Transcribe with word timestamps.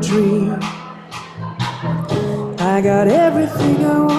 Dream. 0.00 0.58
I 2.58 2.80
got 2.82 3.08
everything 3.08 3.84
I 3.84 4.00
wanted. 4.00 4.13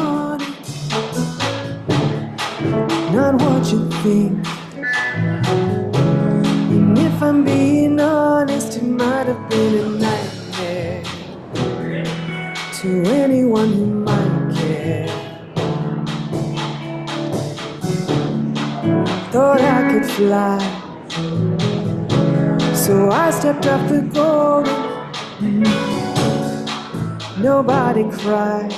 Nobody 27.95 28.23
cried. 28.23 28.75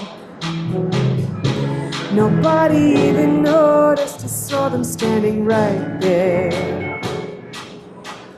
Nobody 2.14 2.78
even 2.78 3.42
noticed. 3.42 4.24
I 4.24 4.28
saw 4.28 4.70
them 4.70 4.84
standing 4.84 5.44
right 5.44 6.00
there. 6.00 7.02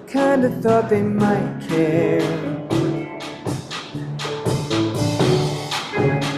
Kinda 0.08 0.50
thought 0.62 0.88
they 0.90 1.02
might 1.02 1.60
care. 1.68 2.22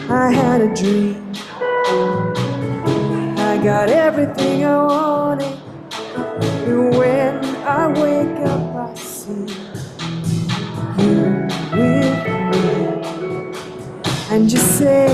I 0.10 0.32
had 0.32 0.62
a 0.62 0.74
dream. 0.74 1.34
I 3.38 3.60
got 3.64 3.90
everything 3.90 4.66
I 4.66 4.78
wanted. 4.86 5.58
And 14.32 14.50
just 14.50 14.78
say, 14.78 15.08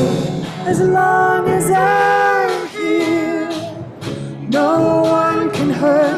as 0.68 0.80
long 0.80 1.48
as 1.50 1.72
I'm 1.72 2.68
here, 2.68 3.50
no 4.48 5.02
one 5.02 5.50
can 5.50 5.72
hurt 5.72 6.17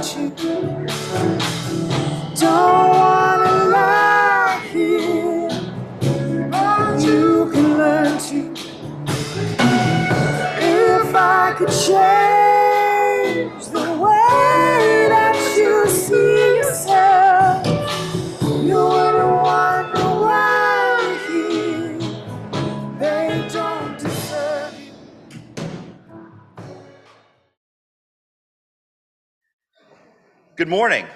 Good 30.59 30.67
morning. 30.67 31.07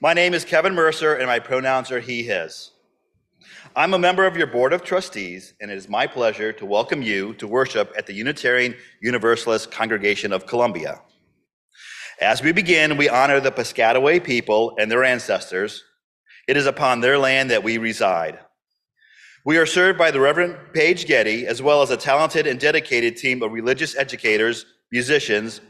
My 0.00 0.14
name 0.14 0.34
is 0.34 0.44
Kevin 0.44 0.72
Mercer, 0.72 1.16
and 1.16 1.26
my 1.26 1.40
pronouns 1.40 1.90
are 1.90 1.98
he, 1.98 2.22
his. 2.22 2.70
I'm 3.74 3.92
a 3.92 3.98
member 3.98 4.24
of 4.24 4.36
your 4.36 4.46
Board 4.46 4.72
of 4.72 4.84
Trustees, 4.84 5.54
and 5.60 5.68
it 5.68 5.76
is 5.76 5.88
my 5.88 6.06
pleasure 6.06 6.52
to 6.52 6.64
welcome 6.64 7.02
you 7.02 7.34
to 7.34 7.48
worship 7.48 7.92
at 7.98 8.06
the 8.06 8.12
Unitarian 8.12 8.76
Universalist 9.02 9.72
Congregation 9.72 10.32
of 10.32 10.46
Columbia. 10.46 11.00
As 12.20 12.40
we 12.40 12.52
begin, 12.52 12.96
we 12.96 13.08
honor 13.08 13.40
the 13.40 13.50
Piscataway 13.50 14.22
people 14.22 14.76
and 14.78 14.88
their 14.88 15.02
ancestors. 15.02 15.82
It 16.46 16.56
is 16.56 16.66
upon 16.66 17.00
their 17.00 17.18
land 17.18 17.50
that 17.50 17.64
we 17.64 17.78
reside. 17.78 18.38
We 19.44 19.56
are 19.56 19.66
served 19.66 19.98
by 19.98 20.12
the 20.12 20.20
Reverend 20.20 20.56
Paige 20.72 21.04
Getty, 21.08 21.48
as 21.48 21.60
well 21.60 21.82
as 21.82 21.90
a 21.90 21.96
talented 21.96 22.46
and 22.46 22.60
dedicated 22.60 23.16
team 23.16 23.42
of 23.42 23.50
religious 23.50 23.96
educators, 23.96 24.66
musicians, 24.92 25.60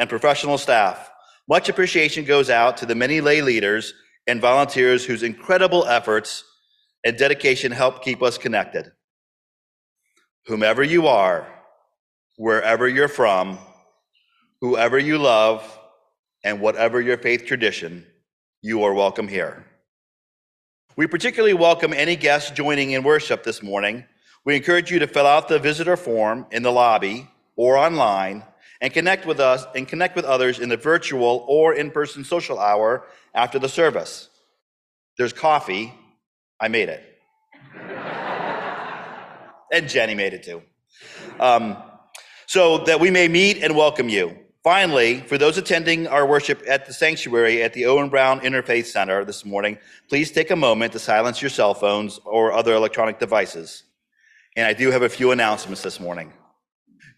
and 0.00 0.08
professional 0.08 0.56
staff. 0.56 1.10
Much 1.46 1.68
appreciation 1.68 2.24
goes 2.24 2.48
out 2.48 2.78
to 2.78 2.86
the 2.86 2.94
many 2.94 3.20
lay 3.20 3.42
leaders 3.42 3.92
and 4.26 4.40
volunteers 4.40 5.04
whose 5.04 5.22
incredible 5.22 5.84
efforts 5.84 6.42
and 7.04 7.18
dedication 7.18 7.70
help 7.70 8.02
keep 8.02 8.22
us 8.22 8.38
connected. 8.38 8.90
Whomever 10.46 10.82
you 10.82 11.06
are, 11.06 11.46
wherever 12.38 12.88
you're 12.88 13.08
from, 13.08 13.58
whoever 14.62 14.98
you 14.98 15.18
love, 15.18 15.78
and 16.44 16.62
whatever 16.62 17.02
your 17.02 17.18
faith 17.18 17.44
tradition, 17.44 18.06
you 18.62 18.82
are 18.82 18.94
welcome 18.94 19.28
here. 19.28 19.66
We 20.96 21.06
particularly 21.06 21.52
welcome 21.52 21.92
any 21.92 22.16
guests 22.16 22.50
joining 22.52 22.92
in 22.92 23.02
worship 23.02 23.44
this 23.44 23.62
morning. 23.62 24.06
We 24.46 24.56
encourage 24.56 24.90
you 24.90 24.98
to 25.00 25.06
fill 25.06 25.26
out 25.26 25.48
the 25.48 25.58
visitor 25.58 25.98
form 25.98 26.46
in 26.52 26.62
the 26.62 26.72
lobby 26.72 27.28
or 27.56 27.76
online 27.76 28.44
and 28.80 28.92
connect 28.92 29.26
with 29.26 29.40
us 29.40 29.66
and 29.74 29.86
connect 29.86 30.16
with 30.16 30.24
others 30.24 30.58
in 30.58 30.68
the 30.68 30.76
virtual 30.76 31.44
or 31.48 31.74
in-person 31.74 32.24
social 32.24 32.58
hour 32.58 33.04
after 33.34 33.58
the 33.58 33.68
service. 33.68 34.28
There's 35.18 35.32
coffee. 35.32 35.94
I 36.58 36.68
made 36.68 36.88
it. 36.88 37.04
and 39.72 39.88
Jenny 39.88 40.14
made 40.14 40.34
it 40.34 40.42
too. 40.42 40.62
Um, 41.38 41.76
so 42.46 42.78
that 42.84 43.00
we 43.00 43.10
may 43.10 43.28
meet 43.28 43.62
and 43.62 43.76
welcome 43.76 44.08
you. 44.08 44.36
Finally, 44.62 45.20
for 45.20 45.38
those 45.38 45.56
attending 45.56 46.06
our 46.06 46.26
worship 46.26 46.62
at 46.68 46.84
the 46.84 46.92
sanctuary 46.92 47.62
at 47.62 47.72
the 47.72 47.86
Owen 47.86 48.10
Brown 48.10 48.40
Interfaith 48.40 48.86
Center 48.86 49.24
this 49.24 49.44
morning, 49.44 49.78
please 50.08 50.30
take 50.30 50.50
a 50.50 50.56
moment 50.56 50.92
to 50.92 50.98
silence 50.98 51.40
your 51.40 51.48
cell 51.48 51.72
phones 51.72 52.20
or 52.26 52.52
other 52.52 52.74
electronic 52.74 53.18
devices. 53.18 53.84
And 54.56 54.66
I 54.66 54.74
do 54.74 54.90
have 54.90 55.02
a 55.02 55.08
few 55.08 55.30
announcements 55.30 55.82
this 55.82 55.98
morning. 55.98 56.34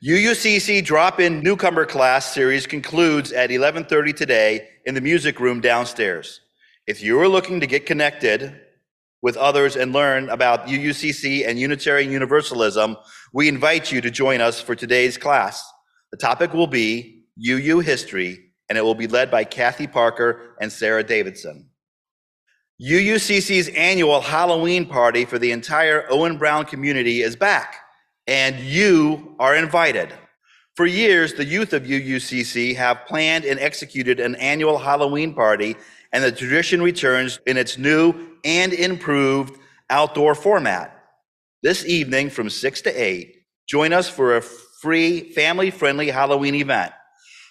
UUCC 0.04 0.84
Drop-In 0.84 1.44
Newcomer 1.44 1.86
Class 1.86 2.34
Series 2.34 2.66
concludes 2.66 3.30
at 3.30 3.50
11:30 3.50 4.12
today 4.12 4.68
in 4.84 4.96
the 4.96 5.00
music 5.00 5.38
room 5.38 5.60
downstairs. 5.60 6.40
If 6.88 7.04
you 7.04 7.20
are 7.20 7.28
looking 7.28 7.60
to 7.60 7.68
get 7.68 7.86
connected 7.86 8.52
with 9.22 9.36
others 9.36 9.76
and 9.76 9.92
learn 9.92 10.28
about 10.28 10.66
UUCC 10.66 11.46
and 11.46 11.56
Unitarian 11.56 12.10
Universalism, 12.10 12.96
we 13.32 13.46
invite 13.46 13.92
you 13.92 14.00
to 14.00 14.10
join 14.10 14.40
us 14.40 14.60
for 14.60 14.74
today's 14.74 15.16
class. 15.16 15.64
The 16.10 16.18
topic 16.18 16.52
will 16.52 16.66
be 16.66 17.22
UU 17.38 17.78
History, 17.78 18.50
and 18.68 18.76
it 18.76 18.82
will 18.82 18.96
be 18.96 19.06
led 19.06 19.30
by 19.30 19.44
Kathy 19.44 19.86
Parker 19.86 20.56
and 20.60 20.72
Sarah 20.72 21.04
Davidson. 21.04 21.70
UUCC's 22.80 23.68
annual 23.68 24.20
Halloween 24.20 24.84
party 24.84 25.24
for 25.24 25.38
the 25.38 25.52
entire 25.52 26.06
Owen 26.10 26.38
Brown 26.38 26.64
community 26.64 27.22
is 27.22 27.36
back, 27.36 27.76
and 28.26 28.58
you 28.60 29.34
are 29.38 29.56
invited. 29.56 30.12
For 30.74 30.86
years, 30.86 31.34
the 31.34 31.44
youth 31.44 31.72
of 31.72 31.82
UUCC 31.82 32.74
have 32.76 33.06
planned 33.06 33.44
and 33.44 33.60
executed 33.60 34.20
an 34.20 34.36
annual 34.36 34.78
Halloween 34.78 35.34
party, 35.34 35.76
and 36.12 36.24
the 36.24 36.32
tradition 36.32 36.82
returns 36.82 37.40
in 37.46 37.56
its 37.56 37.76
new 37.76 38.14
and 38.44 38.72
improved 38.72 39.58
outdoor 39.90 40.34
format. 40.34 40.96
This 41.62 41.84
evening 41.84 42.30
from 42.30 42.48
6 42.48 42.80
to 42.82 42.90
8, 42.90 43.36
join 43.68 43.92
us 43.92 44.08
for 44.08 44.36
a 44.36 44.42
free, 44.42 45.32
family 45.32 45.70
friendly 45.70 46.10
Halloween 46.10 46.54
event. 46.54 46.92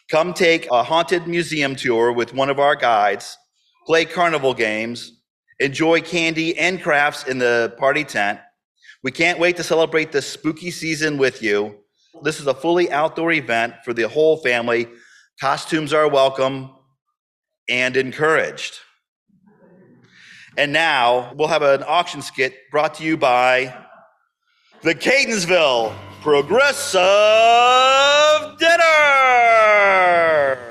Come 0.10 0.34
take 0.34 0.68
a 0.72 0.84
haunted 0.84 1.28
museum 1.28 1.76
tour 1.76 2.12
with 2.12 2.34
one 2.34 2.50
of 2.50 2.60
our 2.60 2.76
guides, 2.76 3.38
play 3.86 4.04
carnival 4.04 4.54
games, 4.54 5.22
enjoy 5.60 6.02
candy 6.02 6.58
and 6.58 6.82
crafts 6.82 7.24
in 7.24 7.38
the 7.38 7.74
party 7.78 8.04
tent. 8.04 8.40
We 9.04 9.12
can't 9.12 9.40
wait 9.40 9.58
to 9.58 9.64
celebrate 9.64 10.12
this 10.12 10.28
spooky 10.28 10.70
season 10.70 11.18
with 11.18 11.42
you. 11.42 11.76
This 12.22 12.40
is 12.40 12.46
a 12.46 12.54
fully 12.54 12.92
outdoor 12.92 13.32
event 13.32 13.74
for 13.84 13.94
the 13.94 14.08
whole 14.08 14.38
family. 14.38 14.88
Costumes 15.40 15.92
are 15.92 16.08
welcome 16.08 16.70
and 17.68 17.98
encouraged. 17.98 18.78
And 20.58 20.72
now 20.72 21.34
we'll 21.36 21.48
have 21.48 21.64
an 21.64 21.84
auction 21.88 22.22
skit 22.22 22.56
brought 22.70 22.94
to 22.96 23.04
you 23.04 23.18
by 23.18 23.76
the 24.82 24.94
Catonsville 24.94 25.96
Progressive 26.22 27.02
Dinner. 28.60 30.71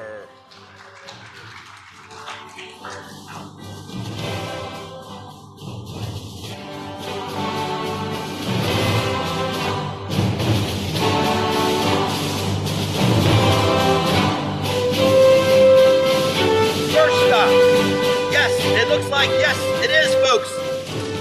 Like 19.11 19.29
yes, 19.31 19.59
it 19.85 19.91
is, 19.91 20.15
folks. 20.29 20.49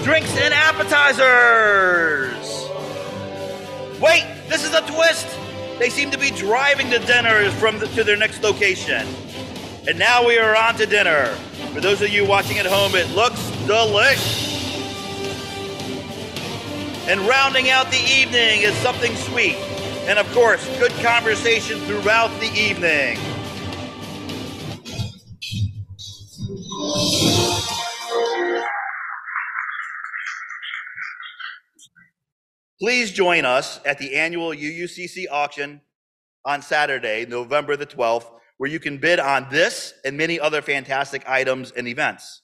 Drinks 0.03 0.37
and 0.37 0.53
appetizers. 0.53 2.29
Wait, 3.99 4.25
this 4.47 4.63
is 4.63 4.73
a 4.73 4.81
twist. 4.81 5.27
They 5.79 5.89
seem 5.89 6.11
to 6.11 6.17
be 6.17 6.29
driving 6.29 6.89
the 6.89 6.99
dinner 6.99 7.49
from 7.51 7.79
the, 7.79 7.87
to 7.87 8.03
their 8.03 8.17
next 8.17 8.43
location. 8.43 9.07
And 9.87 9.97
now 9.97 10.25
we 10.27 10.37
are 10.37 10.55
on 10.55 10.75
to 10.75 10.85
dinner. 10.85 11.25
For 11.73 11.81
those 11.81 12.01
of 12.01 12.09
you 12.09 12.25
watching 12.25 12.59
at 12.59 12.65
home, 12.65 12.95
it 12.95 13.09
looks 13.15 13.39
delish. 13.65 14.47
And 17.07 17.21
rounding 17.21 17.71
out 17.71 17.89
the 17.89 17.97
evening 17.97 18.61
is 18.61 18.75
something 18.75 19.15
sweet. 19.15 19.55
And 20.05 20.19
of 20.19 20.31
course, 20.31 20.63
good 20.77 20.91
conversation 21.03 21.79
throughout 21.79 22.29
the 22.39 22.51
evening. 22.53 23.17
Please 32.79 33.11
join 33.11 33.43
us 33.43 33.81
at 33.85 33.97
the 33.97 34.15
annual 34.15 34.51
UUCC 34.51 35.25
auction 35.29 35.81
on 36.45 36.61
Saturday, 36.61 37.25
November 37.25 37.75
the 37.75 37.85
12th, 37.85 38.31
where 38.57 38.69
you 38.69 38.79
can 38.79 38.97
bid 38.97 39.19
on 39.19 39.47
this 39.51 39.93
and 40.05 40.15
many 40.15 40.39
other 40.39 40.61
fantastic 40.61 41.27
items 41.27 41.71
and 41.71 41.89
events. 41.89 42.41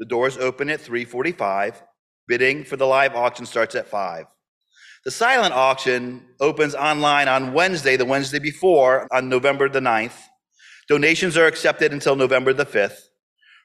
The 0.00 0.06
doors 0.06 0.36
open 0.38 0.70
at 0.70 0.80
3:45. 0.80 1.82
Bidding 2.26 2.64
for 2.64 2.76
the 2.76 2.86
live 2.86 3.14
auction 3.14 3.46
starts 3.46 3.76
at 3.76 3.86
5. 3.86 4.26
The 5.04 5.12
silent 5.12 5.54
auction 5.54 6.34
opens 6.40 6.74
online 6.74 7.28
on 7.28 7.52
Wednesday, 7.52 7.96
the 7.96 8.04
Wednesday 8.04 8.40
before, 8.40 9.06
on 9.12 9.28
November 9.28 9.68
the 9.68 9.78
9th. 9.80 10.18
Donations 10.88 11.36
are 11.36 11.46
accepted 11.46 11.92
until 11.92 12.16
November 12.16 12.52
the 12.52 12.66
5th. 12.66 12.98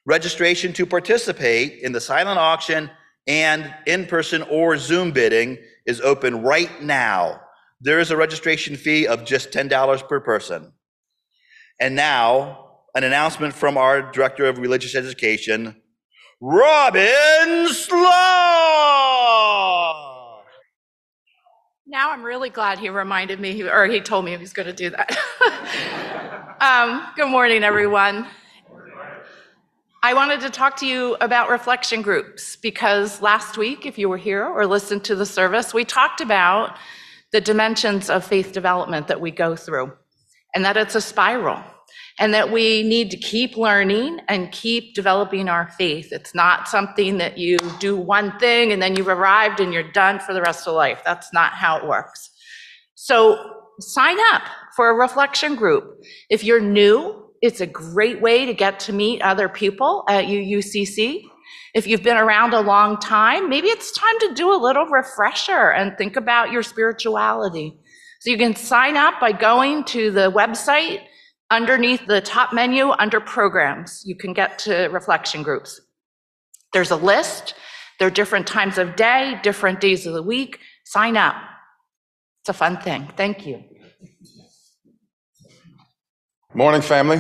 Registration 0.06 0.72
to 0.74 0.86
participate 0.86 1.80
in 1.82 1.92
the 1.92 2.02
silent 2.02 2.38
auction 2.38 2.92
and 3.26 3.74
in-person 3.88 4.44
or 4.44 4.78
Zoom 4.78 5.12
bidding 5.12 5.58
is 5.86 6.02
open 6.02 6.42
right 6.42 6.82
now. 6.82 7.42
There 7.80 8.00
is 8.00 8.12
a 8.12 8.18
registration 8.18 8.76
fee 8.76 9.08
of 9.08 9.26
just 9.26 9.52
$10 9.52 10.08
per 10.08 10.20
person. 10.20 10.74
And 11.80 11.96
now, 11.96 12.72
an 12.94 13.04
announcement 13.04 13.54
from 13.54 13.78
our 13.78 14.12
Director 14.12 14.46
of 14.46 14.60
Religious 14.60 14.94
Education, 14.96 15.82
Robin 16.40 17.68
Slaw. 17.70 18.02
Now 21.88 22.12
I'm 22.12 22.24
really 22.24 22.50
glad 22.50 22.80
he 22.80 22.90
reminded 22.90 23.40
me, 23.40 23.64
or 23.64 23.88
he 23.88 24.00
told 24.00 24.26
me 24.26 24.32
he 24.32 24.38
was 24.38 24.54
going 24.54 24.68
to 24.68 24.74
do 24.74 24.92
that. 24.92 25.18
um, 26.62 27.06
good 27.16 27.30
morning, 27.30 27.64
everyone. 27.64 28.28
I 30.04 30.16
wanted 30.16 30.42
to 30.42 30.50
talk 30.50 30.78
to 30.78 30.88
you 30.88 31.16
about 31.22 31.50
reflection 31.50 32.02
groups 32.02 32.56
because 32.56 33.22
last 33.22 33.56
week, 33.56 33.86
if 33.86 34.00
you 34.00 34.10
were 34.10 34.18
here 34.18 34.44
or 34.44 34.66
listened 34.66 35.04
to 35.04 35.16
the 35.16 35.28
service, 35.28 35.76
we 35.76 35.86
talked 35.86 36.22
about 36.22 36.76
the 37.32 37.40
dimensions 37.40 38.10
of 38.10 38.26
faith 38.26 38.52
development 38.52 39.08
that 39.10 39.22
we 39.22 39.30
go 39.30 39.56
through 39.56 39.94
and 40.56 40.66
that 40.66 40.76
it's 40.76 40.96
a 40.96 41.02
spiral 41.02 41.64
and 42.20 42.34
that 42.34 42.52
we 42.52 42.82
need 42.82 43.12
to 43.12 43.18
keep 43.18 43.58
learning 43.58 44.20
and 44.28 44.52
keep 44.52 44.96
developing 44.96 45.48
our 45.48 45.70
faith. 45.78 46.12
It's 46.12 46.34
not 46.34 46.68
something 46.68 47.20
that 47.20 47.38
you 47.38 47.60
do 47.80 47.96
one 47.96 48.36
thing 48.40 48.72
and 48.72 48.82
then 48.82 48.96
you've 48.96 49.08
arrived 49.08 49.60
and 49.60 49.72
you're 49.72 49.92
done 49.92 50.20
for 50.20 50.34
the 50.34 50.42
rest 50.42 50.68
of 50.68 50.74
life. 50.74 51.00
That's 51.06 51.32
not 51.32 51.54
how 51.54 51.78
it 51.78 51.86
works. 51.86 52.32
So 52.96 53.38
sign 53.80 54.18
up 54.34 54.42
for 54.76 54.90
a 54.90 54.96
reflection 54.96 55.56
group. 55.56 56.04
If 56.28 56.44
you're 56.44 56.60
new, 56.60 57.21
it's 57.42 57.62
a 57.62 57.68
great 57.68 58.22
way 58.22 58.46
to 58.46 58.54
get 58.54 58.80
to 58.82 58.94
meet 58.94 59.22
other 59.22 59.50
people 59.50 60.04
at 60.08 60.26
UUCC. 60.26 61.24
If 61.74 61.88
you've 61.88 62.04
been 62.04 62.18
around 62.18 62.54
a 62.54 62.62
long 62.62 62.98
time, 62.98 63.50
maybe 63.50 63.68
it's 63.68 63.92
time 63.92 64.20
to 64.20 64.34
do 64.34 64.54
a 64.54 64.58
little 64.58 64.86
refresher 64.86 65.72
and 65.72 65.98
think 65.98 66.16
about 66.16 66.52
your 66.52 66.64
spirituality. 66.64 67.78
So 68.20 68.30
you 68.30 68.38
can 68.38 68.56
sign 68.56 68.98
up 68.98 69.20
by 69.20 69.32
going 69.32 69.86
to 69.86 70.12
the 70.12 70.32
website 70.32 71.02
underneath 71.50 72.06
the 72.06 72.22
top 72.22 72.54
menu 72.54 72.92
under 72.92 73.20
programs. 73.20 74.04
You 74.06 74.16
can 74.16 74.34
get 74.34 74.60
to 74.60 74.88
reflection 74.90 75.42
groups. 75.42 75.82
There's 76.74 76.92
a 76.92 76.96
list. 76.96 77.56
There 77.98 78.08
are 78.08 78.12
different 78.12 78.48
times 78.48 78.78
of 78.78 78.96
day, 78.96 79.40
different 79.42 79.82
days 79.82 80.06
of 80.06 80.14
the 80.14 80.24
week. 80.24 80.60
Sign 80.86 81.18
up. 81.18 81.36
It's 82.42 82.50
a 82.50 82.54
fun 82.54 82.78
thing. 82.78 83.12
Thank 83.18 83.46
you. 83.48 83.64
Morning, 86.54 86.82
family. 86.82 87.16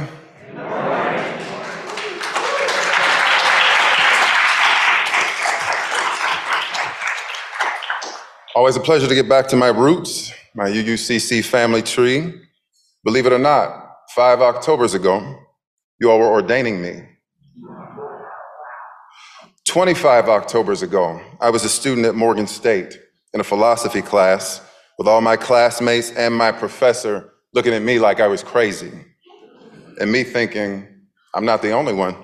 Always 8.53 8.75
a 8.75 8.81
pleasure 8.81 9.07
to 9.07 9.15
get 9.15 9.29
back 9.29 9.47
to 9.47 9.55
my 9.55 9.69
roots, 9.69 10.33
my 10.53 10.69
UUCC 10.69 11.45
family 11.45 11.81
tree. 11.81 12.41
Believe 13.05 13.25
it 13.25 13.31
or 13.31 13.39
not, 13.39 13.99
five 14.13 14.41
Octobers 14.41 14.95
ago, 14.95 15.39
you 16.01 16.11
all 16.11 16.19
were 16.19 16.27
ordaining 16.27 16.81
me. 16.81 17.01
25 19.63 20.27
Octobers 20.27 20.81
ago, 20.81 21.21
I 21.39 21.51
was 21.51 21.63
a 21.63 21.69
student 21.69 22.05
at 22.05 22.15
Morgan 22.15 22.47
State 22.47 22.99
in 23.33 23.39
a 23.39 23.45
philosophy 23.45 24.01
class 24.01 24.59
with 24.97 25.07
all 25.07 25.21
my 25.21 25.37
classmates 25.37 26.11
and 26.11 26.35
my 26.35 26.51
professor 26.51 27.31
looking 27.53 27.73
at 27.73 27.81
me 27.81 27.97
like 27.97 28.19
I 28.19 28.27
was 28.27 28.43
crazy 28.43 28.91
and 30.01 30.11
me 30.11 30.23
thinking, 30.23 30.87
I'm 31.35 31.45
not 31.45 31.61
the 31.61 31.71
only 31.71 31.93
one. 31.93 32.15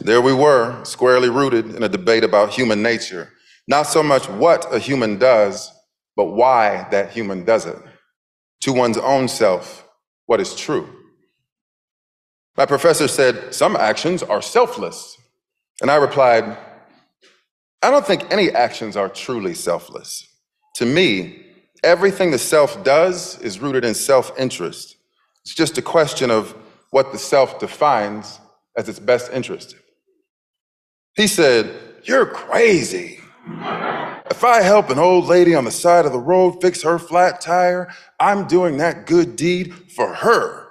there 0.00 0.20
we 0.20 0.34
were, 0.34 0.84
squarely 0.84 1.30
rooted 1.30 1.74
in 1.74 1.82
a 1.82 1.88
debate 1.88 2.22
about 2.22 2.50
human 2.50 2.82
nature. 2.82 3.30
Not 3.66 3.84
so 3.84 4.02
much 4.02 4.28
what 4.28 4.72
a 4.74 4.78
human 4.78 5.18
does, 5.18 5.72
but 6.14 6.26
why 6.26 6.86
that 6.90 7.10
human 7.10 7.44
does 7.44 7.64
it. 7.64 7.78
To 8.62 8.72
one's 8.72 8.98
own 8.98 9.26
self, 9.26 9.88
what 10.26 10.40
is 10.40 10.54
true. 10.54 10.88
My 12.56 12.66
professor 12.66 13.08
said, 13.08 13.54
Some 13.54 13.74
actions 13.74 14.22
are 14.22 14.42
selfless. 14.42 15.16
And 15.80 15.90
I 15.90 15.96
replied, 15.96 16.58
I 17.82 17.90
don't 17.90 18.06
think 18.06 18.30
any 18.30 18.50
actions 18.50 18.96
are 18.96 19.08
truly 19.08 19.54
selfless. 19.54 20.28
To 20.76 20.86
me, 20.86 21.46
everything 21.82 22.30
the 22.30 22.38
self 22.38 22.84
does 22.84 23.40
is 23.40 23.60
rooted 23.60 23.84
in 23.84 23.94
self 23.94 24.38
interest. 24.38 24.96
It's 25.44 25.54
just 25.54 25.78
a 25.78 25.82
question 25.82 26.30
of 26.30 26.54
what 26.90 27.12
the 27.12 27.18
self 27.18 27.58
defines 27.58 28.40
as 28.76 28.88
its 28.88 28.98
best 28.98 29.32
interest. 29.32 29.74
He 31.16 31.26
said, 31.26 31.74
You're 32.04 32.26
crazy. 32.26 33.18
If 34.30 34.44
I 34.44 34.62
help 34.62 34.90
an 34.90 34.98
old 34.98 35.26
lady 35.26 35.54
on 35.54 35.64
the 35.64 35.70
side 35.70 36.06
of 36.06 36.12
the 36.12 36.18
road 36.18 36.60
fix 36.62 36.82
her 36.82 36.98
flat 36.98 37.40
tire, 37.40 37.92
I'm 38.20 38.46
doing 38.46 38.78
that 38.78 39.06
good 39.06 39.36
deed 39.36 39.74
for 39.92 40.14
her. 40.14 40.68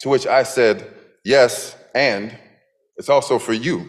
To 0.00 0.08
which 0.08 0.26
I 0.26 0.42
said, 0.42 0.92
Yes, 1.24 1.76
and 1.94 2.36
it's 2.96 3.08
also 3.08 3.38
for 3.38 3.52
you. 3.52 3.88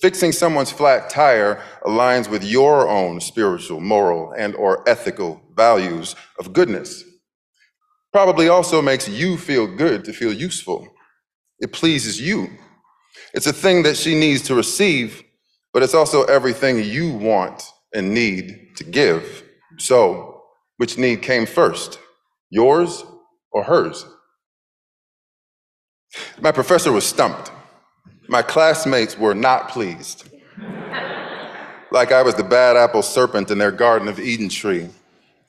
Fixing 0.00 0.32
someone's 0.32 0.70
flat 0.70 1.10
tire 1.10 1.62
aligns 1.84 2.28
with 2.28 2.44
your 2.44 2.88
own 2.88 3.20
spiritual, 3.20 3.80
moral, 3.80 4.32
and 4.36 4.54
or 4.56 4.86
ethical 4.88 5.40
values 5.54 6.16
of 6.38 6.52
goodness 6.52 7.04
probably 8.14 8.48
also 8.48 8.80
makes 8.80 9.08
you 9.08 9.36
feel 9.36 9.66
good 9.66 10.04
to 10.04 10.12
feel 10.12 10.32
useful. 10.32 10.86
It 11.58 11.72
pleases 11.72 12.20
you. 12.20 12.48
It's 13.34 13.48
a 13.48 13.52
thing 13.52 13.82
that 13.82 13.96
she 13.96 14.14
needs 14.14 14.42
to 14.42 14.54
receive, 14.54 15.24
but 15.72 15.82
it's 15.82 15.94
also 15.94 16.22
everything 16.26 16.78
you 16.84 17.10
want 17.10 17.64
and 17.92 18.14
need 18.14 18.76
to 18.76 18.84
give. 18.84 19.42
So, 19.80 20.42
which 20.76 20.96
need 20.96 21.22
came 21.22 21.44
first, 21.44 21.98
yours 22.50 23.04
or 23.50 23.64
hers? 23.64 24.06
My 26.40 26.52
professor 26.52 26.92
was 26.92 27.04
stumped. 27.04 27.50
My 28.28 28.42
classmates 28.42 29.18
were 29.18 29.34
not 29.34 29.70
pleased. 29.70 30.30
like 31.90 32.12
I 32.12 32.22
was 32.22 32.36
the 32.36 32.44
bad 32.44 32.76
apple 32.76 33.02
serpent 33.02 33.50
in 33.50 33.58
their 33.58 33.72
Garden 33.72 34.06
of 34.06 34.20
Eden 34.20 34.48
tree 34.48 34.88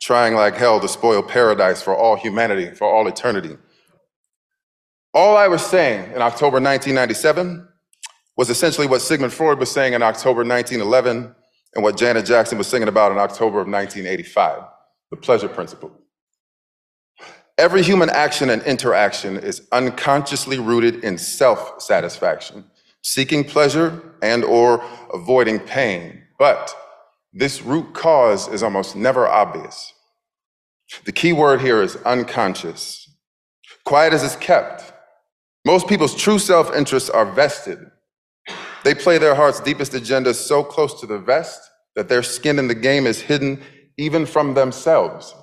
trying 0.01 0.35
like 0.35 0.55
hell 0.55 0.79
to 0.79 0.87
spoil 0.87 1.23
paradise 1.23 1.81
for 1.81 1.95
all 1.95 2.15
humanity, 2.15 2.73
for 2.73 2.87
all 2.87 3.07
eternity. 3.07 3.57
All 5.13 5.37
I 5.37 5.47
was 5.47 5.65
saying 5.65 6.11
in 6.11 6.21
October 6.21 6.59
1997 6.59 7.67
was 8.37 8.49
essentially 8.49 8.87
what 8.87 9.01
Sigmund 9.01 9.33
Freud 9.33 9.59
was 9.59 9.71
saying 9.71 9.93
in 9.93 10.03
October 10.03 10.43
1911 10.43 11.33
and 11.73 11.83
what 11.83 11.97
Janet 11.97 12.25
Jackson 12.25 12.57
was 12.57 12.67
singing 12.67 12.87
about 12.87 13.11
in 13.11 13.17
October 13.17 13.61
of 13.61 13.67
1985 13.67 14.63
the 15.11 15.17
pleasure 15.17 15.47
principle. 15.47 15.91
Every 17.57 17.83
human 17.83 18.09
action 18.09 18.49
and 18.49 18.61
interaction 18.63 19.37
is 19.37 19.65
unconsciously 19.71 20.59
rooted 20.59 21.03
in 21.05 21.17
self-satisfaction, 21.17 22.65
seeking 23.01 23.45
pleasure 23.45 24.13
and 24.21 24.43
or 24.43 24.83
avoiding 25.13 25.59
pain. 25.59 26.23
But 26.37 26.75
this 27.35 27.61
root 27.61 27.93
cause 27.93 28.47
is 28.47 28.63
almost 28.63 28.95
never 28.95 29.27
obvious. 29.27 29.93
The 31.05 31.11
key 31.11 31.33
word 31.33 31.61
here 31.61 31.81
is 31.81 31.97
unconscious. 31.97 33.09
Quiet 33.83 34.13
as 34.13 34.23
it's 34.23 34.37
kept. 34.37 34.93
Most 35.65 35.87
people's 35.87 36.15
true 36.15 36.39
self 36.39 36.73
interests 36.75 37.09
are 37.09 37.25
vested. 37.25 37.79
They 38.83 38.95
play 38.95 39.17
their 39.17 39.35
heart's 39.35 39.59
deepest 39.59 39.93
agendas 39.93 40.35
so 40.35 40.63
close 40.63 40.99
to 41.01 41.07
the 41.07 41.19
vest 41.19 41.59
that 41.95 42.07
their 42.07 42.23
skin 42.23 42.57
in 42.57 42.67
the 42.69 42.75
game 42.75 43.05
is 43.05 43.21
hidden 43.21 43.61
even 43.97 44.25
from 44.25 44.53
themselves. 44.53 45.35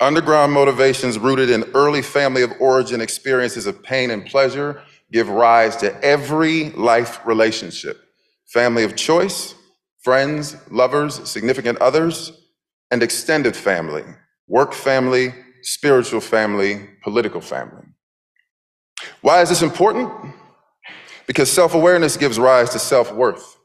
Underground 0.00 0.52
motivations 0.52 1.18
rooted 1.18 1.50
in 1.50 1.64
early 1.74 2.02
family 2.02 2.42
of 2.42 2.52
origin 2.60 3.00
experiences 3.00 3.66
of 3.66 3.82
pain 3.82 4.10
and 4.10 4.26
pleasure 4.26 4.82
give 5.10 5.28
rise 5.28 5.76
to 5.76 6.04
every 6.04 6.70
life 6.70 7.24
relationship 7.26 8.00
family 8.46 8.84
of 8.84 8.94
choice, 8.94 9.54
friends, 10.04 10.56
lovers, 10.70 11.28
significant 11.28 11.78
others, 11.78 12.32
and 12.90 13.02
extended 13.02 13.56
family, 13.56 14.04
work 14.46 14.72
family, 14.74 15.34
spiritual 15.62 16.20
family, 16.20 16.86
political 17.02 17.40
family. 17.40 17.82
Why 19.22 19.40
is 19.42 19.48
this 19.48 19.62
important? 19.62 20.12
Because 21.26 21.50
self 21.50 21.74
awareness 21.74 22.16
gives 22.16 22.38
rise 22.38 22.70
to 22.70 22.78
self 22.78 23.12
worth 23.12 23.56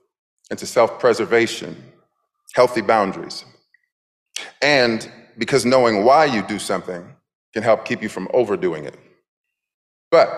and 0.49 0.57
to 0.59 0.65
self 0.65 0.99
preservation, 0.99 1.75
healthy 2.55 2.81
boundaries. 2.81 3.43
And 4.61 5.11
because 5.37 5.65
knowing 5.65 6.05
why 6.05 6.25
you 6.25 6.41
do 6.41 6.57
something 6.57 7.05
can 7.53 7.63
help 7.63 7.85
keep 7.85 8.01
you 8.01 8.09
from 8.09 8.29
overdoing 8.33 8.85
it. 8.85 8.97
But 10.11 10.29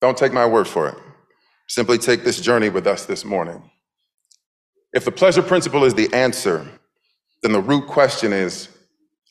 don't 0.00 0.16
take 0.16 0.32
my 0.32 0.46
word 0.46 0.66
for 0.66 0.88
it. 0.88 0.96
Simply 1.68 1.98
take 1.98 2.24
this 2.24 2.40
journey 2.40 2.68
with 2.68 2.86
us 2.86 3.06
this 3.06 3.24
morning. 3.24 3.62
If 4.92 5.04
the 5.04 5.12
pleasure 5.12 5.42
principle 5.42 5.84
is 5.84 5.94
the 5.94 6.12
answer, 6.12 6.66
then 7.42 7.52
the 7.52 7.60
root 7.60 7.86
question 7.86 8.32
is 8.32 8.68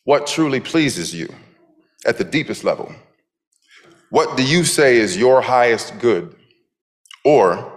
what 0.06 0.26
truly 0.26 0.62
pleases 0.62 1.14
you 1.14 1.28
at 2.06 2.18
the 2.18 2.24
deepest 2.24 2.64
level? 2.64 2.94
What 4.10 4.38
do 4.38 4.44
you 4.44 4.64
say 4.64 4.98
is 4.98 5.18
your 5.18 5.42
highest 5.42 6.00
good? 6.00 6.34
Or, 7.26 7.74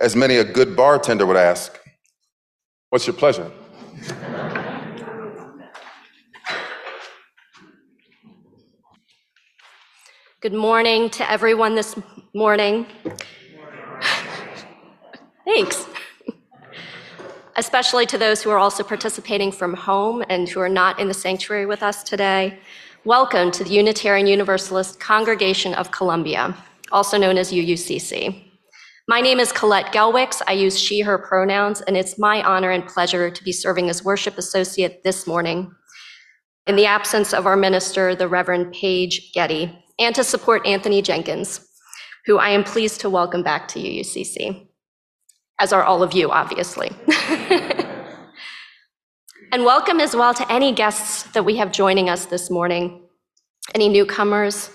as 0.00 0.16
many 0.16 0.36
a 0.36 0.44
good 0.44 0.74
bartender 0.74 1.26
would 1.26 1.36
ask, 1.36 1.78
what's 2.88 3.06
your 3.06 3.14
pleasure? 3.14 3.50
Good 10.40 10.54
morning 10.54 11.10
to 11.10 11.30
everyone 11.30 11.74
this 11.74 11.94
morning. 12.34 12.86
Thanks. 15.44 15.86
Especially 17.58 18.04
to 18.04 18.18
those 18.18 18.42
who 18.42 18.50
are 18.50 18.58
also 18.58 18.82
participating 18.82 19.50
from 19.50 19.72
home 19.72 20.22
and 20.28 20.46
who 20.46 20.60
are 20.60 20.68
not 20.68 21.00
in 21.00 21.08
the 21.08 21.14
sanctuary 21.14 21.64
with 21.64 21.82
us 21.82 22.02
today. 22.02 22.58
Welcome 23.06 23.50
to 23.52 23.64
the 23.64 23.70
Unitarian 23.70 24.26
Universalist 24.26 25.00
Congregation 25.00 25.72
of 25.72 25.90
Columbia, 25.90 26.54
also 26.92 27.16
known 27.16 27.38
as 27.38 27.52
UUCC. 27.52 28.42
My 29.08 29.22
name 29.22 29.40
is 29.40 29.52
Colette 29.52 29.90
Gelwicks. 29.90 30.42
I 30.46 30.52
use 30.52 30.78
she, 30.78 31.00
her 31.00 31.16
pronouns, 31.16 31.80
and 31.80 31.96
it's 31.96 32.18
my 32.18 32.42
honor 32.42 32.72
and 32.72 32.86
pleasure 32.86 33.30
to 33.30 33.44
be 33.44 33.52
serving 33.52 33.88
as 33.88 34.04
worship 34.04 34.36
associate 34.36 35.02
this 35.02 35.26
morning 35.26 35.74
in 36.66 36.76
the 36.76 36.84
absence 36.84 37.32
of 37.32 37.46
our 37.46 37.56
minister, 37.56 38.14
the 38.14 38.28
Reverend 38.28 38.74
Paige 38.74 39.32
Getty, 39.32 39.82
and 39.98 40.14
to 40.14 40.24
support 40.24 40.66
Anthony 40.66 41.00
Jenkins, 41.00 41.66
who 42.26 42.36
I 42.36 42.50
am 42.50 42.64
pleased 42.64 43.00
to 43.00 43.08
welcome 43.08 43.42
back 43.42 43.66
to 43.68 43.78
UUCC, 43.78 44.65
as 45.58 45.72
are 45.72 45.82
all 45.82 46.02
of 46.02 46.12
you, 46.12 46.30
obviously. 46.30 46.90
and 49.52 49.64
welcome 49.64 50.00
as 50.00 50.14
well 50.14 50.34
to 50.34 50.52
any 50.52 50.72
guests 50.72 51.22
that 51.32 51.44
we 51.44 51.56
have 51.56 51.72
joining 51.72 52.10
us 52.10 52.26
this 52.26 52.50
morning, 52.50 53.02
any 53.74 53.88
newcomers. 53.88 54.70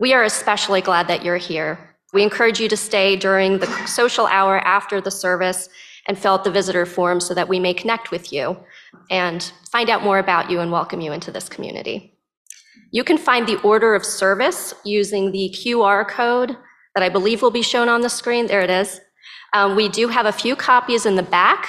We 0.00 0.12
are 0.14 0.24
especially 0.24 0.80
glad 0.80 1.08
that 1.08 1.24
you're 1.24 1.36
here. 1.36 1.96
We 2.12 2.22
encourage 2.22 2.60
you 2.60 2.68
to 2.68 2.76
stay 2.76 3.16
during 3.16 3.58
the 3.58 3.86
social 3.86 4.26
hour 4.26 4.58
after 4.60 5.00
the 5.00 5.10
service 5.10 5.68
and 6.06 6.18
fill 6.18 6.34
out 6.34 6.44
the 6.44 6.50
visitor 6.50 6.86
form 6.86 7.20
so 7.20 7.34
that 7.34 7.48
we 7.48 7.58
may 7.58 7.74
connect 7.74 8.10
with 8.10 8.32
you 8.32 8.56
and 9.10 9.52
find 9.70 9.90
out 9.90 10.02
more 10.02 10.18
about 10.18 10.50
you 10.50 10.60
and 10.60 10.70
welcome 10.70 11.00
you 11.00 11.12
into 11.12 11.30
this 11.30 11.48
community. 11.48 12.14
You 12.92 13.04
can 13.04 13.18
find 13.18 13.46
the 13.46 13.60
order 13.62 13.94
of 13.94 14.04
service 14.04 14.74
using 14.84 15.32
the 15.32 15.54
QR 15.54 16.06
code 16.06 16.56
that 16.94 17.02
I 17.02 17.08
believe 17.08 17.42
will 17.42 17.50
be 17.50 17.62
shown 17.62 17.88
on 17.88 18.02
the 18.02 18.08
screen. 18.08 18.46
There 18.46 18.60
it 18.60 18.70
is. 18.70 19.00
Um, 19.54 19.76
we 19.76 19.88
do 19.88 20.08
have 20.08 20.26
a 20.26 20.32
few 20.32 20.56
copies 20.56 21.06
in 21.06 21.14
the 21.14 21.22
back. 21.22 21.68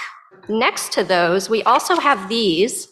Next 0.49 0.91
to 0.93 1.03
those, 1.03 1.49
we 1.49 1.63
also 1.63 1.97
have 1.97 2.27
these. 2.27 2.89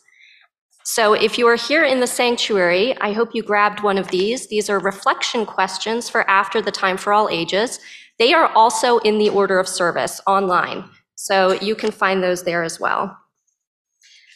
So 0.85 1.13
if 1.13 1.37
you 1.37 1.47
are 1.47 1.55
here 1.55 1.83
in 1.83 1.99
the 1.99 2.07
sanctuary, 2.07 2.97
I 2.99 3.11
hope 3.11 3.33
you 3.33 3.41
grabbed 3.41 3.81
one 3.81 3.97
of 3.97 4.09
these. 4.09 4.47
These 4.47 4.69
are 4.69 4.79
reflection 4.79 5.45
questions 5.45 6.09
for 6.09 6.29
after 6.29 6.61
the 6.61 6.71
time 6.71 6.97
for 6.97 7.11
all 7.11 7.27
ages. 7.29 7.79
They 8.19 8.33
are 8.33 8.47
also 8.53 8.99
in 8.99 9.17
the 9.17 9.29
order 9.29 9.59
of 9.59 9.67
service 9.67 10.21
online. 10.27 10.85
So 11.15 11.53
you 11.53 11.75
can 11.75 11.91
find 11.91 12.21
those 12.21 12.43
there 12.43 12.63
as 12.63 12.79
well. 12.79 13.17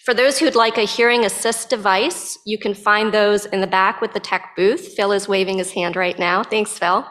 For 0.06 0.14
those 0.14 0.40
who'd 0.40 0.56
like 0.56 0.78
a 0.78 0.86
hearing 0.86 1.26
assist 1.26 1.70
device, 1.70 2.40
you 2.46 2.58
can 2.58 2.74
find 2.74 3.14
those 3.14 3.46
in 3.48 3.62
the 3.62 3.68
back 3.68 4.00
with 4.00 4.14
the 4.14 4.22
tech 4.22 4.54
booth. 4.56 4.94
Phil 4.96 5.12
is 5.12 5.28
waving 5.28 5.58
his 5.58 5.74
hand 5.74 5.96
right 5.96 6.18
now. 6.18 6.44
Thanks, 6.44 6.80
Phil. 6.80 7.06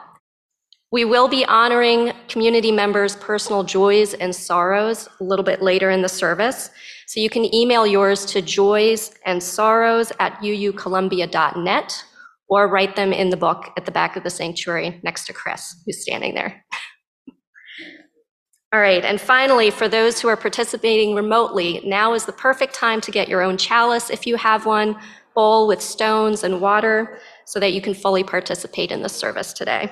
We 0.91 1.03
will 1.03 1.27
be 1.27 1.43
honoring 1.45 2.13
community 2.29 2.71
members' 2.71 3.17
personal 3.17 3.63
joys 3.63 4.13
and 4.13 4.33
sorrows 4.33 5.09
a 5.19 5.23
little 5.23 5.43
bit 5.43 5.61
later 5.61 5.89
in 5.89 6.01
the 6.01 6.07
service. 6.07 6.69
So 7.07 7.19
you 7.19 7.29
can 7.29 7.53
email 7.53 7.85
yours 7.85 8.25
to 8.27 8.41
joys 8.41 9.13
and 9.25 9.43
sorrows 9.43 10.13
at 10.19 10.39
uucolumbia.net 10.41 12.03
or 12.49 12.69
write 12.69 12.95
them 12.95 13.11
in 13.11 13.29
the 13.29 13.37
book 13.37 13.69
at 13.75 13.85
the 13.85 13.91
back 13.91 14.15
of 14.15 14.23
the 14.23 14.29
sanctuary 14.29 15.01
next 15.03 15.25
to 15.25 15.33
Chris, 15.33 15.75
who's 15.85 16.01
standing 16.01 16.35
there. 16.35 16.63
All 18.73 18.79
right, 18.79 19.03
and 19.03 19.19
finally, 19.19 19.71
for 19.71 19.89
those 19.89 20.21
who 20.21 20.29
are 20.29 20.37
participating 20.37 21.15
remotely, 21.15 21.81
now 21.85 22.13
is 22.13 22.25
the 22.25 22.31
perfect 22.31 22.73
time 22.73 23.01
to 23.01 23.11
get 23.11 23.27
your 23.27 23.41
own 23.41 23.57
chalice 23.57 24.09
if 24.09 24.25
you 24.25 24.37
have 24.37 24.65
one, 24.65 24.95
bowl 25.35 25.67
with 25.67 25.81
stones 25.81 26.43
and 26.43 26.61
water, 26.61 27.19
so 27.45 27.59
that 27.59 27.73
you 27.73 27.81
can 27.81 27.93
fully 27.93 28.23
participate 28.23 28.91
in 28.91 29.01
the 29.01 29.09
service 29.09 29.51
today. 29.51 29.91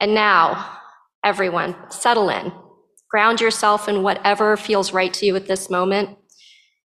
And 0.00 0.14
now, 0.14 0.78
everyone, 1.24 1.74
settle 1.90 2.28
in. 2.28 2.52
Ground 3.10 3.40
yourself 3.40 3.88
in 3.88 4.02
whatever 4.02 4.56
feels 4.56 4.92
right 4.92 5.12
to 5.14 5.26
you 5.26 5.36
at 5.36 5.46
this 5.46 5.70
moment. 5.70 6.18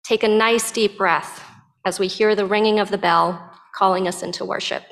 Take 0.03 0.23
a 0.23 0.27
nice 0.27 0.71
deep 0.71 0.97
breath 0.97 1.43
as 1.85 1.99
we 1.99 2.07
hear 2.07 2.35
the 2.35 2.45
ringing 2.45 2.79
of 2.79 2.89
the 2.89 2.97
bell 2.97 3.51
calling 3.75 4.07
us 4.07 4.23
into 4.23 4.45
worship. 4.45 4.83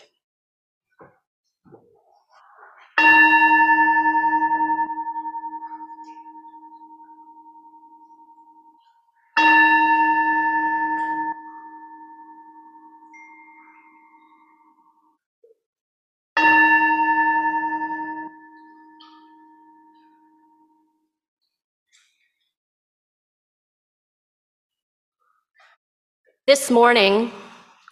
This 26.47 26.69
morning, 26.69 27.31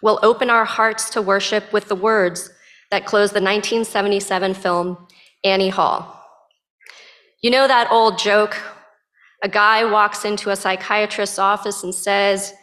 we'll 0.03 0.19
open 0.21 0.51
our 0.51 0.63
hearts 0.63 1.09
to 1.09 1.23
worship 1.23 1.73
with 1.73 1.87
the 1.87 1.95
words 1.95 2.51
that 2.91 3.03
close 3.03 3.31
the 3.31 3.41
1977 3.41 4.53
film 4.53 5.07
Annie 5.43 5.69
Hall. 5.69 6.23
You 7.41 7.49
know 7.49 7.67
that 7.67 7.91
old 7.91 8.19
joke? 8.19 8.55
A 9.43 9.49
guy 9.49 9.83
walks 9.85 10.23
into 10.23 10.51
a 10.51 10.55
psychiatrist's 10.55 11.39
office 11.39 11.81
and 11.81 11.95
says, 11.95 12.53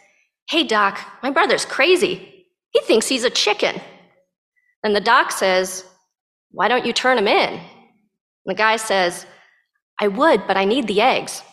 Hey, 0.49 0.63
doc, 0.63 0.97
my 1.21 1.29
brother's 1.29 1.65
crazy. 1.65 2.47
He 2.69 2.79
thinks 2.83 3.09
he's 3.09 3.25
a 3.25 3.29
chicken. 3.29 3.81
And 4.85 4.95
the 4.95 5.01
doc 5.01 5.33
says, 5.33 5.83
Why 6.51 6.69
don't 6.69 6.85
you 6.85 6.93
turn 6.93 7.17
him 7.17 7.27
in? 7.27 7.49
And 7.49 7.59
the 8.45 8.55
guy 8.55 8.77
says, 8.77 9.25
I 9.99 10.07
would, 10.07 10.47
but 10.47 10.55
I 10.55 10.63
need 10.63 10.87
the 10.87 11.01
eggs. 11.01 11.43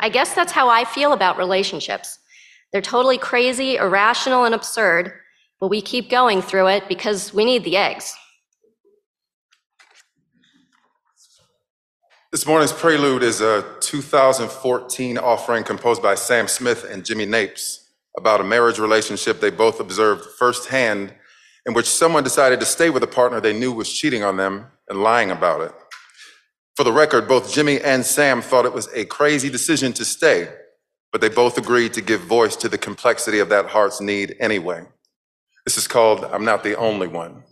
I 0.00 0.08
guess 0.08 0.34
that's 0.34 0.50
how 0.50 0.68
I 0.68 0.82
feel 0.82 1.12
about 1.12 1.38
relationships. 1.38 2.18
They're 2.72 2.82
totally 2.82 3.18
crazy, 3.18 3.76
irrational, 3.76 4.44
and 4.44 4.54
absurd, 4.54 5.12
but 5.58 5.68
we 5.68 5.82
keep 5.82 6.08
going 6.08 6.40
through 6.40 6.68
it 6.68 6.88
because 6.88 7.34
we 7.34 7.44
need 7.44 7.64
the 7.64 7.76
eggs. 7.76 8.14
This 12.32 12.46
morning's 12.46 12.72
prelude 12.72 13.24
is 13.24 13.40
a 13.40 13.64
2014 13.80 15.18
offering 15.18 15.64
composed 15.64 16.00
by 16.00 16.14
Sam 16.14 16.46
Smith 16.46 16.86
and 16.88 17.04
Jimmy 17.04 17.26
Napes 17.26 17.88
about 18.16 18.40
a 18.40 18.44
marriage 18.44 18.78
relationship 18.78 19.40
they 19.40 19.50
both 19.50 19.80
observed 19.80 20.24
firsthand 20.38 21.12
in 21.66 21.74
which 21.74 21.86
someone 21.86 22.22
decided 22.22 22.60
to 22.60 22.66
stay 22.66 22.88
with 22.88 23.02
a 23.02 23.08
partner 23.08 23.40
they 23.40 23.52
knew 23.52 23.72
was 23.72 23.92
cheating 23.92 24.22
on 24.22 24.36
them 24.36 24.66
and 24.88 25.02
lying 25.02 25.32
about 25.32 25.60
it. 25.60 25.72
For 26.76 26.84
the 26.84 26.92
record, 26.92 27.26
both 27.26 27.52
Jimmy 27.52 27.80
and 27.80 28.06
Sam 28.06 28.40
thought 28.40 28.64
it 28.64 28.72
was 28.72 28.88
a 28.94 29.04
crazy 29.06 29.50
decision 29.50 29.92
to 29.94 30.04
stay, 30.04 30.48
but 31.12 31.20
they 31.20 31.28
both 31.28 31.58
agreed 31.58 31.92
to 31.94 32.00
give 32.00 32.20
voice 32.20 32.56
to 32.56 32.68
the 32.68 32.78
complexity 32.78 33.38
of 33.38 33.48
that 33.48 33.66
heart's 33.66 34.00
need 34.00 34.36
anyway. 34.40 34.84
This 35.64 35.76
is 35.76 35.88
called 35.88 36.24
I'm 36.24 36.44
Not 36.44 36.62
the 36.62 36.76
Only 36.76 37.08
One. 37.08 37.44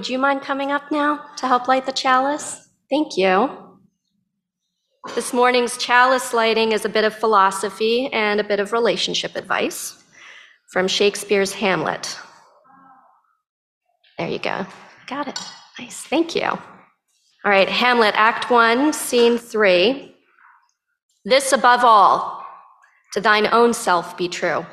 Would 0.00 0.08
you 0.08 0.18
mind 0.18 0.40
coming 0.40 0.72
up 0.72 0.90
now 0.90 1.22
to 1.36 1.46
help 1.46 1.68
light 1.68 1.84
the 1.84 1.92
chalice? 1.92 2.70
Thank 2.88 3.18
you. 3.18 3.50
This 5.14 5.34
morning's 5.34 5.76
chalice 5.76 6.32
lighting 6.32 6.72
is 6.72 6.86
a 6.86 6.88
bit 6.88 7.04
of 7.04 7.14
philosophy 7.14 8.06
and 8.10 8.40
a 8.40 8.44
bit 8.44 8.60
of 8.60 8.72
relationship 8.72 9.36
advice 9.36 10.02
from 10.72 10.88
Shakespeare's 10.88 11.52
Hamlet. 11.52 12.18
There 14.16 14.26
you 14.26 14.38
go. 14.38 14.64
Got 15.06 15.28
it. 15.28 15.38
Nice. 15.78 16.00
Thank 16.00 16.34
you. 16.34 16.46
All 16.46 16.60
right, 17.44 17.68
Hamlet, 17.68 18.14
Act 18.16 18.50
1, 18.50 18.94
Scene 18.94 19.36
3. 19.36 20.16
This 21.26 21.52
above 21.52 21.84
all, 21.84 22.42
to 23.12 23.20
thine 23.20 23.48
own 23.52 23.74
self 23.74 24.16
be 24.16 24.28
true. 24.28 24.64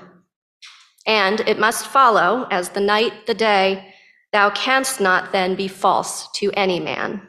And 1.06 1.42
it 1.42 1.60
must 1.60 1.86
follow, 1.88 2.48
as 2.50 2.70
the 2.70 2.80
night 2.80 3.28
the 3.28 3.34
day, 3.34 3.94
thou 4.38 4.52
canst 4.52 5.02
not 5.02 5.32
then 5.32 5.56
be 5.56 5.68
false 5.68 6.30
to 6.32 6.52
any 6.52 6.80
man. 6.80 7.20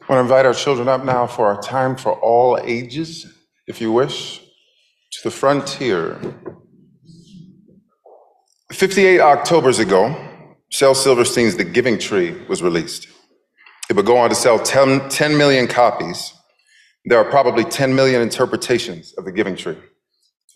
I 0.00 0.10
want 0.10 0.16
to 0.16 0.20
invite 0.20 0.46
our 0.46 0.54
children 0.54 0.88
up 0.88 1.04
now 1.04 1.26
for 1.26 1.44
our 1.46 1.60
time 1.60 1.94
for 1.94 2.12
all 2.14 2.58
ages, 2.64 3.26
if 3.66 3.82
you 3.82 3.92
wish, 3.92 4.40
to 5.12 5.18
the 5.24 5.30
frontier. 5.30 6.18
58 8.72 9.20
Octobers 9.20 9.78
ago, 9.78 10.16
Shel 10.70 10.94
Silverstein's 10.94 11.58
The 11.58 11.64
Giving 11.64 11.98
Tree 11.98 12.30
was 12.48 12.62
released. 12.62 13.08
It 13.90 13.96
would 13.96 14.06
go 14.06 14.16
on 14.16 14.30
to 14.30 14.34
sell 14.34 14.58
10, 14.58 15.10
10 15.10 15.36
million 15.36 15.66
copies. 15.66 16.32
There 17.04 17.18
are 17.18 17.28
probably 17.28 17.64
10 17.64 17.94
million 17.94 18.22
interpretations 18.22 19.12
of 19.18 19.26
The 19.26 19.32
Giving 19.32 19.54
Tree. 19.54 19.76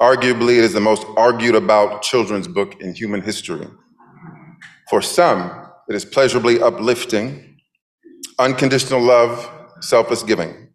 Arguably, 0.03 0.59
it 0.59 0.65
is 0.65 0.73
the 0.73 0.81
most 0.81 1.07
argued 1.17 1.55
about 1.55 2.03
children's 2.03 2.49
book 2.49 2.81
in 2.81 2.93
human 2.93 3.23
history. 3.23 3.69
For 4.91 5.01
some, 5.01 5.49
it 5.89 5.95
is 5.95 6.05
pleasurably 6.05 6.61
uplifting, 6.61 7.61
unconditional 8.37 9.01
love, 9.01 9.49
selfless 9.81 10.25
giving. 10.25 10.71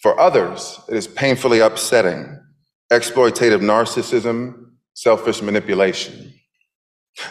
For 0.00 0.18
others, 0.20 0.78
it 0.88 0.96
is 0.96 1.08
painfully 1.08 1.58
upsetting, 1.58 2.38
exploitative 2.92 3.60
narcissism, 3.60 4.70
selfish 4.94 5.42
manipulation. 5.42 6.32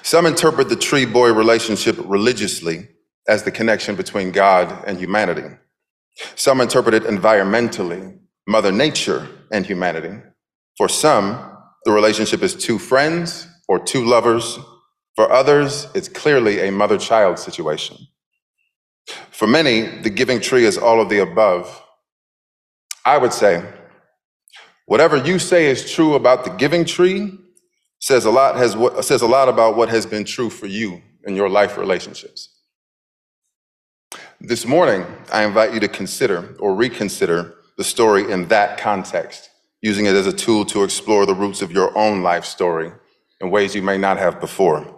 Some 0.04 0.26
interpret 0.26 0.68
the 0.68 0.76
tree 0.76 1.06
boy 1.06 1.32
relationship 1.32 1.96
religiously 2.08 2.90
as 3.30 3.44
the 3.44 3.52
connection 3.52 3.96
between 3.96 4.34
God 4.34 4.84
and 4.86 4.98
humanity. 4.98 5.48
Some 6.36 6.60
interpret 6.60 6.94
it 6.94 7.04
environmentally, 7.04 8.20
Mother 8.48 8.74
Nature 8.74 9.30
and 9.50 9.66
humanity. 9.66 10.22
For 10.82 10.90
some, 10.90 11.38
the 11.86 11.92
relationship 11.92 12.42
is 12.42 12.56
two 12.56 12.80
friends 12.80 13.48
or 13.68 13.78
two 13.78 14.04
lovers. 14.04 14.58
For 15.14 15.32
others, 15.32 15.86
it's 15.94 16.08
clearly 16.08 16.68
a 16.68 16.72
mother 16.72 16.98
child 16.98 17.38
situation. 17.38 17.98
For 19.30 19.46
many, 19.46 19.82
the 20.02 20.10
giving 20.10 20.40
tree 20.40 20.66
is 20.66 20.80
all 20.80 21.00
of 21.00 21.08
the 21.08 21.20
above. 21.20 21.84
I 23.06 23.20
would 23.20 23.32
say, 23.32 23.64
whatever 24.88 25.18
you 25.18 25.38
say 25.38 25.68
is 25.68 25.92
true 25.92 26.16
about 26.16 26.46
the 26.46 26.50
giving 26.50 26.84
tree, 26.84 27.38
says 28.00 28.26
a 28.26 28.32
lot 28.32 28.56
has 28.56 28.76
says 29.06 29.22
a 29.22 29.28
lot 29.28 29.50
about 29.50 29.78
what 29.78 29.90
has 29.90 30.08
been 30.08 30.24
true 30.24 30.50
for 30.50 30.66
you 30.66 31.00
in 31.26 31.36
your 31.36 31.48
life 31.48 31.78
relationships. 31.78 32.50
This 34.40 34.66
morning, 34.66 35.06
I 35.32 35.44
invite 35.44 35.76
you 35.76 35.80
to 35.80 35.88
consider 35.88 36.56
or 36.58 36.74
reconsider 36.74 37.54
the 37.78 37.84
story 37.84 38.32
in 38.32 38.48
that 38.48 38.80
context, 38.80 39.51
using 39.82 40.06
it 40.06 40.16
as 40.16 40.28
a 40.28 40.34
tool 40.34 40.66
to 40.66 40.84
explore 40.84 41.26
the 41.26 41.36
roots 41.36 41.62
of 41.62 41.72
your 41.72 41.96
own 41.98 42.22
life 42.22 42.46
story 42.46 42.92
in 43.40 43.50
ways 43.50 43.76
you 43.76 43.82
may 43.82 43.98
not 43.98 44.18
have 44.18 44.40
before. 44.40 44.98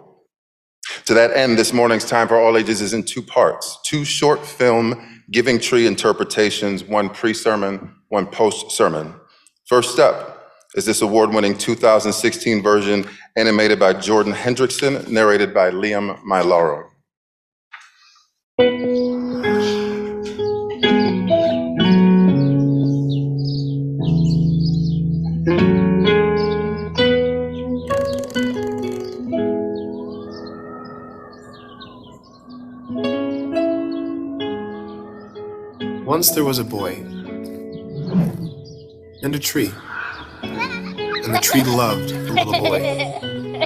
To 1.06 1.14
that 1.14 1.36
end, 1.36 1.58
this 1.58 1.72
morning's 1.72 2.04
Time 2.04 2.28
for 2.28 2.38
All 2.38 2.56
Ages 2.56 2.80
is 2.80 2.92
in 2.94 3.02
two 3.04 3.22
parts 3.22 3.78
two 3.84 4.04
short 4.04 4.44
film 4.44 5.22
giving 5.30 5.58
tree 5.58 5.86
interpretations, 5.86 6.84
one 6.84 7.08
pre 7.08 7.32
sermon, 7.34 7.94
one 8.08 8.26
post 8.26 8.70
sermon. 8.72 9.14
First 9.66 9.98
up 9.98 10.52
is 10.74 10.84
this 10.84 11.02
award 11.02 11.30
winning 11.30 11.56
2016 11.56 12.62
version 12.62 13.06
animated 13.36 13.78
by 13.78 13.94
Jordan 13.94 14.32
Hendrickson, 14.32 15.08
narrated 15.08 15.54
by 15.54 15.70
Liam 15.70 16.18
Mylaro. 16.24 16.90
Once 36.24 36.34
there 36.34 36.44
was 36.44 36.58
a 36.58 36.64
boy 36.64 36.94
and 39.22 39.34
a 39.34 39.38
tree. 39.38 39.70
And 40.42 41.34
the 41.34 41.38
tree 41.42 41.62
loved 41.62 42.08
the 42.08 42.32
little 42.32 42.54
boy 42.54 42.80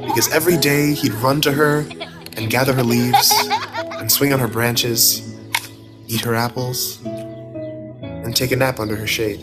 because 0.08 0.28
every 0.34 0.56
day 0.56 0.92
he'd 0.92 1.12
run 1.12 1.40
to 1.42 1.52
her 1.52 1.86
and 2.36 2.50
gather 2.50 2.72
her 2.72 2.82
leaves 2.82 3.32
and 4.00 4.10
swing 4.10 4.32
on 4.32 4.40
her 4.40 4.48
branches, 4.48 5.38
eat 6.08 6.22
her 6.22 6.34
apples, 6.34 6.98
and 7.04 8.34
take 8.34 8.50
a 8.50 8.56
nap 8.56 8.80
under 8.80 8.96
her 8.96 9.06
shade. 9.06 9.40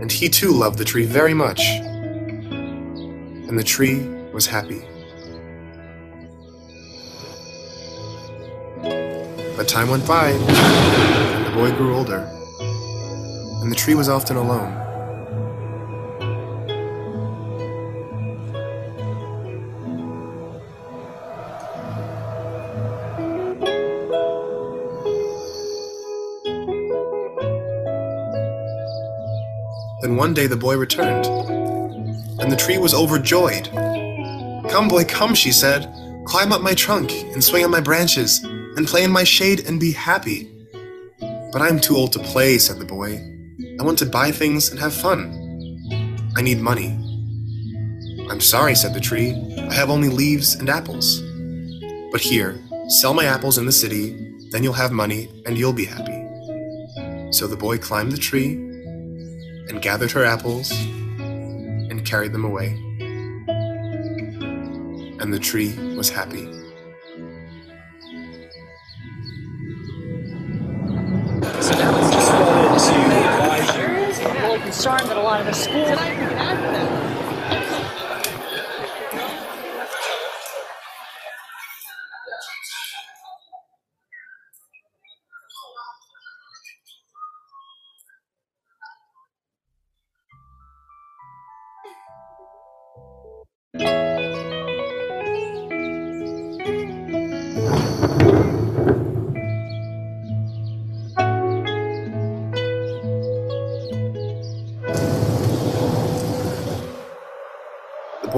And 0.00 0.10
he 0.10 0.28
too 0.28 0.50
loved 0.50 0.78
the 0.78 0.84
tree 0.84 1.04
very 1.04 1.34
much. 1.34 1.60
And 3.46 3.56
the 3.56 3.62
tree 3.62 4.08
was 4.32 4.48
happy. 4.48 4.82
But 9.62 9.68
time 9.68 9.90
went 9.90 10.04
by, 10.08 10.30
and 10.30 11.46
the 11.46 11.52
boy 11.54 11.70
grew 11.76 11.94
older, 11.94 12.28
and 13.60 13.70
the 13.70 13.76
tree 13.76 13.94
was 13.94 14.08
often 14.08 14.36
alone. 14.36 14.72
Then 30.00 30.16
one 30.16 30.34
day 30.34 30.48
the 30.48 30.56
boy 30.56 30.76
returned, 30.76 31.26
and 32.40 32.50
the 32.50 32.56
tree 32.56 32.78
was 32.78 32.94
overjoyed. 32.94 33.68
Come, 34.72 34.88
boy, 34.88 35.04
come, 35.04 35.36
she 35.36 35.52
said. 35.52 35.88
Climb 36.24 36.50
up 36.50 36.62
my 36.62 36.74
trunk 36.74 37.12
and 37.12 37.44
swing 37.44 37.64
on 37.64 37.70
my 37.70 37.80
branches 37.80 38.44
and 38.76 38.86
play 38.86 39.04
in 39.04 39.10
my 39.10 39.24
shade 39.24 39.66
and 39.66 39.78
be 39.78 39.92
happy. 39.92 40.50
But 41.52 41.62
I'm 41.62 41.78
too 41.78 41.96
old 41.96 42.12
to 42.12 42.18
play, 42.18 42.58
said 42.58 42.78
the 42.78 42.84
boy. 42.84 43.20
I 43.78 43.82
want 43.84 43.98
to 43.98 44.06
buy 44.06 44.30
things 44.30 44.70
and 44.70 44.80
have 44.80 44.94
fun. 44.94 45.38
I 46.36 46.42
need 46.42 46.58
money. 46.58 46.98
I'm 48.30 48.40
sorry, 48.40 48.74
said 48.74 48.94
the 48.94 49.00
tree. 49.00 49.32
I 49.58 49.74
have 49.74 49.90
only 49.90 50.08
leaves 50.08 50.54
and 50.54 50.70
apples. 50.70 51.20
But 52.10 52.20
here, 52.20 52.58
sell 52.88 53.12
my 53.12 53.24
apples 53.24 53.58
in 53.58 53.66
the 53.66 53.72
city, 53.72 54.16
then 54.50 54.62
you'll 54.62 54.72
have 54.72 54.92
money 54.92 55.28
and 55.46 55.58
you'll 55.58 55.72
be 55.72 55.84
happy. 55.84 56.18
So 57.32 57.46
the 57.46 57.56
boy 57.56 57.78
climbed 57.78 58.12
the 58.12 58.18
tree 58.18 58.52
and 59.68 59.80
gathered 59.82 60.12
her 60.12 60.24
apples 60.24 60.70
and 60.70 62.04
carried 62.04 62.32
them 62.32 62.44
away. 62.44 62.68
And 65.20 65.32
the 65.32 65.38
tree 65.38 65.74
was 65.96 66.10
happy. 66.10 66.61
The 75.44 75.52
schools. 75.52 76.21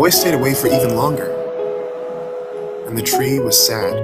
Boy 0.05 0.11
stayed 0.11 0.35
away 0.35 0.53
for 0.53 0.67
even 0.67 0.97
longer, 0.97 1.31
and 2.87 2.95
the 2.95 3.01
tree 3.01 3.39
was 3.39 3.59
sad. 3.59 3.95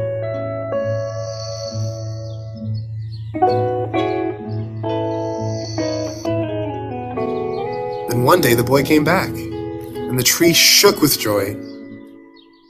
Then 8.08 8.24
one 8.24 8.40
day 8.40 8.54
the 8.54 8.64
boy 8.64 8.82
came 8.82 9.04
back, 9.04 9.28
and 9.28 10.18
the 10.18 10.22
tree 10.22 10.54
shook 10.54 11.02
with 11.02 11.18
joy. 11.18 11.54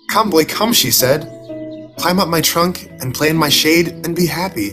Come, 0.09 0.29
boy, 0.29 0.45
come, 0.45 0.73
she 0.73 0.91
said. 0.91 1.21
Climb 1.99 2.19
up 2.19 2.27
my 2.27 2.41
trunk 2.41 2.91
and 3.01 3.15
play 3.15 3.29
in 3.29 3.37
my 3.37 3.49
shade 3.49 3.91
and 4.05 4.17
be 4.17 4.27
happy. 4.27 4.73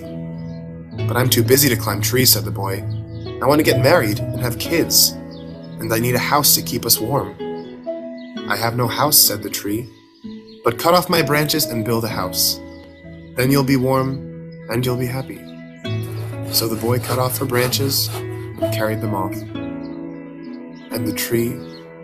But 1.08 1.16
I'm 1.16 1.30
too 1.30 1.44
busy 1.44 1.70
to 1.70 1.76
climb 1.76 2.02
trees, 2.02 2.32
said 2.32 2.44
the 2.44 2.50
boy. 2.50 2.82
I 3.40 3.46
want 3.46 3.60
to 3.60 3.64
get 3.64 3.84
married 3.84 4.18
and 4.18 4.40
have 4.40 4.58
kids, 4.58 5.12
and 5.80 5.94
I 5.94 6.00
need 6.00 6.16
a 6.16 6.30
house 6.34 6.56
to 6.56 6.64
keep 6.64 6.88
us 6.88 7.00
warm. 7.00 7.47
I 8.50 8.56
have 8.56 8.78
no 8.78 8.88
house, 8.88 9.18
said 9.18 9.44
the 9.44 9.50
tree, 9.50 9.90
but 10.64 10.80
cut 10.80 10.94
off 10.94 11.10
my 11.10 11.22
branches 11.22 11.66
and 11.66 11.84
build 11.84 12.06
a 12.06 12.08
house. 12.08 12.60
Then 13.36 13.52
you'll 13.52 13.64
be 13.64 13.76
warm 13.76 14.18
and 14.70 14.86
you'll 14.86 14.98
be 14.98 15.06
happy. 15.06 15.38
So 16.54 16.68
the 16.68 16.80
boy 16.80 17.00
cut 17.00 17.20
off 17.20 17.38
her 17.40 17.46
branches 17.46 18.08
and 18.16 18.74
carried 18.74 19.02
them 19.02 19.14
off, 19.14 19.34
and 19.34 21.06
the 21.06 21.14
tree 21.14 21.58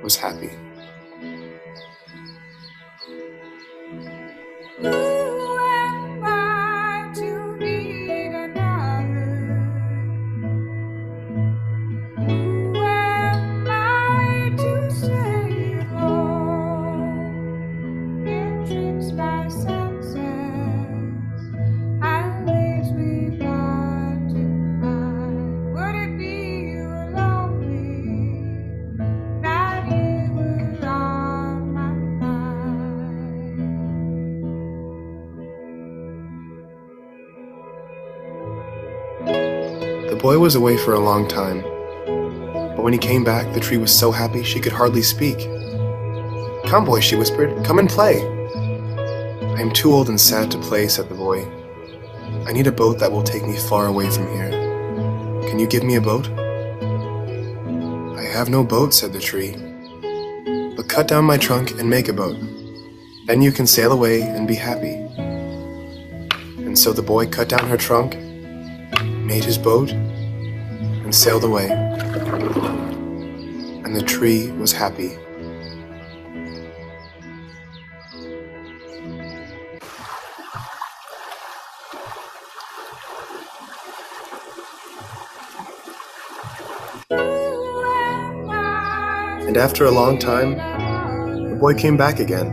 was 0.03 0.17
happy. 0.17 0.51
Was 40.43 40.55
away 40.55 40.75
for 40.75 40.93
a 40.93 40.99
long 40.99 41.25
time, 41.25 41.61
but 42.75 42.83
when 42.83 42.91
he 42.91 42.99
came 42.99 43.23
back, 43.23 43.53
the 43.53 43.61
tree 43.61 43.77
was 43.77 43.97
so 43.97 44.11
happy 44.11 44.43
she 44.43 44.59
could 44.59 44.73
hardly 44.73 45.01
speak. 45.01 45.37
Come, 46.65 46.83
boy, 46.83 46.99
she 46.99 47.15
whispered, 47.15 47.63
come 47.63 47.79
and 47.79 47.89
play. 47.89 48.21
I 49.55 49.61
am 49.61 49.71
too 49.71 49.93
old 49.93 50.09
and 50.09 50.19
sad 50.19 50.51
to 50.51 50.57
play, 50.57 50.89
said 50.89 51.07
the 51.07 51.15
boy. 51.15 51.47
I 52.45 52.51
need 52.51 52.67
a 52.67 52.73
boat 52.73 52.99
that 52.99 53.09
will 53.09 53.23
take 53.23 53.47
me 53.47 53.55
far 53.55 53.87
away 53.87 54.09
from 54.09 54.27
here. 54.33 54.49
Can 55.47 55.59
you 55.59 55.65
give 55.65 55.85
me 55.85 55.95
a 55.95 56.01
boat? 56.01 56.27
I 58.19 58.23
have 58.25 58.49
no 58.49 58.65
boat, 58.65 58.93
said 58.93 59.13
the 59.13 59.21
tree. 59.21 59.55
But 60.75 60.89
cut 60.89 61.07
down 61.07 61.23
my 61.23 61.37
trunk 61.37 61.79
and 61.79 61.89
make 61.89 62.09
a 62.09 62.13
boat. 62.13 62.35
Then 63.27 63.41
you 63.41 63.53
can 63.53 63.65
sail 63.65 63.93
away 63.93 64.23
and 64.23 64.45
be 64.45 64.55
happy. 64.55 64.95
And 66.65 66.77
so 66.77 66.91
the 66.91 67.01
boy 67.01 67.27
cut 67.27 67.47
down 67.47 67.69
her 67.69 67.77
trunk, 67.77 68.17
made 69.23 69.45
his 69.45 69.57
boat, 69.57 69.93
and 71.13 71.19
sailed 71.19 71.43
away. 71.43 71.69
and 73.85 73.95
the 73.95 74.01
tree 74.01 74.49
was 74.53 74.71
happy. 74.71 75.11
And 89.45 89.55
after 89.55 89.85
a 89.85 89.91
long 89.91 90.17
time, 90.17 90.55
the 91.51 91.55
boy 91.59 91.75
came 91.75 91.95
back 91.95 92.19
again. 92.19 92.47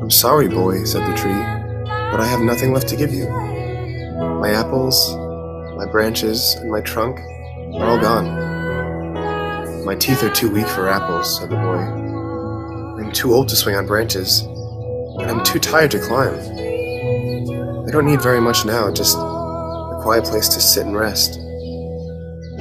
I'm 0.00 0.10
sorry, 0.10 0.46
boy, 0.46 0.84
said 0.84 1.02
the 1.02 1.16
tree, 1.16 1.42
but 2.12 2.20
I 2.20 2.26
have 2.26 2.42
nothing 2.42 2.72
left 2.72 2.86
to 2.90 2.96
give 2.96 3.12
you. 3.12 3.28
My 3.28 4.50
apples, 4.50 5.16
branches, 5.90 6.54
and 6.54 6.70
my 6.70 6.80
trunk 6.80 7.18
are 7.74 7.84
all 7.84 8.00
gone. 8.00 9.84
My 9.84 9.94
teeth 9.94 10.22
are 10.22 10.30
too 10.30 10.50
weak 10.50 10.66
for 10.66 10.88
apples, 10.88 11.38
said 11.38 11.50
the 11.50 11.56
boy. 11.56 11.78
I'm 13.00 13.12
too 13.12 13.32
old 13.32 13.48
to 13.48 13.56
swing 13.56 13.76
on 13.76 13.86
branches, 13.86 14.42
and 14.42 15.30
I'm 15.30 15.42
too 15.44 15.58
tired 15.58 15.90
to 15.92 15.98
climb. 15.98 16.34
I 16.34 17.90
don't 17.90 18.04
need 18.04 18.20
very 18.20 18.40
much 18.40 18.64
now, 18.66 18.92
just 18.92 19.16
a 19.16 20.00
quiet 20.02 20.24
place 20.24 20.48
to 20.48 20.60
sit 20.60 20.84
and 20.84 20.96
rest. 20.96 21.38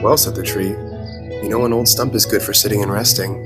Well, 0.01 0.15
said 0.15 0.35
the 0.35 0.43
tree, 0.43 0.69
you 0.69 1.49
know 1.49 1.65
an 1.65 1.73
old 1.73 1.87
stump 1.87 2.15
is 2.15 2.25
good 2.25 2.41
for 2.41 2.53
sitting 2.53 2.81
and 2.81 2.91
resting. 2.91 3.43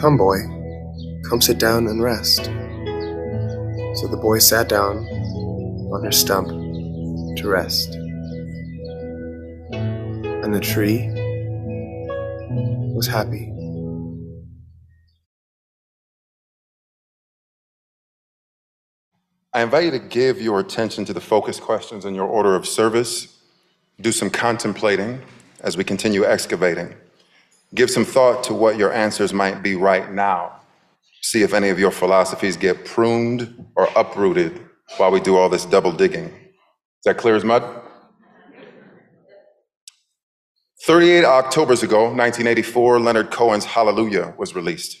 Come, 0.00 0.16
boy, 0.16 0.36
come 1.28 1.40
sit 1.40 1.58
down 1.58 1.86
and 1.88 2.02
rest. 2.02 2.44
So 2.44 4.08
the 4.08 4.18
boy 4.20 4.38
sat 4.38 4.68
down 4.68 4.98
on 5.92 6.04
her 6.04 6.12
stump 6.12 6.48
to 6.48 7.48
rest. 7.48 7.96
The 10.54 10.60
tree 10.60 11.10
was 12.94 13.08
happy. 13.08 13.52
I 19.52 19.62
invite 19.62 19.86
you 19.86 19.90
to 19.90 19.98
give 19.98 20.40
your 20.40 20.60
attention 20.60 21.04
to 21.06 21.12
the 21.12 21.20
focus 21.20 21.58
questions 21.58 22.04
in 22.04 22.14
your 22.14 22.28
order 22.28 22.54
of 22.54 22.68
service. 22.68 23.36
Do 24.00 24.12
some 24.12 24.30
contemplating 24.30 25.22
as 25.64 25.76
we 25.76 25.82
continue 25.82 26.24
excavating. 26.24 26.94
Give 27.74 27.90
some 27.90 28.04
thought 28.04 28.44
to 28.44 28.54
what 28.54 28.76
your 28.76 28.92
answers 28.92 29.32
might 29.32 29.60
be 29.60 29.74
right 29.74 30.12
now. 30.12 30.60
See 31.20 31.42
if 31.42 31.52
any 31.52 31.70
of 31.70 31.80
your 31.80 31.90
philosophies 31.90 32.56
get 32.56 32.84
pruned 32.84 33.66
or 33.74 33.88
uprooted 33.96 34.64
while 34.98 35.10
we 35.10 35.18
do 35.18 35.36
all 35.36 35.48
this 35.48 35.64
double 35.64 35.90
digging. 35.90 36.26
Is 36.26 37.06
that 37.06 37.16
clear 37.16 37.34
as 37.34 37.42
mud? 37.42 37.83
38 40.86 41.24
Octobers 41.24 41.82
ago, 41.82 42.02
1984, 42.02 43.00
Leonard 43.00 43.30
Cohen's 43.30 43.64
Hallelujah 43.64 44.34
was 44.36 44.54
released. 44.54 44.98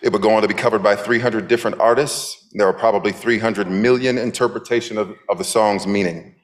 It 0.00 0.10
would 0.10 0.22
go 0.22 0.30
on 0.30 0.40
to 0.40 0.48
be 0.48 0.54
covered 0.54 0.82
by 0.82 0.96
300 0.96 1.48
different 1.48 1.78
artists. 1.78 2.48
There 2.54 2.66
are 2.66 2.72
probably 2.72 3.12
300 3.12 3.68
million 3.68 4.16
interpretations 4.16 4.98
of, 4.98 5.14
of 5.28 5.36
the 5.36 5.44
song's 5.44 5.86
meaning. 5.86 6.34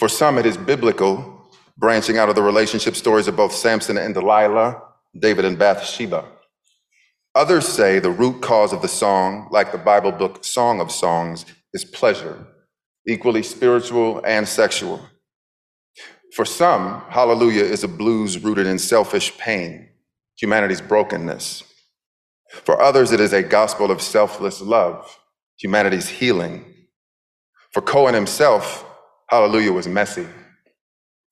For 0.00 0.08
some, 0.08 0.36
it 0.36 0.46
is 0.46 0.56
biblical, 0.56 1.48
branching 1.76 2.18
out 2.18 2.28
of 2.28 2.34
the 2.34 2.42
relationship 2.42 2.96
stories 2.96 3.28
of 3.28 3.36
both 3.36 3.52
Samson 3.52 3.98
and 3.98 4.14
Delilah, 4.14 4.82
David 5.16 5.44
and 5.44 5.56
Bathsheba. 5.56 6.24
Others 7.36 7.68
say 7.68 8.00
the 8.00 8.10
root 8.10 8.42
cause 8.42 8.72
of 8.72 8.82
the 8.82 8.88
song, 8.88 9.46
like 9.52 9.70
the 9.70 9.78
Bible 9.78 10.10
book 10.10 10.44
Song 10.44 10.80
of 10.80 10.90
Songs, 10.90 11.46
is 11.72 11.84
pleasure, 11.84 12.48
equally 13.06 13.44
spiritual 13.44 14.20
and 14.24 14.48
sexual. 14.48 15.08
For 16.34 16.44
some, 16.44 17.00
Hallelujah 17.10 17.62
is 17.62 17.84
a 17.84 17.88
blues 17.88 18.42
rooted 18.42 18.66
in 18.66 18.80
selfish 18.80 19.38
pain, 19.38 19.88
humanity's 20.36 20.80
brokenness. 20.80 21.62
For 22.64 22.82
others, 22.82 23.12
it 23.12 23.20
is 23.20 23.32
a 23.32 23.42
gospel 23.42 23.92
of 23.92 24.02
selfless 24.02 24.60
love, 24.60 25.16
humanity's 25.58 26.08
healing. 26.08 26.64
For 27.72 27.80
Cohen 27.80 28.14
himself, 28.14 28.84
Hallelujah 29.28 29.70
was 29.70 29.86
messy. 29.86 30.26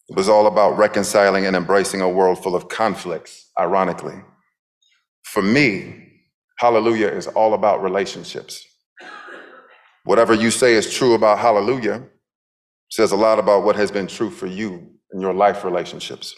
It 0.08 0.16
was 0.16 0.28
all 0.28 0.46
about 0.46 0.78
reconciling 0.78 1.46
and 1.46 1.56
embracing 1.56 2.00
a 2.00 2.08
world 2.08 2.40
full 2.40 2.54
of 2.54 2.68
conflicts, 2.68 3.50
ironically. 3.58 4.20
For 5.24 5.42
me, 5.42 6.12
Hallelujah 6.58 7.08
is 7.08 7.26
all 7.26 7.54
about 7.54 7.82
relationships. 7.82 8.64
Whatever 10.04 10.32
you 10.32 10.52
say 10.52 10.74
is 10.74 10.94
true 10.94 11.14
about 11.14 11.40
Hallelujah 11.40 12.04
says 12.92 13.10
a 13.10 13.16
lot 13.16 13.38
about 13.38 13.64
what 13.64 13.74
has 13.74 13.90
been 13.90 14.06
true 14.06 14.28
for 14.28 14.46
you 14.46 14.86
in 15.14 15.20
your 15.22 15.32
life 15.32 15.64
relationships. 15.64 16.34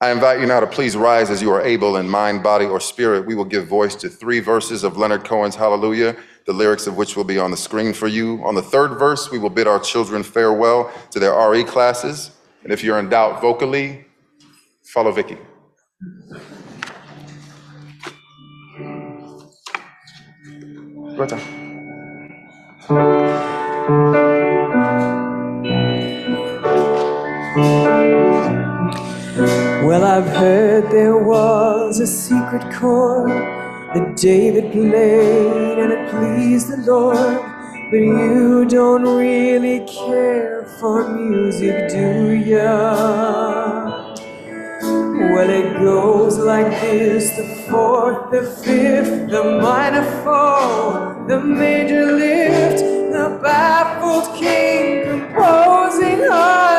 I 0.00 0.10
invite 0.10 0.40
you 0.40 0.46
now 0.46 0.58
to 0.58 0.66
please 0.66 0.96
rise 0.96 1.30
as 1.30 1.40
you 1.40 1.52
are 1.52 1.62
able 1.62 1.98
in 1.98 2.08
mind, 2.08 2.42
body, 2.42 2.64
or 2.64 2.80
spirit. 2.80 3.26
We 3.26 3.36
will 3.36 3.44
give 3.44 3.68
voice 3.68 3.94
to 3.94 4.08
three 4.08 4.40
verses 4.40 4.82
of 4.82 4.96
Leonard 4.96 5.24
Cohen's 5.24 5.54
Hallelujah, 5.54 6.16
the 6.46 6.52
lyrics 6.52 6.88
of 6.88 6.96
which 6.96 7.16
will 7.16 7.22
be 7.22 7.38
on 7.38 7.52
the 7.52 7.56
screen 7.56 7.92
for 7.92 8.08
you. 8.08 8.44
On 8.44 8.56
the 8.56 8.62
third 8.62 8.98
verse, 8.98 9.30
we 9.30 9.38
will 9.38 9.50
bid 9.50 9.68
our 9.68 9.78
children 9.78 10.24
farewell 10.24 10.92
to 11.12 11.20
their 11.20 11.32
RE 11.48 11.62
classes. 11.62 12.32
And 12.64 12.72
if 12.72 12.82
you're 12.82 12.98
in 12.98 13.08
doubt 13.08 13.40
vocally, 13.40 14.04
follow 14.82 15.12
Vicki. 15.12 15.38
Rota. 21.16 21.40
Well, 27.56 29.00
I've 30.04 30.28
heard 30.28 30.90
there 30.90 31.16
was 31.16 32.00
a 32.00 32.06
secret 32.06 32.70
chord 32.74 33.30
that 33.30 34.14
David 34.14 34.72
played 34.72 35.78
and 35.78 35.90
it 35.90 36.10
pleased 36.10 36.68
the 36.68 36.76
Lord. 36.92 37.40
But 37.90 37.96
you 37.96 38.66
don't 38.68 39.04
really 39.04 39.86
care 39.86 40.66
for 40.78 41.08
music, 41.08 41.88
do 41.88 42.34
ya? 42.34 44.14
Well, 45.32 45.48
it 45.48 45.78
goes 45.78 46.36
like 46.36 46.78
this 46.82 47.30
the 47.38 47.64
fourth, 47.70 48.30
the 48.32 48.42
fifth, 48.42 49.30
the 49.30 49.58
minor 49.62 50.04
fall, 50.22 51.24
the 51.26 51.40
major 51.40 52.04
lift, 52.04 52.80
the 52.80 53.40
baffled 53.42 54.36
king 54.36 55.04
composing 55.06 56.18
hallelujah. 56.18 56.75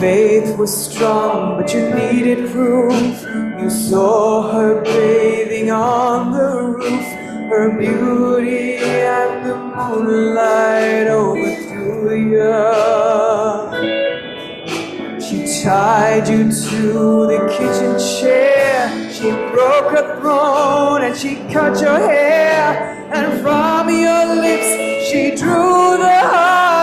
Faith 0.00 0.56
was 0.56 0.72
strong, 0.72 1.60
but 1.60 1.74
you 1.74 1.90
needed 1.92 2.50
proof. 2.52 3.22
You 3.60 3.68
saw 3.68 4.52
her 4.52 4.80
bathing 4.82 5.70
on 5.70 6.32
the 6.32 6.68
roof, 6.78 7.04
her 7.50 7.76
beauty 7.76 8.76
and 8.76 9.44
the 9.44 9.56
moonlight 9.56 11.08
overthrew 11.08 12.14
you. 12.14 12.58
She 15.20 15.64
tied 15.64 16.28
you 16.28 16.44
to 16.44 17.26
the 17.26 17.40
kitchen 17.50 17.98
chair. 18.20 19.10
She 19.12 19.30
broke 19.30 19.90
her 19.96 20.20
throne 20.20 21.02
and 21.02 21.16
she 21.16 21.36
cut 21.52 21.80
your 21.80 21.98
hair. 21.98 23.10
And 23.12 23.42
from 23.42 23.88
your 23.90 24.36
lips 24.36 25.10
she 25.10 25.30
drew 25.34 25.96
the 25.98 26.08
hallelujah. 26.08 26.77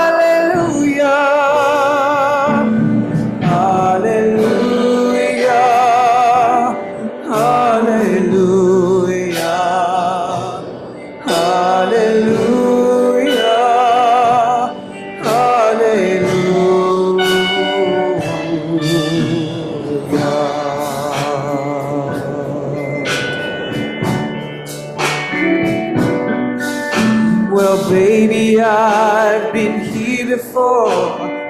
Baby, 27.96 28.60
I've 28.60 29.54
been 29.54 29.80
here 29.80 30.28
before. 30.36 30.90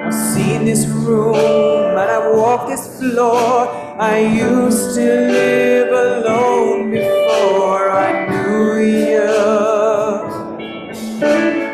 I've 0.06 0.14
seen 0.14 0.64
this 0.64 0.86
room 0.86 1.98
and 2.00 2.08
I've 2.16 2.30
walked 2.36 2.68
this 2.68 2.86
floor. 2.98 3.66
I 3.98 4.18
used 4.20 4.94
to 4.94 5.06
live 5.38 5.90
alone 6.06 6.92
before 6.92 7.90
I 7.90 8.10
knew 8.28 8.78
you. 8.78 9.26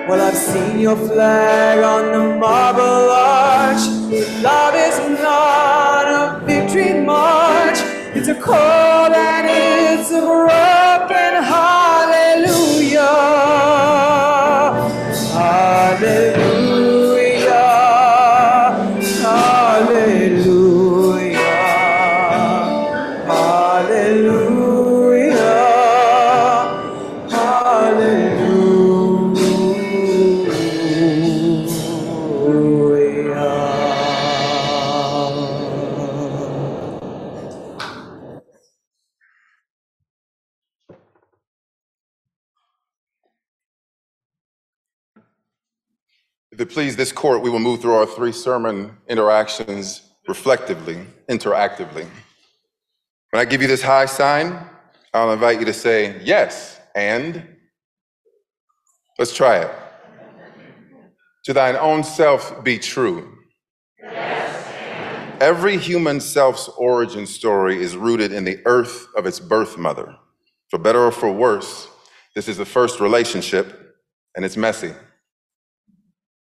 Well, 0.08 0.20
I've 0.28 0.40
seen 0.50 0.80
your 0.80 0.96
flag 0.96 1.78
on 1.94 2.04
the 2.16 2.24
marble 2.38 3.06
arch. 3.11 3.85
Love 4.48 4.74
is 4.88 4.96
not 5.20 6.04
a 6.20 6.24
victory 6.46 6.94
march. 7.12 7.78
It's 8.16 8.28
a 8.28 8.38
cold 8.48 9.12
and 9.30 9.44
it's 9.50 10.11
a 10.11 10.20
broken 10.20 10.82
please 46.83 46.97
this 46.97 47.12
court, 47.12 47.42
we 47.42 47.49
will 47.49 47.61
move 47.61 47.81
through 47.81 47.95
our 47.95 48.05
three 48.05 48.33
sermon 48.33 48.97
interactions 49.07 50.03
reflectively, 50.27 51.07
interactively. 51.29 52.05
When 53.31 53.40
I 53.40 53.45
give 53.45 53.62
you 53.62 53.68
this 53.68 53.83
high 53.83 54.07
sign, 54.07 54.59
I'll 55.14 55.33
invite 55.33 55.61
you 55.61 55.64
to 55.66 55.73
say 55.73 56.21
yes, 56.25 56.81
and 56.97 57.47
let's 59.16 59.33
try 59.33 59.59
it. 59.59 59.71
To 61.45 61.53
thine 61.53 61.77
own 61.77 62.03
self 62.03 62.64
be 62.64 62.81
true. 62.81 63.33
Yes, 64.03 65.38
Every 65.40 65.77
human 65.77 66.18
self's 66.18 66.66
origin 66.77 67.27
story 67.29 67.81
is 67.81 67.97
rooted 67.97 68.33
in 68.33 68.42
the 68.42 68.59
earth 68.64 69.07
of 69.16 69.25
its 69.25 69.38
birth 69.38 69.79
mother. 69.79 70.16
For 70.68 70.81
better 70.81 70.99
or 70.99 71.12
for 71.12 71.31
worse, 71.31 71.87
this 72.35 72.49
is 72.49 72.57
the 72.57 72.66
first 72.66 72.99
relationship, 72.99 73.95
and 74.35 74.45
it's 74.45 74.57
messy. 74.57 74.92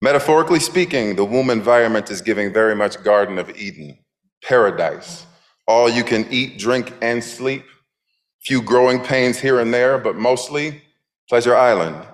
Metaphorically 0.06 0.60
speaking, 0.60 1.16
the 1.16 1.26
womb 1.26 1.50
environment 1.50 2.12
is 2.12 2.22
giving 2.22 2.54
very 2.54 2.76
much 2.76 3.04
Garden 3.04 3.40
of 3.40 3.50
Eden, 3.58 3.98
paradise. 4.44 5.26
All 5.68 5.90
you 5.90 6.04
can 6.04 6.28
eat, 6.30 6.60
drink, 6.60 6.94
and 7.02 7.24
sleep. 7.24 7.64
Few 8.44 8.62
growing 8.62 9.00
pains 9.00 9.40
here 9.40 9.60
and 9.60 9.74
there, 9.74 9.98
but 9.98 10.16
mostly 10.16 10.84
Pleasure 11.28 11.56
Island. 11.56 12.06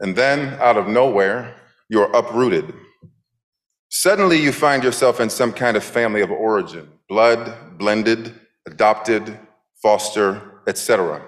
And 0.00 0.14
then, 0.14 0.58
out 0.60 0.76
of 0.76 0.88
nowhere, 0.88 1.54
you're 1.88 2.14
uprooted. 2.14 2.74
Suddenly, 3.88 4.36
you 4.36 4.52
find 4.52 4.84
yourself 4.84 5.18
in 5.18 5.30
some 5.30 5.54
kind 5.54 5.74
of 5.74 5.82
family 5.82 6.20
of 6.20 6.30
origin 6.30 6.86
blood, 7.08 7.78
blended, 7.78 8.34
adopted, 8.66 9.38
foster, 9.80 10.60
etc. 10.66 11.22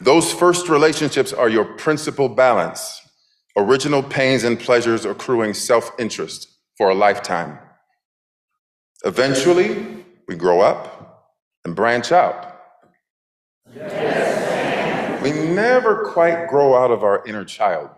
Those 0.00 0.32
first 0.32 0.68
relationships 0.68 1.32
are 1.32 1.48
your 1.48 1.76
principal 1.76 2.28
balance, 2.28 2.99
original 3.56 4.02
pains 4.02 4.44
and 4.44 4.58
pleasures 4.58 5.04
accruing 5.04 5.54
self 5.54 5.90
interest 5.98 6.48
for 6.76 6.90
a 6.90 6.94
lifetime. 6.94 7.58
Eventually, 9.04 10.04
we 10.28 10.36
grow 10.36 10.60
up 10.60 11.34
and 11.64 11.74
branch 11.74 12.12
out. 12.12 12.60
we 13.74 15.32
never 15.32 16.10
quite 16.12 16.48
grow 16.48 16.74
out 16.74 16.90
of 16.90 17.02
our 17.02 17.24
inner 17.26 17.44
child. 17.44 17.90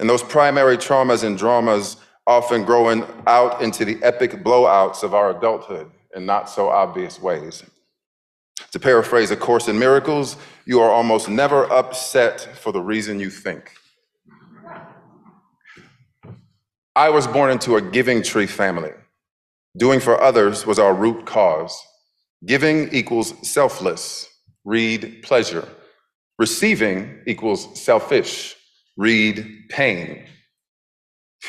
And 0.00 0.08
those 0.08 0.22
primary 0.22 0.76
traumas 0.76 1.24
and 1.24 1.36
dramas 1.36 1.96
often 2.26 2.64
growing 2.64 3.04
out 3.26 3.62
into 3.62 3.84
the 3.84 3.98
epic 4.02 4.44
blowouts 4.44 5.02
of 5.02 5.14
our 5.14 5.36
adulthood 5.36 5.90
in 6.14 6.24
not 6.26 6.48
so 6.48 6.68
obvious 6.68 7.20
ways. 7.20 7.64
To 8.70 8.78
paraphrase 8.78 9.30
A 9.30 9.36
Course 9.36 9.68
in 9.68 9.78
Miracles, 9.78 10.36
you 10.64 10.80
are 10.80 10.90
almost 10.90 11.28
never 11.28 11.70
upset 11.72 12.40
for 12.40 12.72
the 12.72 12.80
reason 12.80 13.18
you 13.18 13.30
think. 13.30 13.72
I 16.94 17.08
was 17.08 17.26
born 17.26 17.50
into 17.50 17.76
a 17.76 17.82
giving 17.82 18.22
tree 18.22 18.46
family. 18.46 18.92
Doing 19.78 19.98
for 19.98 20.20
others 20.20 20.66
was 20.66 20.78
our 20.78 20.92
root 20.92 21.24
cause. 21.24 21.74
Giving 22.44 22.92
equals 22.92 23.34
selfless, 23.48 24.28
read 24.64 25.22
pleasure. 25.22 25.66
Receiving 26.38 27.22
equals 27.26 27.80
selfish, 27.80 28.56
read 28.98 29.46
pain. 29.70 30.26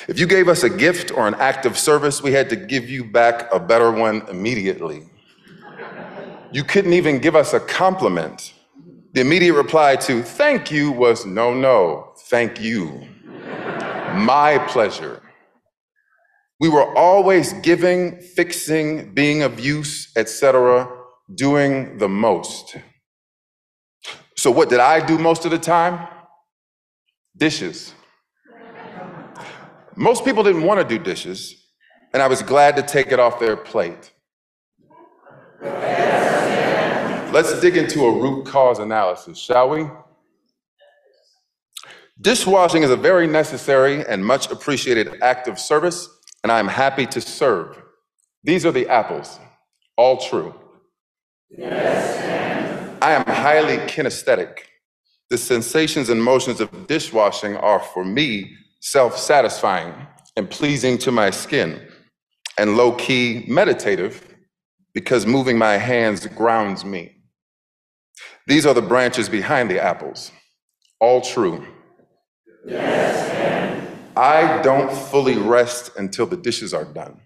If 0.08 0.18
you 0.18 0.28
gave 0.28 0.48
us 0.48 0.64
a 0.64 0.70
gift 0.70 1.12
or 1.12 1.28
an 1.28 1.36
act 1.36 1.66
of 1.66 1.78
service, 1.78 2.24
we 2.24 2.32
had 2.32 2.50
to 2.50 2.56
give 2.56 2.90
you 2.90 3.04
back 3.04 3.52
a 3.54 3.60
better 3.60 3.92
one 3.92 4.22
immediately. 4.30 5.10
You 6.54 6.64
couldn't 6.64 6.94
even 6.94 7.20
give 7.20 7.36
us 7.36 7.54
a 7.54 7.60
compliment. 7.60 8.54
The 9.12 9.22
immediate 9.22 9.56
reply 9.56 9.98
to 9.98 10.24
thank 10.24 10.72
you 10.72 10.92
was 10.92 11.26
no, 11.26 11.54
no, 11.54 12.14
thank 12.18 12.62
you. 12.62 13.08
My 14.16 14.64
pleasure. 14.70 15.23
We 16.63 16.69
were 16.69 16.97
always 16.97 17.52
giving, 17.56 18.21
fixing, 18.21 19.13
being 19.13 19.41
of 19.41 19.60
use, 19.60 20.13
etc., 20.15 20.88
doing 21.36 21.97
the 21.97 22.08
most. 22.08 22.78
So, 24.38 24.49
what 24.49 24.69
did 24.69 24.80
I 24.80 25.06
do 25.06 25.17
most 25.17 25.43
of 25.43 25.52
the 25.52 25.58
time? 25.58 26.08
Dishes. 27.36 27.93
Most 29.97 30.23
people 30.23 30.41
didn't 30.41 30.63
want 30.63 30.80
to 30.80 30.88
do 30.88 31.04
dishes, 31.04 31.54
and 32.13 32.23
I 32.23 32.28
was 32.28 32.41
glad 32.41 32.78
to 32.78 32.82
take 32.82 33.12
it 33.12 33.19
off 33.19 33.41
their 33.41 33.58
plate. 33.58 34.13
Let's 37.34 37.60
dig 37.60 37.76
into 37.76 38.06
a 38.06 38.21
root 38.21 38.45
cause 38.45 38.80
analysis, 38.80 39.38
shall 39.38 39.67
we? 39.69 39.86
Dishwashing 42.21 42.84
is 42.84 42.89
a 42.89 42.95
very 42.95 43.28
necessary 43.28 44.06
and 44.08 44.26
much 44.26 44.49
appreciated 44.49 45.21
act 45.21 45.49
of 45.49 45.60
service, 45.60 46.08
and 46.44 46.52
I 46.52 46.60
am 46.60 46.68
happy 46.68 47.06
to 47.08 47.22
serve. 47.22 47.82
These 48.44 48.66
are 48.66 48.72
the 48.72 48.88
apples, 48.90 49.40
all 49.98 50.18
true. 50.18 50.54
Yes, 51.50 52.98
I 53.02 53.12
am 53.12 53.26
highly 53.26 53.78
kinesthetic. 53.88 54.60
The 55.30 55.38
sensations 55.38 56.10
and 56.10 56.22
motions 56.22 56.60
of 56.60 56.88
dishwashing 56.88 57.56
are, 57.58 57.80
for 57.80 58.04
me, 58.04 58.56
self 58.82 59.18
satisfying 59.18 59.94
and 60.36 60.50
pleasing 60.50 60.98
to 61.00 61.12
my 61.12 61.30
skin, 61.30 61.88
and 62.58 62.76
low 62.76 62.92
key 62.94 63.46
meditative 63.48 64.28
because 64.94 65.26
moving 65.26 65.58
my 65.58 65.78
hands 65.78 66.26
grounds 66.28 66.84
me. 66.86 67.16
These 68.48 68.66
are 68.66 68.74
the 68.74 68.82
branches 68.82 69.30
behind 69.30 69.72
the 69.72 69.82
apples, 69.82 70.32
all 71.00 71.22
true. 71.22 71.66
I 74.15 74.62
don't 74.62 74.91
fully 74.91 75.38
rest 75.38 75.91
until 75.97 76.26
the 76.26 76.38
dishes 76.38 76.73
are 76.73 76.86
done. 76.86 77.22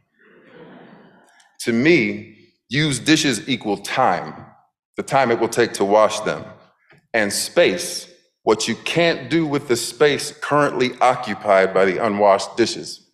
To 1.62 1.74
me, 1.74 2.38
used 2.70 3.06
dishes 3.06 3.50
equal 3.50 3.78
time, 3.78 4.46
the 4.96 5.04
time 5.04 5.32
it 5.32 5.40
will 5.40 5.50
take 5.50 5.74
to 5.74 5.86
wash 5.86 6.22
them, 6.22 6.46
and 7.14 7.32
space, 7.32 8.10
what 8.44 8.68
you 8.68 8.76
can't 8.76 9.30
do 9.30 9.46
with 9.46 9.68
the 9.68 9.76
space 9.76 10.32
currently 10.42 10.92
occupied 11.02 11.74
by 11.74 11.84
the 11.86 12.04
unwashed 12.04 12.56
dishes. 12.56 13.10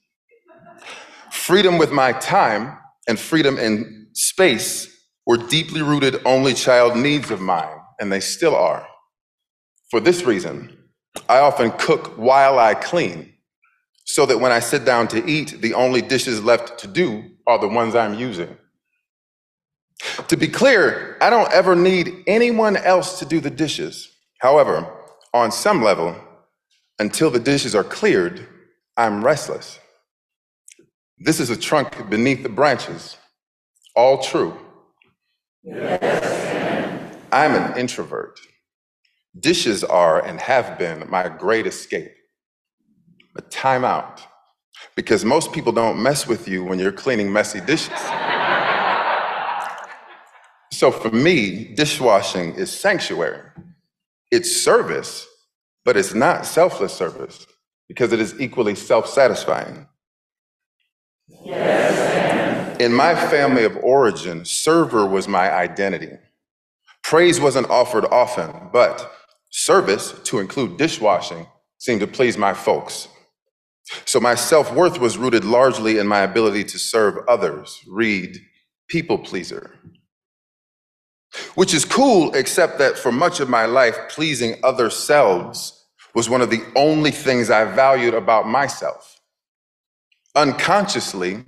Freedom 1.32 1.80
with 1.80 1.92
my 1.92 2.12
time 2.14 2.78
and 3.08 3.20
freedom 3.20 3.58
in 3.58 4.08
space 4.14 4.88
were 5.26 5.38
deeply 5.38 5.82
rooted 5.82 6.22
only 6.26 6.54
child 6.54 6.96
needs 6.96 7.32
of 7.32 7.42
mine, 7.42 7.76
and 8.00 8.12
they 8.12 8.20
still 8.20 8.56
are. 8.56 8.86
For 9.90 10.00
this 10.00 10.24
reason, 10.24 10.78
I 11.28 11.40
often 11.40 11.72
cook 11.72 12.18
while 12.18 12.60
I 12.60 12.76
clean, 12.76 13.33
so 14.06 14.26
that 14.26 14.40
when 14.40 14.52
I 14.52 14.60
sit 14.60 14.86
down 14.86 15.08
to 15.10 15.26
eat, 15.26 15.62
the 15.62 15.74
only 15.74 16.02
dishes 16.02 16.44
left 16.44 16.80
to 16.80 16.88
do 16.88 17.24
are 17.48 17.60
the 17.60 17.68
ones 17.68 17.96
I'm 17.96 18.14
using. 18.14 18.58
To 20.28 20.38
be 20.38 20.48
clear, 20.48 21.18
I 21.22 21.30
don't 21.30 21.52
ever 21.54 21.76
need 21.76 22.24
anyone 22.28 22.76
else 22.78 23.20
to 23.20 23.26
do 23.26 23.40
the 23.40 23.50
dishes. 23.50 24.12
However, 24.40 24.92
on 25.34 25.52
some 25.52 25.82
level, 25.82 26.16
until 27.00 27.30
the 27.30 27.40
dishes 27.40 27.76
are 27.76 27.84
cleared, 27.84 28.46
I'm 28.98 29.24
restless. 29.24 29.80
This 31.18 31.40
is 31.40 31.50
a 31.50 31.58
trunk 31.58 32.10
beneath 32.10 32.44
the 32.44 32.50
branches. 32.50 33.18
All 33.96 34.22
true. 34.22 34.58
Yes. 35.64 37.16
I'm 37.32 37.56
an 37.56 37.78
introvert. 37.78 38.40
Dishes 39.40 39.84
are 39.84 40.24
and 40.24 40.40
have 40.40 40.78
been 40.78 41.10
my 41.10 41.30
great 41.30 41.66
escape. 41.66 42.12
But 43.34 43.52
time 43.52 43.84
out, 43.86 44.22
because 44.96 45.26
most 45.26 45.52
people 45.54 45.72
don't 45.72 46.02
mess 46.02 46.28
with 46.28 46.48
you 46.48 46.64
when 46.64 46.80
you're 46.80 46.92
cleaning 46.92 47.32
messy 47.34 47.62
dishes. 47.62 48.00
So 50.72 50.92
for 50.92 51.12
me, 51.12 51.74
dishwashing 51.76 52.56
is 52.56 52.72
sanctuary. 52.72 53.42
It's 54.32 54.56
service, 54.56 55.28
but 55.86 55.98
it's 55.98 56.14
not 56.14 56.46
selfless 56.46 56.94
service 56.94 57.46
because 57.88 58.12
it 58.14 58.20
is 58.20 58.40
equally 58.40 58.76
self 58.76 59.08
satisfying. 59.08 59.88
Yes. 61.46 62.78
In 62.80 62.94
my 62.94 63.16
family 63.16 63.64
of 63.64 63.78
origin, 63.78 64.46
server 64.46 65.06
was 65.06 65.28
my 65.28 65.52
identity. 65.52 66.18
Praise 67.04 67.40
wasn't 67.40 67.70
offered 67.70 68.06
often, 68.12 68.70
but 68.74 69.12
service, 69.52 70.14
to 70.26 70.40
include 70.40 70.78
dishwashing, 70.78 71.48
seemed 71.78 72.02
to 72.02 72.08
please 72.08 72.38
my 72.38 72.54
folks. 72.54 73.08
So 74.06 74.20
my 74.20 74.36
self 74.36 74.74
worth 74.74 75.00
was 75.00 75.18
rooted 75.18 75.46
largely 75.46 75.98
in 76.00 76.08
my 76.08 76.22
ability 76.22 76.66
to 76.66 76.80
serve 76.80 77.28
others, 77.28 77.82
read 77.88 78.38
people 78.90 79.18
pleaser. 79.20 79.76
Which 81.56 81.74
is 81.74 81.86
cool, 81.86 82.34
except 82.36 82.80
that 82.80 82.98
for 82.98 83.12
much 83.12 83.40
of 83.40 83.50
my 83.50 83.66
life, 83.66 83.98
pleasing 84.10 84.56
other 84.64 84.90
selves 84.90 85.86
was 86.16 86.30
one 86.30 86.42
of 86.42 86.52
the 86.52 86.64
only 86.76 87.12
things 87.12 87.50
I 87.50 87.66
valued 87.66 88.14
about 88.14 88.48
myself. 88.48 89.20
Unconsciously, 90.36 91.44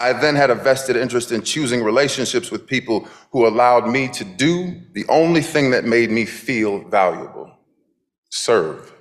I 0.00 0.12
then 0.14 0.36
had 0.36 0.50
a 0.50 0.56
vested 0.56 0.96
interest 0.96 1.32
in 1.32 1.42
choosing 1.42 1.84
relationships 1.84 2.50
with 2.50 2.66
people 2.66 3.08
who 3.32 3.46
allowed 3.46 3.88
me 3.88 4.08
to 4.08 4.24
do 4.24 4.80
the 4.92 5.06
only 5.08 5.42
thing 5.42 5.70
that 5.72 5.84
made 5.84 6.10
me 6.10 6.26
feel 6.26 6.88
valuable 6.88 7.52
serve. 8.30 8.93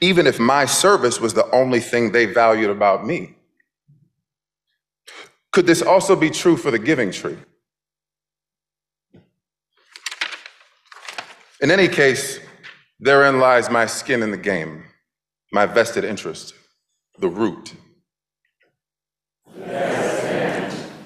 Even 0.00 0.26
if 0.26 0.38
my 0.38 0.64
service 0.64 1.20
was 1.20 1.34
the 1.34 1.50
only 1.50 1.80
thing 1.80 2.12
they 2.12 2.26
valued 2.26 2.70
about 2.70 3.06
me. 3.06 3.36
Could 5.52 5.66
this 5.66 5.82
also 5.82 6.14
be 6.16 6.30
true 6.30 6.56
for 6.56 6.70
the 6.70 6.78
giving 6.78 7.10
tree? 7.10 7.38
In 11.60 11.70
any 11.70 11.88
case, 11.88 12.38
therein 13.00 13.40
lies 13.40 13.70
my 13.70 13.86
skin 13.86 14.22
in 14.22 14.30
the 14.30 14.36
game, 14.36 14.84
my 15.52 15.64
vested 15.64 16.04
interest, 16.04 16.54
the 17.18 17.28
root. 17.28 17.74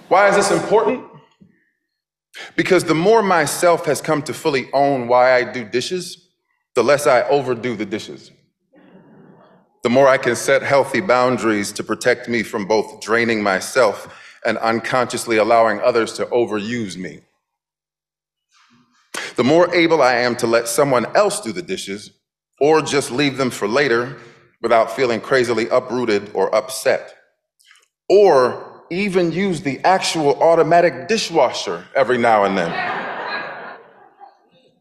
Why 0.08 0.28
is 0.28 0.34
this 0.34 0.50
important? 0.50 1.04
Because 2.56 2.82
the 2.82 2.94
more 2.94 3.22
myself 3.22 3.86
has 3.86 4.00
come 4.00 4.22
to 4.22 4.34
fully 4.34 4.68
own 4.72 5.06
why 5.06 5.36
I 5.36 5.44
do 5.44 5.64
dishes, 5.64 6.30
the 6.74 6.82
less 6.82 7.06
I 7.06 7.22
overdo 7.22 7.76
the 7.76 7.86
dishes. 7.86 8.32
The 9.82 9.90
more 9.90 10.08
I 10.08 10.18
can 10.18 10.36
set 10.36 10.62
healthy 10.62 11.00
boundaries 11.00 11.72
to 11.72 11.82
protect 11.82 12.28
me 12.28 12.42
from 12.42 12.66
both 12.66 13.00
draining 13.00 13.42
myself 13.42 14.14
and 14.44 14.58
unconsciously 14.58 15.38
allowing 15.38 15.80
others 15.80 16.12
to 16.14 16.26
overuse 16.26 16.96
me. 16.96 17.20
The 19.36 19.44
more 19.44 19.74
able 19.74 20.02
I 20.02 20.16
am 20.16 20.36
to 20.36 20.46
let 20.46 20.68
someone 20.68 21.06
else 21.16 21.40
do 21.40 21.52
the 21.52 21.62
dishes 21.62 22.10
or 22.60 22.82
just 22.82 23.10
leave 23.10 23.38
them 23.38 23.50
for 23.50 23.66
later 23.66 24.18
without 24.60 24.94
feeling 24.94 25.20
crazily 25.20 25.66
uprooted 25.70 26.30
or 26.34 26.54
upset. 26.54 27.14
Or 28.10 28.84
even 28.90 29.32
use 29.32 29.62
the 29.62 29.78
actual 29.80 30.42
automatic 30.42 31.08
dishwasher 31.08 31.86
every 31.94 32.18
now 32.18 32.44
and 32.44 32.58
then. 32.58 33.78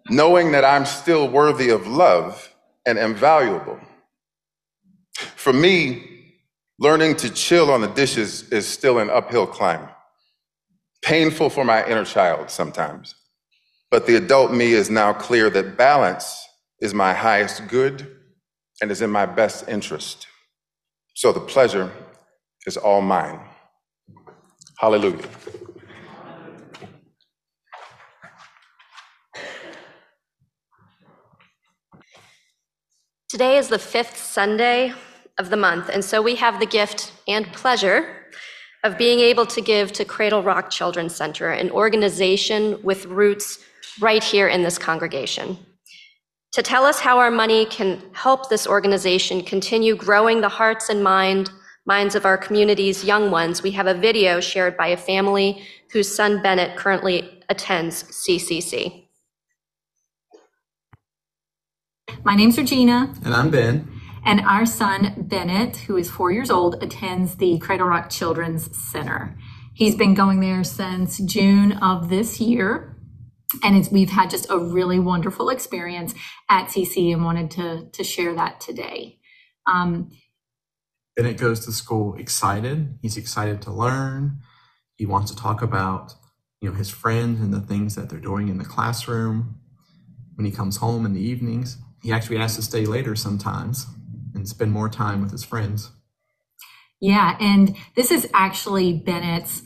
Knowing 0.10 0.52
that 0.52 0.66
I'm 0.66 0.86
still 0.86 1.30
worthy 1.30 1.70
of 1.70 1.88
love 1.88 2.54
and 2.86 3.00
am 3.00 3.16
valuable. 3.16 3.80
For 5.20 5.52
me, 5.52 6.36
learning 6.80 7.18
to 7.18 7.30
chill 7.30 7.72
on 7.72 7.82
the 7.82 7.88
dishes 7.88 8.50
is 8.50 8.68
still 8.68 9.00
an 9.00 9.10
uphill 9.10 9.46
climb. 9.46 9.88
Painful 11.02 11.50
for 11.50 11.66
my 11.66 11.86
inner 11.86 12.06
child 12.06 12.50
sometimes. 12.50 13.16
But 13.92 14.06
the 14.06 14.16
adult 14.16 14.52
me 14.54 14.74
is 14.74 14.90
now 14.90 15.14
clear 15.14 15.50
that 15.50 15.78
balance 15.78 16.48
is 16.80 16.94
my 16.94 17.14
highest 17.14 17.68
good 17.68 18.16
and 18.82 18.92
is 18.92 19.02
in 19.02 19.10
my 19.10 19.26
best 19.26 19.68
interest. 19.68 20.28
So 21.16 21.34
the 21.34 21.40
pleasure 21.42 21.92
is 22.66 22.78
all 22.78 23.02
mine. 23.02 23.40
Hallelujah. 24.78 25.28
Today 33.28 33.58
is 33.58 33.68
the 33.68 33.80
fifth 33.80 34.18
Sunday 34.18 34.94
of 35.40 35.50
the 35.50 35.58
month, 35.58 35.90
and 35.90 36.04
so 36.04 36.22
we 36.22 36.36
have 36.36 36.60
the 36.60 36.66
gift 36.66 37.14
and 37.28 37.52
pleasure 37.54 38.16
of 38.84 38.98
being 38.98 39.20
able 39.20 39.46
to 39.46 39.62
give 39.62 39.92
to 39.94 40.06
Cradle 40.06 40.44
Rock 40.44 40.70
Children's 40.70 41.16
Center, 41.16 41.50
an 41.50 41.72
organization 41.72 42.82
with 42.84 43.06
roots 43.06 43.60
right 44.00 44.24
here 44.24 44.48
in 44.48 44.64
this 44.64 44.78
congregation. 44.78 45.58
To 46.54 46.62
tell 46.62 46.86
us 46.86 47.00
how 47.00 47.20
our 47.20 47.32
money 47.32 47.66
can 47.66 48.02
help 48.14 48.50
this 48.50 48.68
organization 48.68 49.42
continue 49.44 49.96
growing 49.96 50.42
the 50.42 50.50
hearts 50.50 50.90
and 50.90 51.04
mind, 51.04 51.52
minds 51.86 52.16
of 52.16 52.26
our 52.26 52.38
community's 52.38 53.04
young 53.04 53.32
ones, 53.32 53.64
we 53.64 53.72
have 53.72 53.88
a 53.88 53.94
video 53.94 54.40
shared 54.40 54.76
by 54.76 54.88
a 54.88 54.98
family 54.98 55.64
whose 55.92 56.14
son 56.14 56.42
Bennett 56.42 56.78
currently 56.78 57.44
attends 57.50 58.04
CCC. 58.04 59.06
My 62.24 62.36
name's 62.36 62.58
Regina, 62.58 63.14
And 63.24 63.34
I'm 63.34 63.50
Ben. 63.50 63.99
And 64.30 64.42
our 64.42 64.64
son 64.64 65.16
Bennett, 65.18 65.76
who 65.76 65.98
is 65.98 66.08
four 66.08 66.32
years 66.32 66.52
old, 66.52 66.84
attends 66.84 67.38
the 67.38 67.58
Cradle 67.58 67.88
Rock 67.88 68.12
Children's 68.12 68.70
Center. 68.78 69.36
He's 69.74 69.96
been 69.96 70.14
going 70.14 70.40
there 70.40 70.64
since 70.64 71.18
June 71.18 71.72
of 71.72 72.10
this 72.10 72.40
year, 72.40 72.96
and 73.64 73.90
we've 73.92 74.12
had 74.12 74.30
just 74.30 74.46
a 74.52 74.60
really 74.60 75.00
wonderful 75.00 75.50
experience 75.50 76.14
at 76.48 76.68
CC 76.68 77.12
and 77.12 77.26
wanted 77.26 77.50
to, 77.52 77.90
to 77.92 78.04
share 78.04 78.36
that 78.36 78.62
today. 78.62 79.18
Um, 79.66 80.12
Bennett 81.16 81.38
goes 81.38 81.66
to 81.66 81.72
school 81.72 82.14
excited. 82.14 83.00
He's 83.02 83.18
excited 83.18 83.64
to 83.64 83.72
learn. 83.72 84.42
He 84.96 85.08
wants 85.08 85.32
to 85.32 85.38
talk 85.38 85.64
about, 85.64 86.14
you 86.62 86.70
know, 86.70 86.76
his 86.76 86.92
friends 86.92 87.42
and 87.42 87.52
the 87.52 87.62
things 87.62 87.96
that 87.96 88.12
they're 88.12 88.20
doing 88.20 88.48
in 88.48 88.60
the 88.60 88.64
classroom. 88.64 89.56
When 90.36 90.46
he 90.46 90.52
comes 90.52 90.78
home 90.78 91.04
in 91.04 91.14
the 91.14 91.20
evenings, 91.20 91.78
he 92.04 92.12
actually 92.12 92.38
asks 92.38 92.58
to 92.58 92.62
stay 92.62 92.86
later 92.86 93.16
sometimes 93.16 93.88
and 94.40 94.48
spend 94.48 94.72
more 94.72 94.90
time 94.90 95.22
with 95.22 95.32
his 95.32 95.44
friends. 95.44 95.92
Yeah, 97.02 97.38
and 97.40 97.76
this 97.96 98.12
is 98.12 98.28
actually 98.34 98.94
Bennett's 98.94 99.64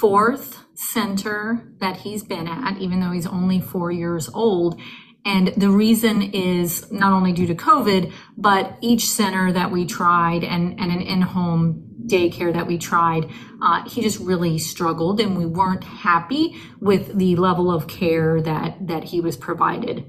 fourth 0.00 0.58
center 0.74 1.72
that 1.80 1.98
he's 1.98 2.22
been 2.22 2.48
at, 2.48 2.78
even 2.78 3.00
though 3.00 3.12
he's 3.12 3.26
only 3.26 3.60
four 3.60 3.90
years 3.90 4.28
old. 4.32 4.80
And 5.24 5.48
the 5.56 5.70
reason 5.70 6.22
is 6.22 6.90
not 6.90 7.12
only 7.12 7.32
due 7.32 7.46
to 7.46 7.54
COVID, 7.54 8.12
but 8.36 8.76
each 8.80 9.08
center 9.08 9.52
that 9.52 9.70
we 9.70 9.86
tried 9.86 10.42
and, 10.42 10.80
and 10.80 10.90
an 10.90 11.00
in 11.00 11.22
home 11.22 11.88
daycare 12.06 12.52
that 12.52 12.66
we 12.66 12.78
tried, 12.78 13.30
uh, 13.62 13.88
he 13.88 14.02
just 14.02 14.18
really 14.18 14.58
struggled 14.58 15.20
and 15.20 15.36
we 15.36 15.46
weren't 15.46 15.84
happy 15.84 16.56
with 16.80 17.16
the 17.16 17.36
level 17.36 17.70
of 17.70 17.86
care 17.86 18.42
that, 18.42 18.88
that 18.88 19.04
he 19.04 19.20
was 19.20 19.36
provided 19.36 20.04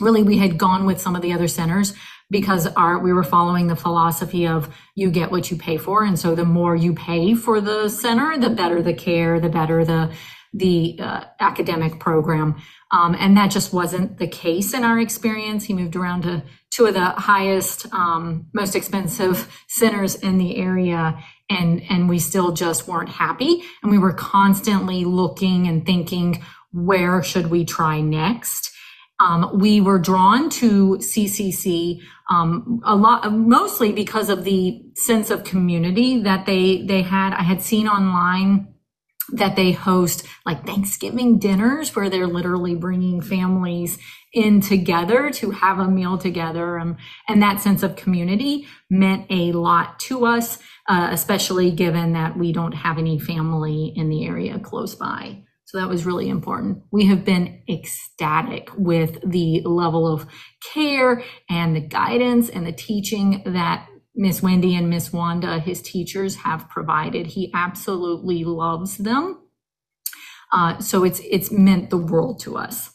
really 0.00 0.22
we 0.22 0.38
had 0.38 0.58
gone 0.58 0.86
with 0.86 1.00
some 1.00 1.16
of 1.16 1.22
the 1.22 1.32
other 1.32 1.48
centers 1.48 1.92
because 2.30 2.66
our 2.66 2.98
we 2.98 3.12
were 3.12 3.24
following 3.24 3.66
the 3.66 3.76
philosophy 3.76 4.46
of 4.46 4.74
you 4.94 5.10
get 5.10 5.30
what 5.30 5.50
you 5.50 5.56
pay 5.56 5.76
for. 5.76 6.04
And 6.04 6.18
so 6.18 6.34
the 6.34 6.44
more 6.44 6.76
you 6.76 6.94
pay 6.94 7.34
for 7.34 7.60
the 7.60 7.88
center 7.88 8.38
the 8.38 8.50
better 8.50 8.82
the 8.82 8.94
care 8.94 9.40
the 9.40 9.48
better 9.48 9.84
the 9.84 10.12
the 10.54 10.98
uh, 11.00 11.24
academic 11.40 12.00
program. 12.00 12.56
Um, 12.90 13.14
and 13.18 13.36
that 13.36 13.50
just 13.50 13.72
wasn't 13.72 14.18
the 14.18 14.26
case 14.26 14.72
in 14.72 14.82
our 14.82 14.98
experience. 14.98 15.64
He 15.64 15.74
moved 15.74 15.94
around 15.94 16.22
to 16.22 16.42
two 16.70 16.86
of 16.86 16.94
the 16.94 17.04
highest 17.04 17.92
um, 17.92 18.46
most 18.54 18.74
expensive 18.74 19.62
centers 19.68 20.14
in 20.14 20.38
the 20.38 20.56
area 20.56 21.22
and 21.50 21.82
and 21.88 22.08
we 22.08 22.18
still 22.18 22.52
just 22.52 22.86
weren't 22.86 23.08
happy. 23.08 23.62
And 23.82 23.90
we 23.90 23.98
were 23.98 24.12
constantly 24.12 25.04
looking 25.04 25.66
and 25.66 25.84
thinking 25.84 26.42
where 26.72 27.22
should 27.22 27.48
we 27.48 27.64
try 27.64 28.00
next? 28.00 28.72
Um, 29.20 29.58
we 29.58 29.80
were 29.80 29.98
drawn 29.98 30.48
to 30.50 30.98
CCC 30.98 32.00
um, 32.28 32.80
a 32.84 32.94
lot, 32.94 33.32
mostly 33.32 33.92
because 33.92 34.28
of 34.28 34.44
the 34.44 34.82
sense 34.94 35.30
of 35.30 35.44
community 35.44 36.22
that 36.22 36.46
they 36.46 36.82
they 36.82 37.02
had. 37.02 37.32
I 37.32 37.42
had 37.42 37.62
seen 37.62 37.88
online 37.88 38.74
that 39.30 39.56
they 39.56 39.72
host 39.72 40.26
like 40.46 40.66
Thanksgiving 40.66 41.38
dinners 41.38 41.94
where 41.94 42.08
they're 42.08 42.26
literally 42.26 42.74
bringing 42.74 43.20
families 43.20 43.98
in 44.32 44.60
together 44.60 45.30
to 45.30 45.50
have 45.50 45.78
a 45.78 45.88
meal 45.88 46.18
together. 46.18 46.78
Um, 46.78 46.96
and 47.28 47.42
that 47.42 47.60
sense 47.60 47.82
of 47.82 47.96
community 47.96 48.66
meant 48.90 49.26
a 49.30 49.52
lot 49.52 49.98
to 50.00 50.26
us, 50.26 50.58
uh, 50.88 51.08
especially 51.10 51.70
given 51.70 52.12
that 52.12 52.36
we 52.36 52.52
don't 52.52 52.72
have 52.72 52.98
any 52.98 53.18
family 53.18 53.92
in 53.96 54.08
the 54.08 54.26
area 54.26 54.58
close 54.58 54.94
by. 54.94 55.44
So 55.68 55.76
that 55.76 55.90
was 55.90 56.06
really 56.06 56.30
important. 56.30 56.84
We 56.90 57.04
have 57.08 57.26
been 57.26 57.60
ecstatic 57.68 58.70
with 58.74 59.18
the 59.22 59.60
level 59.66 60.10
of 60.10 60.24
care 60.72 61.22
and 61.50 61.76
the 61.76 61.80
guidance 61.82 62.48
and 62.48 62.66
the 62.66 62.72
teaching 62.72 63.42
that 63.44 63.86
Miss 64.14 64.42
Wendy 64.42 64.74
and 64.74 64.88
Miss 64.88 65.12
Wanda, 65.12 65.58
his 65.58 65.82
teachers, 65.82 66.36
have 66.36 66.70
provided. 66.70 67.26
He 67.26 67.52
absolutely 67.54 68.44
loves 68.44 68.96
them. 68.96 69.42
Uh, 70.54 70.78
so 70.78 71.04
it's 71.04 71.20
it's 71.20 71.50
meant 71.52 71.90
the 71.90 71.98
world 71.98 72.40
to 72.44 72.56
us. 72.56 72.90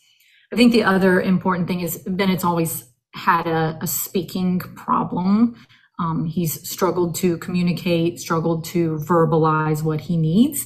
I 0.52 0.56
think 0.56 0.72
the 0.72 0.84
other 0.84 1.22
important 1.22 1.68
thing 1.68 1.82
is 1.82 2.00
Bennett's 2.08 2.44
always 2.44 2.92
had 3.14 3.46
a, 3.46 3.78
a 3.84 3.88
speaking 3.88 4.58
problem. 4.60 5.56
Um, 6.00 6.26
he's 6.26 6.68
struggled 6.68 7.14
to 7.18 7.38
communicate, 7.38 8.20
struggled 8.20 8.66
to 8.66 8.98
verbalize 9.08 9.84
what 9.84 10.02
he 10.02 10.18
needs. 10.18 10.66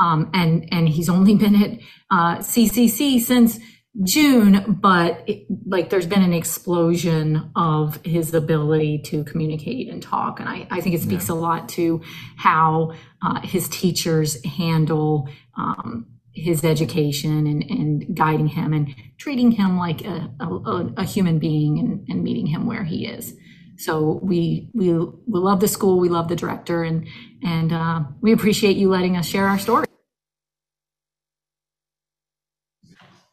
Um, 0.00 0.30
and, 0.34 0.68
and 0.72 0.88
he's 0.88 1.08
only 1.08 1.34
been 1.36 1.54
at 1.62 1.70
uh, 2.10 2.38
CCC 2.38 3.20
since 3.20 3.58
June, 4.04 4.78
but 4.80 5.24
it, 5.26 5.46
like 5.66 5.90
there's 5.90 6.06
been 6.06 6.22
an 6.22 6.32
explosion 6.32 7.50
of 7.56 7.98
his 8.04 8.32
ability 8.32 8.98
to 9.06 9.24
communicate 9.24 9.88
and 9.88 10.02
talk. 10.02 10.38
And 10.38 10.48
I, 10.48 10.68
I 10.70 10.80
think 10.80 10.94
it 10.94 11.02
speaks 11.02 11.28
a 11.28 11.34
lot 11.34 11.68
to 11.70 12.00
how 12.36 12.92
uh, 13.22 13.40
his 13.40 13.68
teachers 13.68 14.44
handle 14.44 15.28
um, 15.56 16.06
his 16.32 16.64
education 16.64 17.46
and, 17.46 17.64
and 17.68 18.16
guiding 18.16 18.46
him 18.46 18.72
and 18.72 18.94
treating 19.18 19.50
him 19.50 19.76
like 19.76 20.04
a, 20.04 20.30
a, 20.38 20.92
a 20.98 21.04
human 21.04 21.40
being 21.40 21.78
and, 21.78 22.06
and 22.08 22.22
meeting 22.22 22.46
him 22.46 22.66
where 22.66 22.84
he 22.84 23.06
is. 23.06 23.34
So 23.78 24.18
we 24.22 24.70
we 24.74 24.92
we 24.92 25.18
love 25.26 25.60
the 25.60 25.68
school, 25.68 26.00
we 26.00 26.08
love 26.08 26.28
the 26.28 26.34
director, 26.34 26.82
and 26.82 27.06
and 27.42 27.72
uh, 27.72 28.02
we 28.20 28.32
appreciate 28.32 28.76
you 28.76 28.88
letting 28.88 29.16
us 29.16 29.26
share 29.26 29.46
our 29.46 29.58
story. 29.58 29.86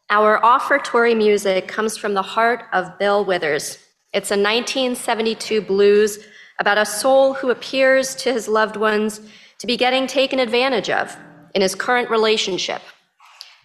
Our 0.08 0.38
offertory 0.44 1.16
music 1.16 1.66
comes 1.66 1.96
from 1.96 2.14
the 2.14 2.22
heart 2.22 2.66
of 2.72 2.96
Bill 2.98 3.24
Withers. 3.24 3.78
It's 4.12 4.30
a 4.30 4.38
1972 4.38 5.60
blues 5.62 6.20
about 6.60 6.78
a 6.78 6.86
soul 6.86 7.34
who 7.34 7.50
appears 7.50 8.14
to 8.16 8.32
his 8.32 8.46
loved 8.48 8.76
ones 8.76 9.20
to 9.58 9.66
be 9.66 9.76
getting 9.76 10.06
taken 10.06 10.38
advantage 10.38 10.90
of 10.90 11.16
in 11.54 11.62
his 11.62 11.74
current 11.74 12.08
relationship. 12.08 12.82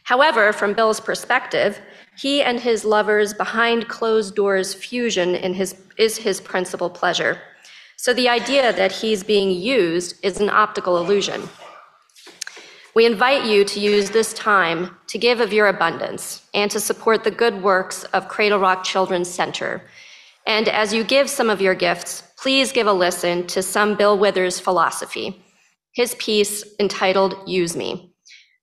However, 0.03 0.51
from 0.51 0.73
Bill's 0.73 0.99
perspective, 0.99 1.79
he 2.17 2.41
and 2.41 2.59
his 2.59 2.83
lover's 2.83 3.33
behind 3.33 3.87
closed 3.87 4.35
doors 4.35 4.73
fusion 4.73 5.35
his, 5.35 5.75
is 5.97 6.17
his 6.17 6.41
principal 6.41 6.89
pleasure. 6.89 7.39
So 8.01 8.15
the 8.15 8.29
idea 8.29 8.73
that 8.73 8.91
he's 8.91 9.23
being 9.23 9.51
used 9.51 10.15
is 10.25 10.39
an 10.39 10.49
optical 10.49 10.97
illusion. 10.97 11.47
We 12.95 13.05
invite 13.05 13.45
you 13.45 13.63
to 13.63 13.79
use 13.79 14.09
this 14.09 14.33
time 14.33 14.97
to 15.05 15.19
give 15.19 15.39
of 15.39 15.53
your 15.53 15.67
abundance 15.67 16.41
and 16.55 16.71
to 16.71 16.79
support 16.79 17.23
the 17.23 17.29
good 17.29 17.61
works 17.61 18.03
of 18.05 18.27
Cradle 18.27 18.57
Rock 18.57 18.83
Children's 18.83 19.29
Center. 19.29 19.83
And 20.47 20.67
as 20.67 20.91
you 20.95 21.03
give 21.03 21.29
some 21.29 21.47
of 21.47 21.61
your 21.61 21.75
gifts, 21.75 22.23
please 22.37 22.71
give 22.71 22.87
a 22.87 22.91
listen 22.91 23.45
to 23.45 23.61
some 23.61 23.95
Bill 23.95 24.17
Withers 24.17 24.59
philosophy, 24.59 25.39
his 25.93 26.15
piece 26.15 26.65
entitled 26.79 27.35
Use 27.45 27.75
Me. 27.75 28.15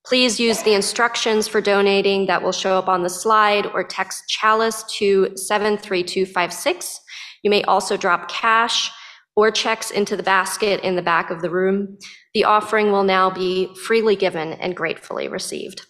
Please 0.05 0.37
use 0.37 0.63
the 0.63 0.73
instructions 0.73 1.47
for 1.47 1.61
donating 1.61 2.25
that 2.25 2.43
will 2.43 2.51
show 2.51 2.77
up 2.77 2.89
on 2.89 3.03
the 3.03 3.09
slide 3.09 3.67
or 3.67 3.85
text 3.85 4.27
chalice 4.27 4.83
to 4.97 5.31
73256. 5.37 6.99
You 7.41 7.49
may 7.49 7.63
also 7.63 7.95
drop 7.95 8.29
cash 8.29 8.91
or 9.39 9.51
checks 9.51 9.89
into 9.89 10.17
the 10.17 10.23
basket 10.23 10.81
in 10.81 10.97
the 10.97 11.01
back 11.01 11.29
of 11.31 11.41
the 11.41 11.49
room. 11.49 11.97
The 12.33 12.43
offering 12.43 12.91
will 12.91 13.05
now 13.05 13.29
be 13.29 13.73
freely 13.85 14.17
given 14.17 14.51
and 14.51 14.75
gratefully 14.75 15.29
received. 15.29 15.85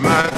My 0.00 0.30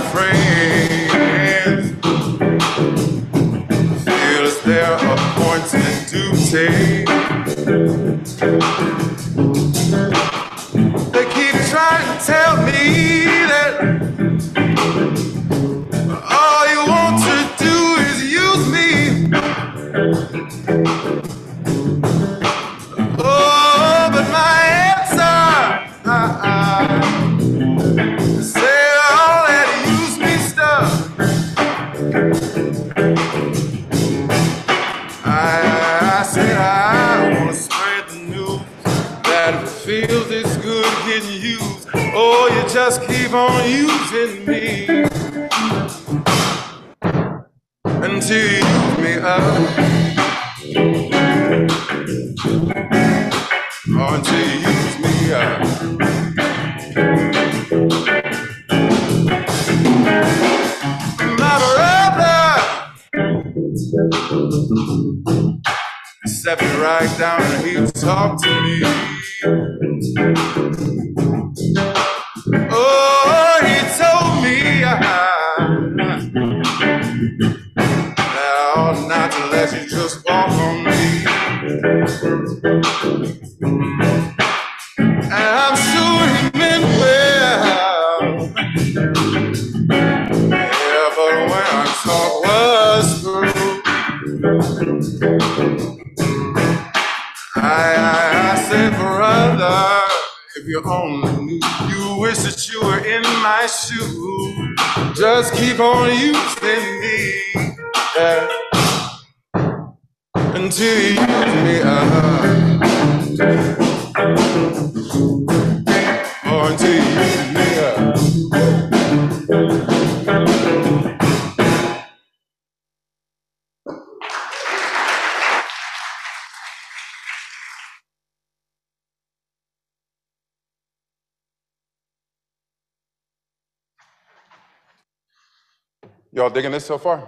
Y'all 136.37 136.51
digging 136.51 136.71
this 136.71 136.85
so 136.85 136.99
far? 136.99 137.27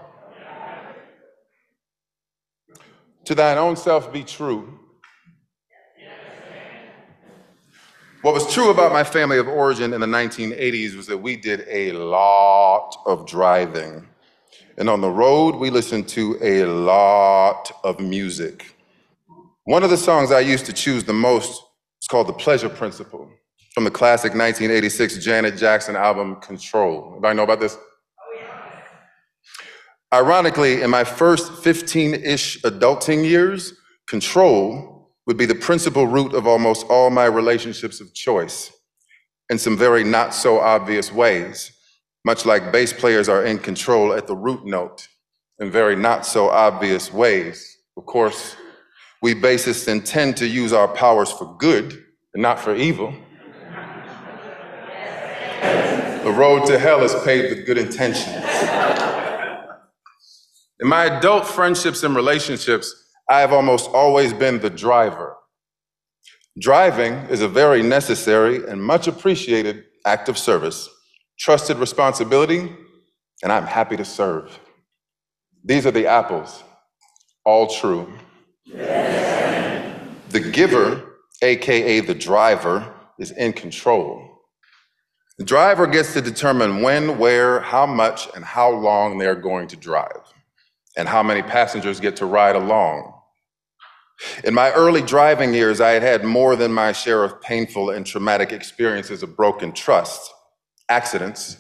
To 3.25 3.35
thine 3.35 3.57
own 3.57 3.75
self 3.75 4.13
be 4.13 4.23
true. 4.23 4.79
What 8.21 8.35
was 8.35 8.53
true 8.53 8.69
about 8.69 8.93
my 8.93 9.03
family 9.03 9.39
of 9.39 9.49
origin 9.49 9.95
in 9.95 10.03
the 10.03 10.07
1980s 10.07 10.95
was 10.95 11.07
that 11.07 11.17
we 11.17 11.37
did 11.37 11.65
a 11.71 11.93
lot 11.93 12.97
of 13.07 13.27
driving. 13.27 14.07
And 14.77 14.91
on 14.91 15.01
the 15.01 15.11
road, 15.11 15.55
we 15.57 15.71
listened 15.71 16.07
to 16.09 16.37
a 16.43 16.65
lot 16.67 17.73
of 17.85 18.01
music. 18.01 18.77
One 19.65 19.85
of 19.85 19.89
the 19.89 19.97
songs 19.97 20.33
I 20.33 20.41
used 20.41 20.67
to 20.67 20.73
choose 20.75 21.05
the 21.05 21.15
most 21.15 21.63
is 22.03 22.09
called 22.09 22.27
The 22.27 22.35
Pleasure 22.35 22.69
Principle 22.69 23.31
from 23.73 23.85
the 23.85 23.91
classic 23.91 24.35
1986 24.35 25.17
Janet 25.25 25.57
Jackson 25.57 25.97
album 25.97 26.37
Control. 26.43 27.13
Anybody 27.13 27.37
know 27.37 27.45
about 27.45 27.61
this? 27.61 27.79
Ironically, 30.13 30.81
in 30.81 30.91
my 30.91 31.05
first 31.05 31.53
15 31.63 32.15
ish 32.15 32.63
adulting 32.63 33.25
years, 33.25 33.75
control 34.07 35.13
would 35.27 35.37
be 35.37 35.45
the 35.45 35.55
principal 35.55 36.07
root 36.07 36.33
of 36.33 36.47
almost 36.47 36.87
all 36.89 37.11
my 37.11 37.27
relationships 37.27 38.01
of 38.01 38.15
choice 38.15 38.73
in 39.51 39.59
some 39.59 39.77
very 39.77 40.05
not 40.05 40.33
so 40.35 40.61
obvious 40.61 41.13
ways. 41.13 41.73
much 42.25 42.45
like 42.45 42.73
bass 42.73 42.93
players 42.93 43.29
are 43.29 43.45
in 43.45 43.59
control 43.59 44.13
at 44.13 44.27
the 44.27 44.35
root 44.37 44.65
note 44.67 45.09
in 45.61 45.71
very 45.71 45.97
not 45.97 46.27
so 46.27 46.49
obvious 46.51 47.13
ways. 47.13 47.79
Of 47.97 48.07
course, 48.07 48.57
we 49.23 49.35
bassists 49.35 49.89
intend 49.89 50.37
to 50.39 50.47
use 50.47 50.73
our 50.73 50.89
powers 50.89 51.31
for 51.33 51.57
good 51.59 51.93
and 52.35 52.43
not 52.43 52.61
for 52.61 52.75
evil. 52.75 53.15
The 56.25 56.35
road 56.37 56.67
to 56.67 56.79
hell 56.79 57.03
is 57.03 57.15
paved 57.25 57.55
with 57.55 57.67
good 57.67 57.79
intentions. 57.79 58.45
In 60.81 60.89
my 60.89 61.07
adult 61.07 61.47
friendships 61.47 62.05
and 62.05 62.15
relationships, 62.15 62.95
I 63.29 63.41
have 63.41 63.53
almost 63.53 63.91
always 63.91 64.33
been 64.33 64.61
the 64.61 64.71
driver. 64.71 65.37
Driving 66.61 67.15
is 67.31 67.43
a 67.43 67.49
very 67.49 67.83
necessary 67.83 68.65
and 68.69 68.83
much 68.83 69.09
appreciated 69.09 69.85
act 70.05 70.29
of 70.29 70.39
service, 70.39 70.89
trusted 71.39 71.79
responsibility, 71.79 72.73
and 73.43 73.53
I'm 73.53 73.67
happy 73.67 73.97
to 73.97 74.05
serve. 74.05 74.59
These 75.65 75.85
are 75.85 75.91
the 75.91 76.07
apples, 76.07 76.63
all 77.45 77.67
true. 77.67 78.13
The 78.67 80.51
giver, 80.53 81.17
AKA 81.43 82.01
the 82.01 82.15
driver, 82.15 82.95
is 83.19 83.33
in 83.33 83.53
control. 83.53 84.25
The 85.39 85.45
driver 85.45 85.87
gets 85.87 86.13
to 86.15 86.21
determine 86.21 86.83
when, 86.83 87.19
where, 87.19 87.61
how 87.61 87.87
much, 87.87 88.29
and 88.35 88.45
how 88.45 88.71
long 88.71 89.19
they're 89.19 89.35
going 89.35 89.69
to 89.69 89.77
drive, 89.77 90.23
and 90.99 91.09
how 91.09 91.23
many 91.23 91.41
passengers 91.41 92.01
get 92.01 92.17
to 92.17 92.27
ride 92.27 92.57
along. 92.57 93.15
In 94.45 94.53
my 94.53 94.73
early 94.73 95.01
driving 95.01 95.55
years, 95.55 95.81
I 95.81 95.91
had 95.91 96.03
had 96.03 96.25
more 96.25 96.57
than 96.57 96.73
my 96.73 96.93
share 96.93 97.25
of 97.25 97.41
painful 97.41 97.91
and 97.91 98.05
traumatic 98.05 98.53
experiences 98.53 99.23
of 99.23 99.37
broken 99.37 99.73
trust, 99.73 100.31
accidents, 100.91 101.57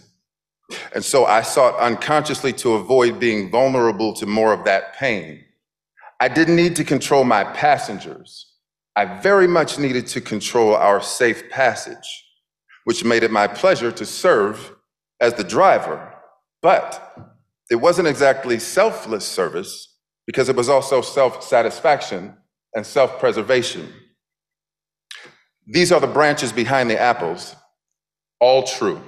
and 0.94 1.04
so 1.04 1.24
I 1.24 1.42
sought 1.42 1.78
unconsciously 1.78 2.52
to 2.54 2.74
avoid 2.74 3.18
being 3.18 3.50
vulnerable 3.50 4.12
to 4.14 4.26
more 4.26 4.52
of 4.52 4.64
that 4.64 4.94
pain. 4.94 5.44
I 6.20 6.28
didn't 6.28 6.56
need 6.56 6.76
to 6.76 6.84
control 6.84 7.24
my 7.24 7.44
passengers. 7.44 8.52
I 8.96 9.04
very 9.20 9.46
much 9.46 9.78
needed 9.78 10.06
to 10.08 10.20
control 10.20 10.74
our 10.74 11.00
safe 11.00 11.48
passage, 11.48 12.24
which 12.84 13.04
made 13.04 13.22
it 13.22 13.30
my 13.30 13.46
pleasure 13.46 13.92
to 13.92 14.04
serve 14.04 14.74
as 15.20 15.34
the 15.34 15.44
driver. 15.44 16.14
But 16.60 17.27
it 17.70 17.76
wasn't 17.76 18.08
exactly 18.08 18.58
selfless 18.58 19.26
service 19.26 19.96
because 20.26 20.48
it 20.48 20.56
was 20.56 20.68
also 20.68 21.00
self 21.00 21.42
satisfaction 21.42 22.36
and 22.74 22.86
self 22.86 23.18
preservation. 23.18 23.92
These 25.66 25.92
are 25.92 26.00
the 26.00 26.06
branches 26.06 26.52
behind 26.52 26.90
the 26.90 26.98
apples, 26.98 27.54
all 28.40 28.62
true. 28.62 29.02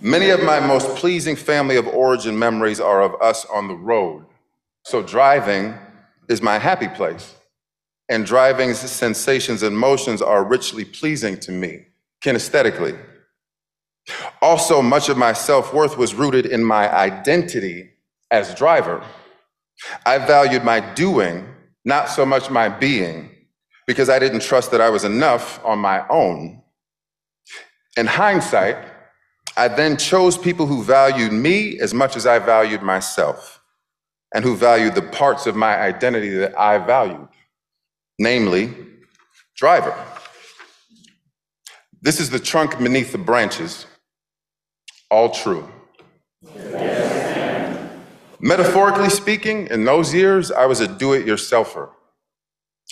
Many 0.00 0.30
of 0.30 0.42
my 0.42 0.60
most 0.60 0.96
pleasing 0.96 1.36
family 1.36 1.76
of 1.76 1.86
origin 1.86 2.38
memories 2.38 2.80
are 2.80 3.02
of 3.02 3.20
us 3.20 3.44
on 3.46 3.68
the 3.68 3.74
road. 3.74 4.24
So 4.84 5.02
driving 5.02 5.74
is 6.28 6.40
my 6.40 6.58
happy 6.58 6.88
place. 6.88 7.34
And 8.08 8.24
driving's 8.24 8.78
sensations 8.78 9.62
and 9.62 9.76
motions 9.76 10.22
are 10.22 10.42
richly 10.42 10.84
pleasing 10.84 11.38
to 11.40 11.52
me, 11.52 11.86
kinesthetically. 12.24 12.98
Also, 14.42 14.82
much 14.82 15.08
of 15.08 15.16
my 15.16 15.32
self 15.32 15.72
worth 15.74 15.96
was 15.96 16.14
rooted 16.14 16.46
in 16.46 16.64
my 16.64 16.92
identity 16.94 17.90
as 18.30 18.54
driver. 18.54 19.04
I 20.06 20.18
valued 20.18 20.64
my 20.64 20.80
doing, 20.94 21.46
not 21.84 22.08
so 22.08 22.26
much 22.26 22.50
my 22.50 22.68
being, 22.68 23.30
because 23.86 24.08
I 24.08 24.18
didn't 24.18 24.42
trust 24.42 24.70
that 24.70 24.80
I 24.80 24.90
was 24.90 25.04
enough 25.04 25.64
on 25.64 25.78
my 25.78 26.06
own. 26.08 26.62
In 27.96 28.06
hindsight, 28.06 28.76
I 29.56 29.68
then 29.68 29.96
chose 29.96 30.38
people 30.38 30.66
who 30.66 30.82
valued 30.82 31.32
me 31.32 31.80
as 31.80 31.92
much 31.92 32.16
as 32.16 32.26
I 32.26 32.38
valued 32.38 32.82
myself, 32.82 33.60
and 34.34 34.44
who 34.44 34.54
valued 34.56 34.94
the 34.94 35.02
parts 35.02 35.46
of 35.46 35.56
my 35.56 35.78
identity 35.78 36.30
that 36.30 36.58
I 36.58 36.78
valued, 36.78 37.28
namely, 38.18 38.74
driver. 39.56 39.94
This 42.00 42.20
is 42.20 42.30
the 42.30 42.38
trunk 42.38 42.78
beneath 42.78 43.12
the 43.12 43.18
branches, 43.18 43.86
all 45.10 45.30
true. 45.30 45.68
Metaphorically 48.40 49.10
speaking, 49.10 49.66
in 49.66 49.84
those 49.84 50.14
years, 50.14 50.50
I 50.50 50.66
was 50.66 50.80
a 50.80 50.88
do 50.88 51.12
it 51.12 51.26
yourselfer. 51.26 51.90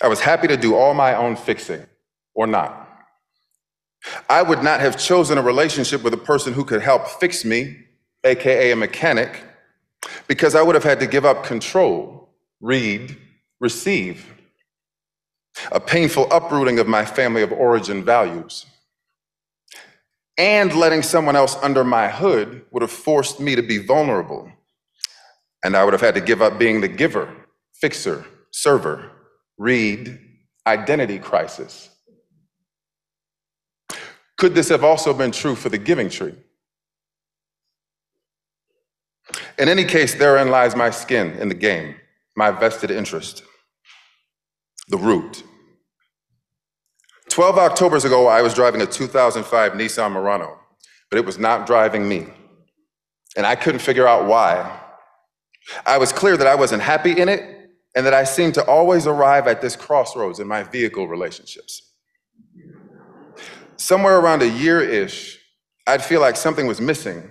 I 0.01 0.07
was 0.07 0.19
happy 0.19 0.47
to 0.47 0.55
do 0.55 0.75
all 0.75 0.93
my 0.93 1.15
own 1.15 1.35
fixing, 1.35 1.85
or 2.35 2.45
not. 2.45 2.87
I 4.29 4.43
would 4.43 4.63
not 4.63 4.79
have 4.79 4.97
chosen 4.97 5.37
a 5.37 5.41
relationship 5.41 6.03
with 6.03 6.13
a 6.13 6.17
person 6.17 6.53
who 6.53 6.63
could 6.63 6.81
help 6.81 7.07
fix 7.07 7.43
me, 7.43 7.77
AKA 8.23 8.71
a 8.71 8.75
mechanic, 8.75 9.43
because 10.27 10.55
I 10.55 10.61
would 10.61 10.75
have 10.75 10.83
had 10.83 10.99
to 10.99 11.07
give 11.07 11.25
up 11.25 11.43
control, 11.43 12.29
read, 12.61 13.17
receive. 13.59 14.25
A 15.71 15.79
painful 15.79 16.27
uprooting 16.31 16.79
of 16.79 16.87
my 16.87 17.03
family 17.03 17.41
of 17.41 17.51
origin 17.51 18.03
values. 18.03 18.65
And 20.39 20.73
letting 20.73 21.03
someone 21.03 21.35
else 21.35 21.57
under 21.61 21.83
my 21.83 22.07
hood 22.07 22.65
would 22.71 22.81
have 22.81 22.91
forced 22.91 23.41
me 23.41 23.55
to 23.55 23.61
be 23.61 23.77
vulnerable. 23.77 24.49
And 25.65 25.75
I 25.75 25.83
would 25.83 25.93
have 25.93 26.01
had 26.01 26.15
to 26.15 26.21
give 26.21 26.41
up 26.41 26.57
being 26.57 26.79
the 26.79 26.87
giver, 26.87 27.29
fixer, 27.73 28.25
server, 28.51 29.11
read, 29.57 30.17
identity 30.65 31.19
crisis. 31.19 31.89
Could 34.37 34.55
this 34.55 34.69
have 34.69 34.85
also 34.85 35.13
been 35.13 35.31
true 35.31 35.55
for 35.55 35.67
the 35.67 35.77
giving 35.77 36.09
tree? 36.09 36.35
In 39.57 39.67
any 39.67 39.83
case, 39.83 40.15
therein 40.15 40.49
lies 40.49 40.73
my 40.73 40.89
skin 40.89 41.31
in 41.33 41.49
the 41.49 41.55
game, 41.55 41.95
my 42.37 42.49
vested 42.49 42.91
interest, 42.91 43.43
the 44.87 44.97
root. 44.97 45.43
12 47.29 47.57
Octobers 47.57 48.05
ago, 48.05 48.27
I 48.27 48.41
was 48.41 48.53
driving 48.53 48.81
a 48.81 48.85
2005 48.85 49.73
Nissan 49.73 50.11
Murano, 50.11 50.59
but 51.09 51.17
it 51.17 51.25
was 51.25 51.37
not 51.37 51.65
driving 51.65 52.07
me. 52.07 52.27
And 53.37 53.45
I 53.45 53.55
couldn't 53.55 53.79
figure 53.79 54.07
out 54.07 54.25
why. 54.25 54.79
I 55.85 55.97
was 55.97 56.11
clear 56.11 56.35
that 56.37 56.47
I 56.47 56.55
wasn't 56.55 56.81
happy 56.81 57.11
in 57.11 57.29
it 57.29 57.71
and 57.95 58.05
that 58.05 58.13
I 58.13 58.23
seemed 58.23 58.55
to 58.55 58.65
always 58.65 59.07
arrive 59.07 59.47
at 59.47 59.61
this 59.61 59.75
crossroads 59.75 60.39
in 60.39 60.47
my 60.47 60.63
vehicle 60.63 61.07
relationships. 61.07 61.93
Somewhere 63.77 64.19
around 64.19 64.41
a 64.41 64.49
year 64.49 64.81
ish, 64.81 65.39
I'd 65.87 66.03
feel 66.03 66.21
like 66.21 66.35
something 66.35 66.67
was 66.67 66.81
missing, 66.81 67.29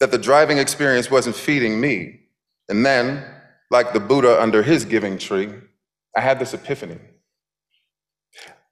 that 0.00 0.10
the 0.10 0.18
driving 0.18 0.58
experience 0.58 1.10
wasn't 1.10 1.36
feeding 1.36 1.80
me. 1.80 2.20
And 2.68 2.84
then, 2.84 3.24
like 3.70 3.92
the 3.92 4.00
Buddha 4.00 4.40
under 4.40 4.62
his 4.62 4.84
giving 4.84 5.18
tree, 5.18 5.52
I 6.16 6.20
had 6.20 6.38
this 6.38 6.54
epiphany. 6.54 6.98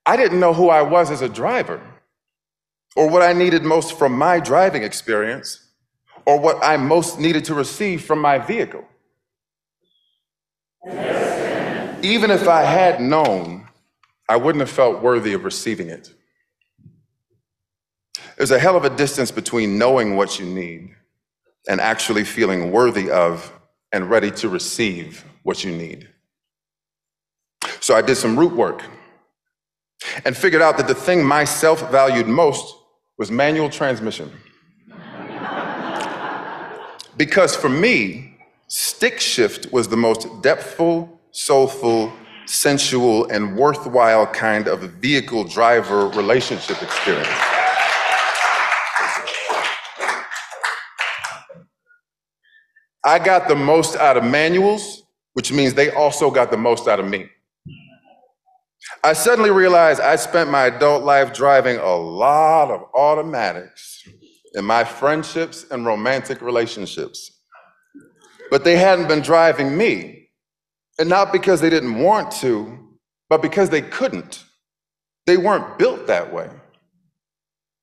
I 0.05 0.17
didn't 0.17 0.41
know 0.41 0.53
who 0.53 0.69
I 0.69 0.83
was 0.83 1.11
as 1.11 1.23
a 1.23 1.29
driver, 1.29 1.81
or 2.97 3.09
what 3.09 3.23
I 3.23 3.33
needed 3.33 3.63
most 3.63 3.99
from 3.99 4.13
my 4.13 4.41
driving 4.41 4.83
experience, 4.83 5.69
or 6.27 6.39
what 6.39 6.59
I 6.63 6.77
most 6.77 7.19
needed 7.19 7.45
to 7.47 7.55
receive 7.55 8.05
from 8.05 8.21
my 8.21 8.39
vehicle. 8.39 8.85
Even 12.03 12.31
if 12.31 12.49
I 12.49 12.63
had 12.63 13.01
known, 13.01 13.69
I 14.29 14.37
wouldn't 14.37 14.61
have 14.61 14.71
felt 14.71 15.03
worthy 15.03 15.35
of 15.35 15.45
receiving 15.45 15.89
it. 15.89 16.13
There's 18.37 18.51
a 18.51 18.59
hell 18.59 18.77
of 18.77 18.85
a 18.85 18.91
distance 18.91 19.31
between 19.31 19.79
knowing 19.79 20.17
what 20.17 20.41
you 20.41 20.47
need 20.47 20.97
and 21.69 21.81
actually 21.81 22.25
feeling 22.25 22.73
worthy 22.73 23.09
of 23.11 23.53
and 23.93 24.11
ready 24.11 24.33
to 24.33 24.49
receive 24.49 25.25
what 25.45 25.63
you 25.63 25.71
need. 25.71 26.09
So 27.79 27.95
I 27.95 28.03
did 28.03 28.17
some 28.17 28.37
root 28.37 28.55
work 28.55 28.83
and 30.25 30.37
figured 30.37 30.63
out 30.63 30.77
that 30.77 30.89
the 30.89 30.95
thing 30.95 31.25
myself 31.25 31.91
valued 31.91 32.27
most 32.27 32.75
was 33.19 33.31
manual 33.31 33.69
transmission. 33.69 34.31
because 37.17 37.55
for 37.55 37.69
me, 37.69 38.37
stick 38.69 39.21
shift 39.21 39.73
was 39.73 39.89
the 39.89 39.97
most 39.97 40.27
depthful, 40.43 41.09
soulful, 41.31 42.13
sensual, 42.47 43.31
and 43.31 43.57
worthwhile 43.57 44.27
kind 44.27 44.69
of 44.69 44.81
vehicle 44.81 45.45
driver 45.45 46.09
relationship 46.09 46.83
experience. 46.83 47.29
I 53.05 53.19
got 53.19 53.49
the 53.49 53.57
most 53.57 53.97
out 53.97 54.17
of 54.17 54.25
manuals, 54.25 55.03
which 55.33 55.53
means 55.53 55.75
they 55.75 55.91
also 55.91 56.31
got 56.31 56.51
the 56.51 56.57
most 56.57 56.87
out 56.87 57.01
of 57.01 57.07
me. 57.07 57.29
I 59.05 59.12
suddenly 59.12 59.51
realized 59.51 60.01
I 60.01 60.16
spent 60.16 60.51
my 60.51 60.66
adult 60.66 61.05
life 61.05 61.33
driving 61.33 61.78
a 61.78 61.95
lot 61.95 62.70
of 62.70 62.83
automatics 62.95 64.03
in 64.55 64.64
my 64.64 64.85
friendships 64.85 65.64
and 65.70 65.87
romantic 65.87 66.41
relationships. 66.41 67.41
But 68.51 68.64
they 68.64 68.76
hadn't 68.76 69.09
been 69.09 69.22
driving 69.22 69.76
me. 69.76 70.28
And 70.99 71.09
not 71.09 71.33
because 71.33 71.61
they 71.61 71.70
didn't 71.70 71.99
want 71.99 72.30
to, 72.43 72.78
but 73.30 73.41
because 73.41 73.70
they 73.70 73.83
couldn't. 73.83 74.45
They 75.26 75.37
weren't 75.37 75.78
built 75.78 76.07
that 76.07 76.33
way. 76.33 76.51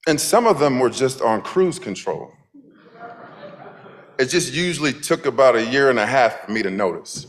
And 0.07 0.19
some 0.21 0.45
of 0.45 0.59
them 0.59 0.79
were 0.79 0.89
just 0.89 1.21
on 1.21 1.41
cruise 1.41 1.79
control. 1.79 2.31
It 4.19 4.25
just 4.25 4.53
usually 4.53 4.93
took 4.93 5.25
about 5.25 5.55
a 5.55 5.65
year 5.65 5.89
and 5.89 5.97
a 5.97 6.05
half 6.05 6.45
for 6.45 6.51
me 6.51 6.61
to 6.61 6.69
notice. 6.69 7.25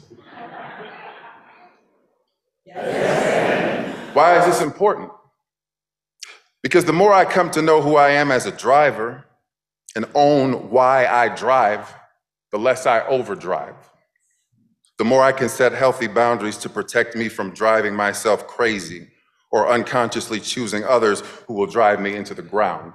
Why 4.21 4.39
is 4.39 4.45
this 4.45 4.61
important? 4.61 5.11
Because 6.63 6.85
the 6.85 6.93
more 6.93 7.11
I 7.11 7.25
come 7.25 7.51
to 7.53 7.63
know 7.63 7.81
who 7.81 7.97
I 7.97 8.11
am 8.11 8.31
as 8.31 8.45
a 8.45 8.53
driver 8.53 9.25
and 9.97 10.05
own 10.15 10.69
why 10.69 11.07
I 11.07 11.35
drive, 11.35 11.91
the 12.53 12.59
less 12.59 12.85
I 12.85 13.01
overdrive. 13.07 13.77
The 14.99 15.07
more 15.07 15.23
I 15.23 15.33
can 15.33 15.49
set 15.49 15.73
healthy 15.73 16.07
boundaries 16.07 16.59
to 16.59 16.69
protect 16.69 17.17
me 17.17 17.31
from 17.31 17.55
driving 17.55 17.97
myself 17.97 18.47
crazy 18.47 19.09
or 19.51 19.73
unconsciously 19.73 20.39
choosing 20.39 20.85
others 20.85 21.23
who 21.47 21.55
will 21.55 21.67
drive 21.67 21.99
me 21.99 22.15
into 22.15 22.35
the 22.35 22.43
ground. 22.43 22.93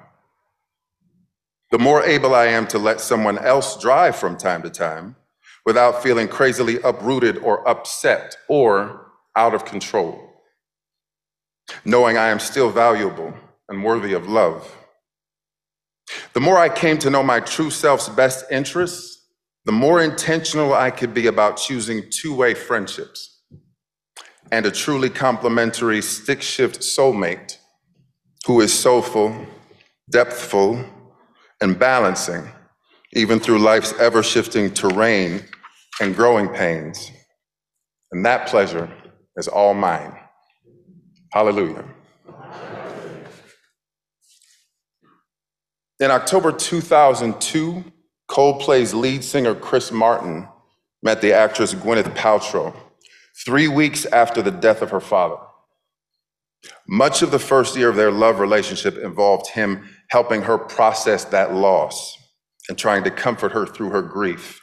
The 1.72 1.80
more 1.80 2.04
able 2.04 2.36
I 2.36 2.46
am 2.46 2.68
to 2.68 2.78
let 2.78 3.02
someone 3.02 3.40
else 3.40 3.82
drive 3.82 4.16
from 4.16 4.38
time 4.38 4.62
to 4.62 4.70
time 4.70 5.16
without 5.66 6.04
feeling 6.04 6.28
crazily 6.28 6.80
uprooted 6.84 7.40
or 7.40 7.68
upset 7.68 8.38
or 8.48 9.08
out 9.36 9.56
of 9.56 9.66
control. 9.66 10.25
Knowing 11.84 12.18
I 12.18 12.30
am 12.30 12.40
still 12.40 12.70
valuable 12.70 13.34
and 13.70 13.84
worthy 13.84 14.14
of 14.14 14.28
love. 14.28 14.76
The 16.34 16.40
more 16.40 16.58
I 16.58 16.70
came 16.70 16.98
to 17.00 17.10
know 17.10 17.24
my 17.24 17.40
true 17.40 17.70
self's 17.70 18.10
best 18.10 18.46
interests, 18.52 19.28
the 19.66 19.72
more 19.72 20.02
intentional 20.02 20.74
I 20.74 20.92
could 20.92 21.14
be 21.14 21.28
about 21.28 21.58
choosing 21.58 22.04
two 22.12 22.36
way 22.36 22.54
friendships 22.54 23.42
and 24.52 24.66
a 24.66 24.72
truly 24.72 25.10
complementary 25.10 26.02
stick 26.02 26.42
shift 26.42 26.82
soulmate 26.82 27.58
who 28.46 28.62
is 28.62 28.72
soulful, 28.72 29.36
depthful, 30.12 30.88
and 31.62 31.80
balancing, 31.80 32.48
even 33.14 33.40
through 33.40 33.60
life's 33.60 33.94
ever 34.00 34.22
shifting 34.22 34.72
terrain 34.72 35.44
and 36.00 36.16
growing 36.16 36.48
pains. 36.50 37.12
And 38.12 38.26
that 38.26 38.48
pleasure 38.48 38.92
is 39.36 39.48
all 39.48 39.74
mine. 39.74 40.16
Hallelujah. 41.36 41.84
In 46.00 46.10
October 46.10 46.54
2002, 46.54 47.84
Coldplay's 48.30 48.94
lead 48.94 49.22
singer 49.22 49.54
Chris 49.54 49.92
Martin 49.92 50.48
met 51.04 51.20
the 51.20 51.34
actress 51.34 51.74
Gwyneth 51.74 52.16
Paltrow 52.16 52.74
three 53.46 53.68
weeks 53.68 54.06
after 54.06 54.42
the 54.42 54.50
death 54.50 54.82
of 54.82 54.92
her 54.92 55.02
father. 55.02 55.36
Much 56.88 57.22
of 57.22 57.32
the 57.32 57.40
first 57.40 57.76
year 57.76 57.90
of 57.90 57.98
their 57.98 58.12
love 58.12 58.40
relationship 58.40 58.98
involved 58.98 59.50
him 59.50 59.90
helping 60.12 60.42
her 60.42 60.58
process 60.58 61.26
that 61.26 61.54
loss 61.54 62.18
and 62.70 62.78
trying 62.78 63.04
to 63.04 63.12
comfort 63.12 63.52
her 63.52 63.66
through 63.66 63.90
her 63.90 64.02
grief. 64.02 64.62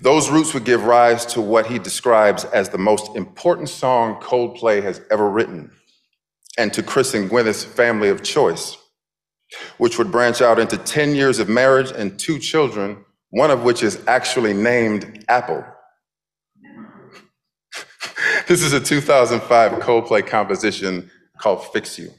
Those 0.00 0.30
roots 0.30 0.54
would 0.54 0.64
give 0.64 0.84
rise 0.84 1.26
to 1.26 1.40
what 1.40 1.66
he 1.66 1.78
describes 1.78 2.44
as 2.46 2.70
the 2.70 2.78
most 2.78 3.14
important 3.14 3.68
song 3.68 4.20
Coldplay 4.20 4.82
has 4.82 5.02
ever 5.10 5.28
written, 5.28 5.70
and 6.56 6.72
to 6.72 6.82
Chris 6.82 7.14
and 7.14 7.28
Gwyneth's 7.28 7.64
family 7.64 8.08
of 8.08 8.22
choice, 8.22 8.78
which 9.78 9.98
would 9.98 10.10
branch 10.10 10.40
out 10.40 10.58
into 10.58 10.78
10 10.78 11.14
years 11.14 11.38
of 11.38 11.48
marriage 11.48 11.90
and 11.90 12.18
two 12.18 12.38
children, 12.38 13.04
one 13.30 13.50
of 13.50 13.62
which 13.62 13.82
is 13.82 14.02
actually 14.06 14.54
named 14.54 15.24
Apple. 15.28 15.64
this 18.48 18.62
is 18.62 18.72
a 18.72 18.80
2005 18.80 19.72
Coldplay 19.82 20.26
composition 20.26 21.10
called 21.38 21.66
Fix 21.72 21.98
You. 21.98 22.10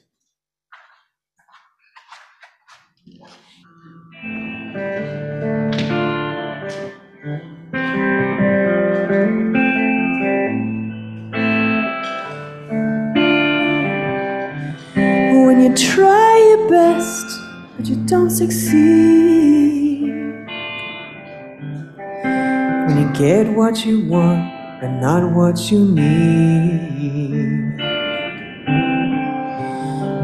You 15.71 15.77
try 15.77 16.37
your 16.49 16.69
best, 16.69 17.25
but 17.77 17.85
you 17.85 17.95
don't 18.05 18.29
succeed. 18.29 20.01
When 22.87 22.97
you 22.99 23.09
get 23.13 23.47
what 23.55 23.85
you 23.85 24.05
want, 24.09 24.51
but 24.81 24.89
not 24.89 25.31
what 25.33 25.71
you 25.71 25.85
need. 25.85 27.79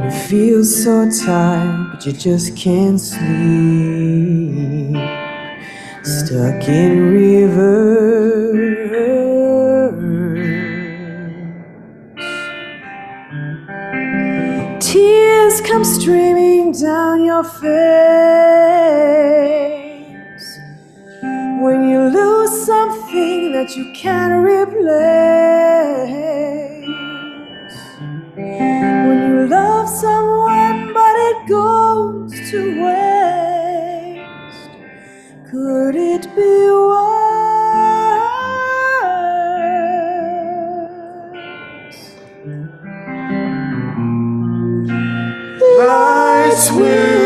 You 0.03 0.11
feel 0.27 0.63
so 0.65 1.09
tired, 1.09 1.91
but 1.93 2.05
you 2.05 2.11
just 2.11 2.57
can't 2.57 2.99
sleep. 2.99 3.27
Stuck 6.03 6.67
in 6.67 7.11
reverse. 7.13 9.06
Tears 15.57 15.69
come 15.69 15.83
streaming 15.83 16.71
down 16.71 17.23
your 17.25 17.43
face 17.43 17.61
when 21.61 21.87
you 21.89 21.99
lose 22.09 22.65
something 22.65 23.51
that 23.53 23.75
you 23.75 23.91
can't 23.95 24.45
replace. 24.45 24.87
When 28.35 29.29
you 29.29 29.47
love 29.47 29.89
someone 29.89 30.93
but 30.93 31.15
it 31.29 31.47
goes 31.47 32.31
to 32.51 32.83
waste, 32.83 34.69
could 35.49 35.95
it 35.95 36.35
be? 36.35 36.67
Lights 46.77 47.16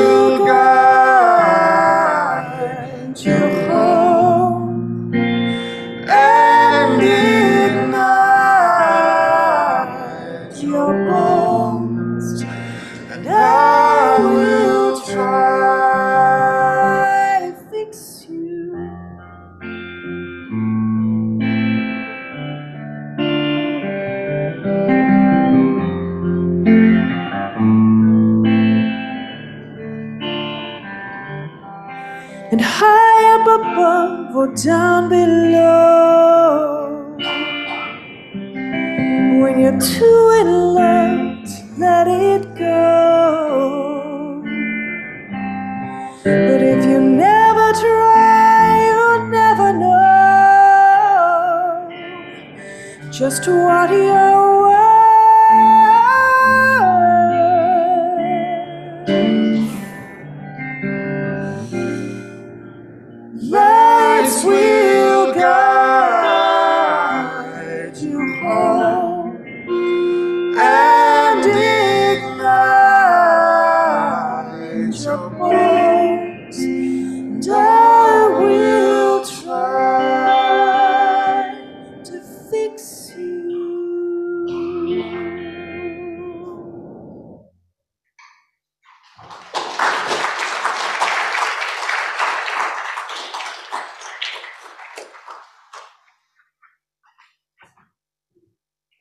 what 53.89 54.30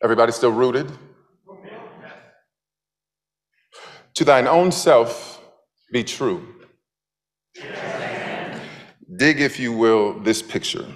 Everybody 0.03 0.32
still 0.32 0.53
rooted? 0.53 0.90
To 4.14 4.24
thine 4.24 4.46
own 4.46 4.72
self 4.72 5.42
be 5.92 6.05
true. 6.05 6.46
Dig, 9.16 9.40
if 9.40 9.59
you 9.59 9.72
will, 9.72 10.20
this 10.20 10.40
picture. 10.42 10.86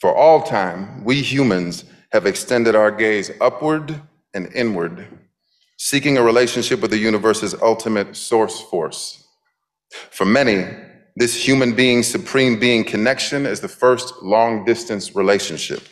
For 0.00 0.14
all 0.14 0.42
time, 0.42 1.04
we 1.04 1.22
humans 1.22 1.84
have 2.12 2.26
extended 2.26 2.74
our 2.74 2.90
gaze 2.90 3.30
upward 3.40 4.00
and 4.34 4.52
inward, 4.54 5.06
seeking 5.78 6.18
a 6.18 6.22
relationship 6.22 6.80
with 6.80 6.90
the 6.90 6.98
universe's 6.98 7.54
ultimate 7.62 8.16
source 8.16 8.60
force. 8.60 9.26
For 10.10 10.24
many, 10.24 10.66
this 11.16 11.46
human 11.46 11.74
being, 11.74 12.02
supreme 12.02 12.58
being 12.58 12.84
connection 12.84 13.46
is 13.46 13.60
the 13.60 13.68
first 13.68 14.22
long 14.22 14.64
distance 14.64 15.14
relationship. 15.14 15.82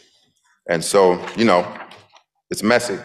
And 0.71 0.85
so, 0.85 1.21
you 1.37 1.45
know, 1.45 1.66
it's 2.49 2.62
messy. 2.62 2.97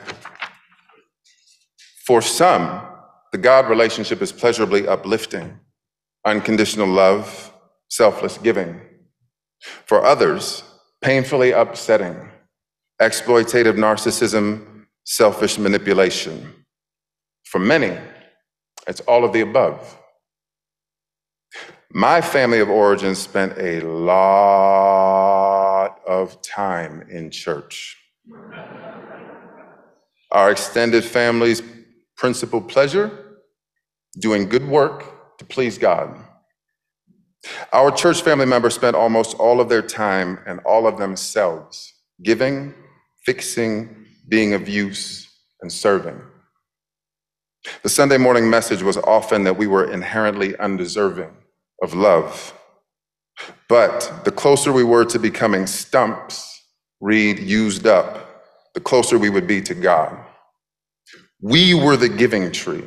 For 2.06 2.22
some, 2.22 2.82
the 3.32 3.40
God 3.40 3.68
relationship 3.68 4.22
is 4.22 4.32
pleasurably 4.32 4.88
uplifting, 4.88 5.60
unconditional 6.24 6.88
love, 6.88 7.52
selfless 7.90 8.38
giving. 8.38 8.80
For 9.88 10.06
others, 10.06 10.64
painfully 11.02 11.52
upsetting, 11.52 12.16
exploitative 13.02 13.76
narcissism, 13.78 14.86
selfish 15.04 15.58
manipulation. 15.58 16.66
For 17.46 17.58
many, 17.58 17.98
it's 18.88 19.02
all 19.02 19.26
of 19.26 19.34
the 19.34 19.42
above. 19.42 19.98
My 21.92 22.22
family 22.22 22.60
of 22.60 22.70
origin 22.70 23.16
spent 23.16 23.58
a 23.58 23.80
lot 23.82 25.05
of 26.08 26.42
time 26.42 27.06
in 27.10 27.32
church. 27.32 27.98
Our 30.32 30.52
extended 30.52 31.04
family's 31.04 31.62
principal 32.18 32.62
pleasure, 32.62 33.38
doing 34.20 34.50
good 34.50 34.68
work 34.68 35.38
to 35.38 35.46
please 35.46 35.78
God. 35.78 36.16
Our 37.72 37.92
church 37.92 38.22
family 38.22 38.46
members 38.46 38.76
spent 38.76 38.96
almost 38.96 39.36
all 39.38 39.62
of 39.62 39.70
their 39.70 39.82
time 39.82 40.40
and 40.48 40.60
all 40.62 40.88
of 40.88 40.98
themselves 40.98 41.94
giving, 42.24 42.74
fixing, 43.26 44.06
being 44.28 44.54
of 44.54 44.68
use, 44.68 45.30
and 45.62 45.72
serving. 45.72 46.22
The 47.84 47.90
Sunday 47.90 48.18
morning 48.18 48.50
message 48.50 48.84
was 48.84 48.98
often 48.98 49.44
that 49.44 49.58
we 49.58 49.68
were 49.68 49.92
inherently 49.92 50.56
undeserving 50.58 51.32
of 51.82 51.94
love. 51.94 52.54
But 53.68 54.22
the 54.24 54.32
closer 54.32 54.72
we 54.72 54.84
were 54.84 55.06
to 55.06 55.20
becoming 55.20 55.68
stumps, 55.68 56.64
read 57.02 57.40
used 57.40 57.88
up, 57.88 58.44
the 58.74 58.80
closer 58.80 59.18
we 59.18 59.30
would 59.30 59.48
be 59.48 59.62
to 59.62 59.74
God. 59.74 60.18
We 61.42 61.74
were 61.74 61.98
the 61.98 62.10
giving 62.10 62.52
tree, 62.52 62.86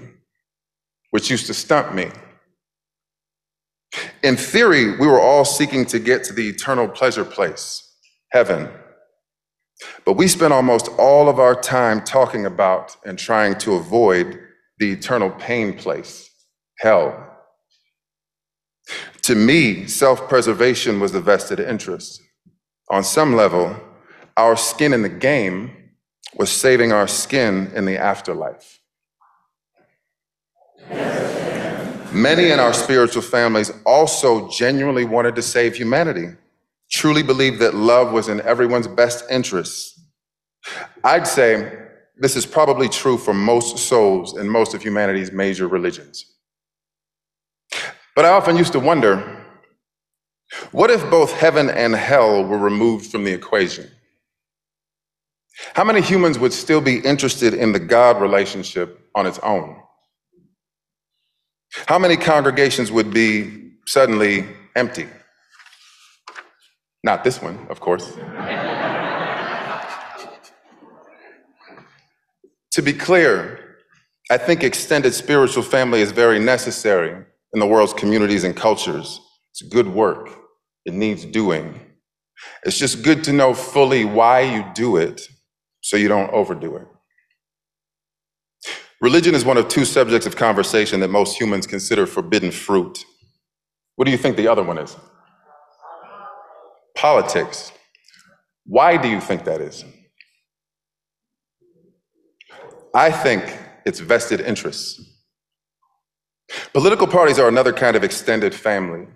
which 1.11 1.31
used 1.31 1.47
to 1.47 1.55
stump 1.55 1.95
me. 1.95 2.11
In 4.23 4.37
theory, 4.37 4.97
we 4.97 5.07
were 5.07 5.21
all 5.21 5.45
seeking 5.45 5.85
to 5.87 5.99
get 5.99 6.25
to 6.25 6.33
the 6.33 6.49
eternal 6.49 6.89
pleasure 6.89 7.25
place, 7.25 7.83
heaven. 8.31 8.69
But 10.05 10.15
we 10.15 10.29
spent 10.29 10.53
almost 10.53 10.89
all 10.99 11.29
of 11.29 11.39
our 11.39 11.55
time 11.55 12.03
talking 12.03 12.47
about 12.47 12.97
and 13.05 13.19
trying 13.19 13.57
to 13.59 13.75
avoid 13.75 14.41
the 14.79 14.93
eternal 14.93 15.31
pain 15.31 15.77
place, 15.77 16.29
hell. 16.79 17.28
To 19.29 19.35
me, 19.35 19.87
self 19.87 20.27
preservation 20.27 21.01
was 21.01 21.13
the 21.13 21.21
vested 21.21 21.61
interest. 21.61 22.23
On 22.89 23.05
some 23.05 23.37
level, 23.37 23.77
our 24.39 24.57
skin 24.57 24.95
in 24.95 25.03
the 25.03 25.11
game 25.11 25.91
was 26.37 26.51
saving 26.51 26.93
our 26.93 27.07
skin 27.07 27.71
in 27.75 27.85
the 27.85 27.99
afterlife. 27.99 28.81
Many 32.11 32.53
in 32.53 32.59
our 32.59 32.73
spiritual 32.73 33.21
families 33.21 33.71
also 33.85 34.49
genuinely 34.49 35.05
wanted 35.05 35.37
to 35.37 35.43
save 35.43 35.77
humanity, 35.77 36.29
truly 36.91 37.23
believed 37.23 37.59
that 37.59 37.75
love 37.75 38.13
was 38.13 38.31
in 38.31 38.41
everyone's 38.41 38.89
best 38.89 39.31
interests. 39.31 40.01
I'd 41.05 41.27
say 41.27 41.71
this 42.17 42.35
is 42.35 42.47
probably 42.47 42.89
true 42.89 43.19
for 43.19 43.35
most 43.35 43.77
souls 43.77 44.39
in 44.39 44.49
most 44.49 44.73
of 44.73 44.83
humanity's 44.83 45.33
major 45.33 45.69
religions. 45.69 46.38
But 48.19 48.25
I 48.25 48.31
often 48.31 48.57
used 48.57 48.73
to 48.73 48.81
wonder 48.81 49.23
what 50.73 50.91
if 50.91 51.09
both 51.09 51.33
heaven 51.33 51.71
and 51.71 51.95
hell 51.95 52.43
were 52.43 52.59
removed 52.59 53.13
from 53.13 53.23
the 53.23 53.31
equation? 53.31 53.89
How 55.75 55.85
many 55.85 56.01
humans 56.01 56.37
would 56.37 56.53
still 56.53 56.81
be 56.81 56.99
interested 56.99 57.55
in 57.55 57.71
the 57.71 57.79
God 57.79 58.21
relationship 58.21 59.09
on 59.15 59.25
its 59.25 59.39
own? 59.39 59.77
How 61.87 62.01
many 62.01 62.17
congregations 62.17 62.91
would 62.91 63.15
be 63.15 63.75
suddenly 63.87 64.49
empty? 64.75 65.07
Not 67.05 67.23
this 67.23 67.41
one, 67.41 67.69
of 67.71 67.79
course. 67.79 68.11
to 72.73 72.83
be 72.83 72.95
clear, 72.95 73.77
I 74.29 74.39
think 74.39 74.65
extended 74.65 75.15
spiritual 75.15 75.63
family 75.63 76.01
is 76.01 76.11
very 76.11 76.41
necessary 76.41 77.25
in 77.55 77.61
the 77.61 77.67
world's 77.67 77.95
communities 77.95 78.45
and 78.45 78.57
cultures. 78.57 79.21
It's 79.53 79.63
good 79.63 79.89
work, 79.89 80.31
it 80.85 80.95
needs 80.95 81.25
doing. 81.25 81.81
It's 82.65 82.79
just 82.79 83.03
good 83.03 83.25
to 83.25 83.33
know 83.33 83.55
fully 83.55 84.05
why 84.05 84.41
you 84.43 84.65
do 84.75 84.97
it 84.97 85.23
so 85.83 85.97
you 85.97 86.09
don't 86.09 86.31
overdo 86.33 86.77
it. 86.77 86.87
Religion 89.01 89.35
is 89.35 89.45
one 89.45 89.57
of 89.57 89.69
two 89.69 89.85
subjects 89.85 90.27
of 90.27 90.37
conversation 90.37 91.01
that 91.01 91.09
most 91.09 91.41
humans 91.41 91.67
consider 91.67 92.07
forbidden 92.07 92.51
fruit. 92.51 93.05
What 93.97 94.07
do 94.07 94.11
you 94.11 94.19
think 94.19 94.37
the 94.37 94.49
other 94.49 94.63
one 94.65 94.79
is? 94.79 94.97
Politics. 96.97 97.73
Why 98.67 98.97
do 98.97 99.09
you 99.09 99.21
think 99.21 99.45
that 99.45 99.61
is? 99.61 99.85
I 102.95 103.11
think 103.13 103.59
it's 103.87 104.01
vested 104.01 104.41
interests. 104.41 105.08
Political 106.73 107.09
parties 107.09 107.39
are 107.39 107.49
another 107.49 107.73
kind 107.73 107.97
of 107.97 108.05
extended 108.05 108.55
family. 108.55 109.07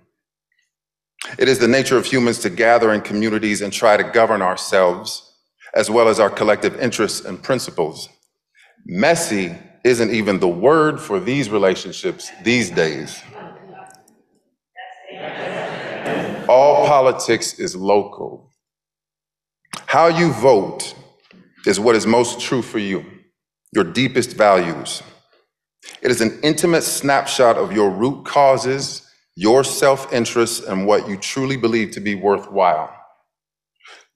It 1.39 1.49
is 1.49 1.59
the 1.59 1.69
nature 1.69 1.97
of 1.97 2.05
humans 2.05 2.39
to 2.41 2.51
gather 2.51 2.93
in 2.93 3.01
communities 3.01 3.63
and 3.63 3.73
try 3.73 3.97
to 3.97 4.03
govern 4.03 4.43
ourselves, 4.43 5.35
as 5.75 5.89
well 5.89 6.09
as 6.09 6.21
our 6.21 6.31
collective 6.31 6.79
interests 6.81 7.25
and 7.25 7.43
principles. 7.43 8.09
Messy 8.85 9.57
isn't 9.85 10.11
even 10.11 10.41
the 10.41 10.49
word 10.49 11.01
for 11.01 11.21
these 11.21 11.49
relationships 11.49 12.31
these 12.43 12.71
days. 12.71 13.23
All 16.49 16.87
politics 16.87 17.59
is 17.59 17.75
local. 17.75 18.51
How 19.87 20.09
you 20.09 20.33
vote 20.33 20.95
is 21.67 21.79
what 21.79 21.97
is 21.97 22.07
most 22.07 22.41
true 22.41 22.63
for 22.63 22.79
you, 22.79 23.05
your 23.73 23.85
deepest 23.85 24.37
values. 24.37 25.03
It 26.01 26.11
is 26.11 26.21
an 26.21 26.41
intimate 26.43 26.83
snapshot 26.83 27.57
of 27.57 27.73
your 27.73 27.91
root 27.91 28.25
causes, 28.25 29.09
your 29.37 29.65
self 29.65 30.13
interest, 30.13 30.65
and 30.65 30.87
what 30.87 31.09
you 31.09 31.17
truly 31.17 31.57
believe 31.57 31.93
to 31.93 32.01
be 32.01 32.15
worthwhile. 32.15 32.95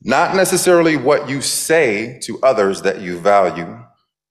Not 0.02 0.36
necessarily 0.36 0.96
what 0.96 1.28
you 1.28 1.40
say 1.40 2.20
to 2.22 2.40
others 2.42 2.82
that 2.82 3.00
you 3.00 3.18
value, 3.18 3.78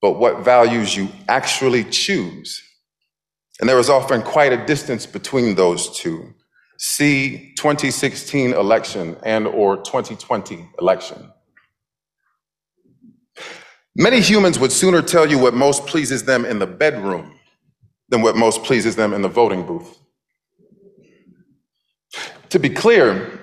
but 0.02 0.14
what 0.14 0.43
values 0.43 0.96
you 0.96 1.10
actually 1.28 1.84
choose. 1.86 2.62
And 3.60 3.70
there 3.70 3.80
is 3.80 3.89
often 3.89 4.22
quite 4.22 4.54
a 4.54 4.66
distance 4.66 5.06
between 5.06 5.56
those 5.56 5.98
two. 5.98 6.34
See 6.78 7.54
2016 7.58 8.54
election 8.54 9.18
and 9.24 9.48
or 9.48 9.78
2020 9.78 10.70
election. 10.80 11.32
Many 13.96 14.20
humans 14.20 14.60
would 14.60 14.74
sooner 14.74 15.02
tell 15.02 15.26
you 15.30 15.39
what 15.39 15.54
most 15.54 15.86
pleases 15.88 16.26
them 16.26 16.46
in 16.46 16.60
the 16.60 16.68
bedroom 16.68 17.34
than 18.10 18.22
what 18.22 18.36
most 18.36 18.64
pleases 18.64 18.95
them 18.95 19.14
in 19.14 19.22
the 19.22 19.28
voting 19.28 19.66
booth. 19.66 19.99
To 22.49 22.60
be 22.60 22.70
clear, 22.70 23.39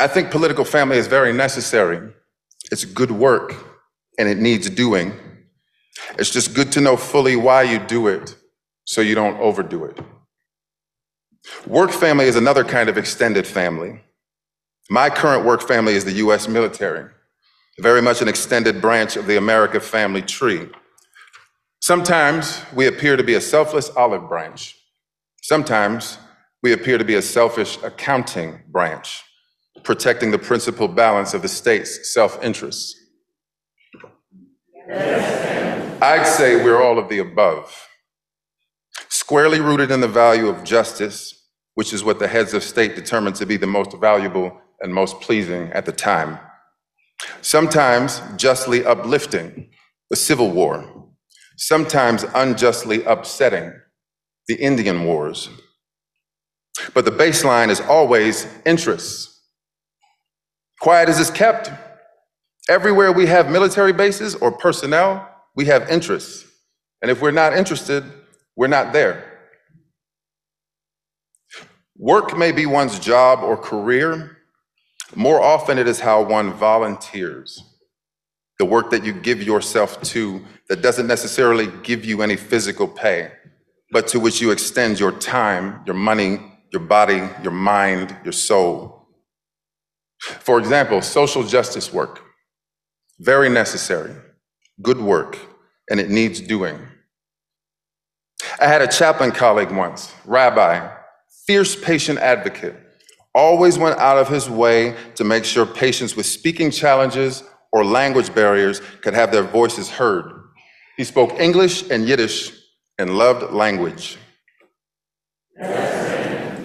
I 0.00 0.06
think 0.06 0.30
political 0.30 0.64
family 0.64 0.98
is 0.98 1.06
very 1.06 1.32
necessary. 1.32 2.12
It's 2.70 2.84
good 2.84 3.10
work 3.10 3.54
and 4.18 4.28
it 4.28 4.38
needs 4.38 4.68
doing. 4.70 5.12
It's 6.18 6.30
just 6.30 6.54
good 6.54 6.70
to 6.72 6.80
know 6.80 6.96
fully 6.96 7.36
why 7.36 7.62
you 7.62 7.78
do 7.78 8.08
it 8.08 8.36
so 8.84 9.00
you 9.00 9.14
don't 9.14 9.38
overdo 9.40 9.84
it. 9.84 9.98
Work 11.66 11.90
family 11.90 12.26
is 12.26 12.36
another 12.36 12.64
kind 12.64 12.88
of 12.88 12.98
extended 12.98 13.46
family. 13.46 14.00
My 14.90 15.10
current 15.10 15.44
work 15.44 15.66
family 15.66 15.94
is 15.94 16.04
the 16.04 16.12
US 16.12 16.48
military, 16.48 17.10
very 17.78 18.02
much 18.02 18.22
an 18.22 18.28
extended 18.28 18.80
branch 18.80 19.16
of 19.16 19.26
the 19.26 19.36
America 19.36 19.80
family 19.80 20.22
tree. 20.22 20.68
Sometimes 21.80 22.62
we 22.74 22.86
appear 22.86 23.16
to 23.16 23.22
be 23.24 23.34
a 23.34 23.40
selfless 23.40 23.90
olive 23.90 24.28
branch. 24.28 24.76
Sometimes 25.42 26.18
we 26.62 26.72
appear 26.72 26.98
to 26.98 27.04
be 27.04 27.14
a 27.14 27.22
selfish 27.22 27.78
accounting 27.82 28.60
branch, 28.68 29.22
protecting 29.84 30.30
the 30.32 30.38
principal 30.38 30.88
balance 30.88 31.34
of 31.34 31.42
the 31.42 31.48
state's 31.48 32.12
self 32.12 32.42
interests. 32.42 32.96
I'd 36.00 36.26
say 36.26 36.62
we're 36.62 36.82
all 36.82 36.98
of 36.98 37.08
the 37.08 37.18
above. 37.18 37.84
squarely 39.10 39.60
rooted 39.60 39.90
in 39.90 40.00
the 40.00 40.08
value 40.08 40.48
of 40.48 40.64
justice, 40.64 41.34
which 41.74 41.92
is 41.92 42.04
what 42.04 42.18
the 42.18 42.28
heads 42.28 42.54
of 42.54 42.62
state 42.62 42.96
determined 42.96 43.36
to 43.36 43.46
be 43.46 43.56
the 43.56 43.66
most 43.66 43.92
valuable 43.98 44.60
and 44.80 44.94
most 44.94 45.20
pleasing 45.20 45.70
at 45.72 45.86
the 45.86 45.92
time. 45.92 46.38
Sometimes 47.42 48.22
justly 48.36 48.84
uplifting, 48.84 49.70
the 50.10 50.16
Civil 50.16 50.50
War. 50.50 51.07
Sometimes 51.58 52.24
unjustly 52.36 53.02
upsetting, 53.04 53.72
the 54.46 54.54
Indian 54.54 55.04
Wars. 55.04 55.48
But 56.94 57.04
the 57.04 57.10
baseline 57.10 57.68
is 57.68 57.80
always 57.80 58.46
interests. 58.64 59.42
Quiet 60.80 61.08
as 61.08 61.18
it's 61.18 61.30
kept. 61.30 61.70
Everywhere 62.68 63.10
we 63.10 63.26
have 63.26 63.50
military 63.50 63.92
bases 63.92 64.36
or 64.36 64.52
personnel, 64.52 65.28
we 65.56 65.64
have 65.64 65.90
interests. 65.90 66.46
And 67.02 67.10
if 67.10 67.20
we're 67.20 67.32
not 67.32 67.56
interested, 67.56 68.04
we're 68.54 68.68
not 68.68 68.92
there. 68.92 69.24
Work 71.96 72.38
may 72.38 72.52
be 72.52 72.66
one's 72.66 73.00
job 73.00 73.40
or 73.42 73.56
career. 73.56 74.36
More 75.16 75.40
often, 75.42 75.76
it 75.76 75.88
is 75.88 75.98
how 75.98 76.22
one 76.22 76.52
volunteers. 76.52 77.67
The 78.58 78.64
work 78.64 78.90
that 78.90 79.04
you 79.04 79.12
give 79.12 79.42
yourself 79.42 80.00
to 80.02 80.44
that 80.68 80.82
doesn't 80.82 81.06
necessarily 81.06 81.68
give 81.82 82.04
you 82.04 82.22
any 82.22 82.36
physical 82.36 82.88
pay, 82.88 83.30
but 83.92 84.08
to 84.08 84.20
which 84.20 84.40
you 84.40 84.50
extend 84.50 84.98
your 84.98 85.12
time, 85.12 85.80
your 85.86 85.94
money, 85.94 86.40
your 86.72 86.82
body, 86.82 87.22
your 87.42 87.52
mind, 87.52 88.16
your 88.24 88.32
soul. 88.32 89.06
For 90.18 90.58
example, 90.58 91.00
social 91.02 91.44
justice 91.44 91.92
work, 91.92 92.20
very 93.20 93.48
necessary, 93.48 94.14
good 94.82 95.00
work, 95.00 95.38
and 95.88 96.00
it 96.00 96.10
needs 96.10 96.40
doing. 96.40 96.78
I 98.60 98.66
had 98.66 98.82
a 98.82 98.88
chaplain 98.88 99.30
colleague 99.30 99.70
once, 99.70 100.12
rabbi, 100.24 100.92
fierce 101.46 101.76
patient 101.76 102.18
advocate, 102.18 102.74
always 103.34 103.78
went 103.78 103.98
out 103.98 104.18
of 104.18 104.28
his 104.28 104.50
way 104.50 104.96
to 105.14 105.24
make 105.24 105.44
sure 105.44 105.64
patients 105.64 106.16
with 106.16 106.26
speaking 106.26 106.70
challenges 106.70 107.44
or 107.72 107.84
language 107.84 108.34
barriers 108.34 108.80
could 109.02 109.14
have 109.14 109.32
their 109.32 109.42
voices 109.42 109.90
heard. 109.90 110.32
He 110.96 111.04
spoke 111.04 111.38
English 111.38 111.90
and 111.90 112.08
Yiddish 112.08 112.52
and 112.98 113.16
loved 113.16 113.52
language. 113.52 114.18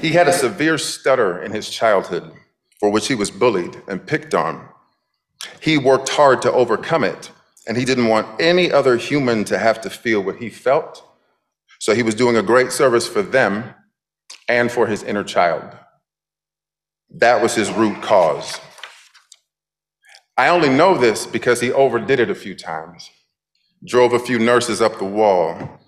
He 0.01 0.09
had 0.09 0.27
a 0.27 0.33
severe 0.33 0.77
stutter 0.77 1.41
in 1.41 1.51
his 1.51 1.69
childhood 1.69 2.31
for 2.79 2.89
which 2.89 3.07
he 3.07 3.15
was 3.15 3.31
bullied 3.31 3.81
and 3.87 4.05
picked 4.05 4.33
on. 4.33 4.67
He 5.61 5.77
worked 5.77 6.09
hard 6.09 6.41
to 6.41 6.51
overcome 6.51 7.05
it, 7.05 7.31
and 7.65 7.77
he 7.77 7.85
didn't 7.85 8.09
want 8.09 8.41
any 8.41 8.71
other 8.71 8.97
human 8.97 9.45
to 9.45 9.57
have 9.57 9.79
to 9.81 9.89
feel 9.89 10.21
what 10.21 10.35
he 10.35 10.49
felt. 10.49 11.01
So 11.79 11.95
he 11.95 12.03
was 12.03 12.15
doing 12.15 12.35
a 12.35 12.43
great 12.43 12.73
service 12.73 13.07
for 13.07 13.21
them 13.21 13.73
and 14.49 14.69
for 14.69 14.87
his 14.87 15.03
inner 15.03 15.23
child. 15.23 15.63
That 17.09 17.41
was 17.41 17.55
his 17.55 17.71
root 17.71 18.01
cause. 18.01 18.59
I 20.35 20.47
only 20.47 20.69
know 20.69 20.97
this 20.97 21.25
because 21.27 21.61
he 21.61 21.71
overdid 21.71 22.19
it 22.19 22.31
a 22.31 22.35
few 22.35 22.55
times, 22.55 23.09
drove 23.85 24.13
a 24.13 24.19
few 24.19 24.39
nurses 24.39 24.81
up 24.81 24.97
the 24.97 25.05
wall, 25.05 25.79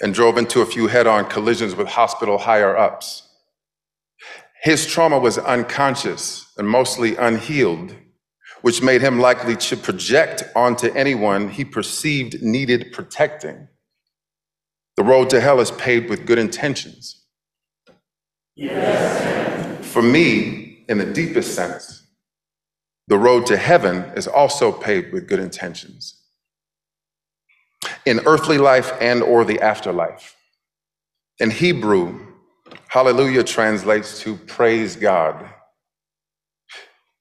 and 0.00 0.14
drove 0.14 0.38
into 0.38 0.62
a 0.62 0.66
few 0.66 0.86
head 0.86 1.06
on 1.06 1.26
collisions 1.26 1.74
with 1.74 1.88
hospital 1.88 2.38
higher 2.38 2.76
ups. 2.76 3.28
His 4.62 4.86
trauma 4.86 5.18
was 5.18 5.38
unconscious 5.38 6.50
and 6.56 6.68
mostly 6.68 7.16
unhealed, 7.16 7.94
which 8.62 8.82
made 8.82 9.02
him 9.02 9.18
likely 9.18 9.56
to 9.56 9.76
project 9.76 10.44
onto 10.54 10.88
anyone 10.92 11.50
he 11.50 11.64
perceived 11.64 12.42
needed 12.42 12.92
protecting. 12.92 13.68
The 14.96 15.04
road 15.04 15.30
to 15.30 15.40
hell 15.40 15.60
is 15.60 15.70
paved 15.70 16.08
with 16.10 16.26
good 16.26 16.38
intentions. 16.38 17.24
Yes. 18.54 19.86
For 19.86 20.02
me, 20.02 20.84
in 20.88 20.98
the 20.98 21.06
deepest 21.06 21.54
sense, 21.54 21.99
the 23.10 23.18
road 23.18 23.44
to 23.46 23.56
heaven 23.56 24.04
is 24.14 24.28
also 24.28 24.70
paved 24.70 25.12
with 25.12 25.26
good 25.26 25.40
intentions. 25.40 26.14
In 28.06 28.20
earthly 28.24 28.56
life 28.56 28.92
and 29.00 29.20
or 29.20 29.44
the 29.44 29.60
afterlife. 29.60 30.36
In 31.40 31.50
Hebrew, 31.50 32.20
hallelujah 32.86 33.42
translates 33.42 34.20
to 34.20 34.36
praise 34.36 34.94
God. 34.94 35.44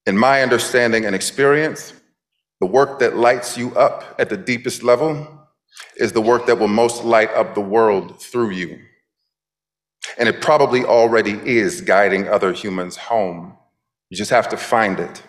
In 0.06 0.16
my 0.16 0.44
understanding 0.44 1.06
and 1.06 1.16
experience, 1.16 1.94
the 2.60 2.68
work 2.68 3.00
that 3.00 3.18
lights 3.18 3.58
you 3.58 3.74
up 3.76 4.16
at 4.20 4.30
the 4.30 4.38
deepest 4.38 4.84
level 4.84 5.48
is 5.98 6.12
the 6.12 6.22
work 6.22 6.46
that 6.46 6.60
will 6.60 6.68
most 6.68 7.04
light 7.04 7.32
up 7.32 7.56
the 7.56 7.62
world 7.62 8.22
through 8.22 8.52
you. 8.52 8.78
And 10.20 10.30
it 10.30 10.40
probably 10.40 10.86
already 10.86 11.32
is 11.32 11.82
guiding 11.82 12.28
other 12.28 12.54
humans 12.54 12.96
home. 12.96 13.58
You 14.12 14.18
just 14.18 14.32
have 14.32 14.50
to 14.50 14.58
find 14.58 15.00
it. 15.00 15.24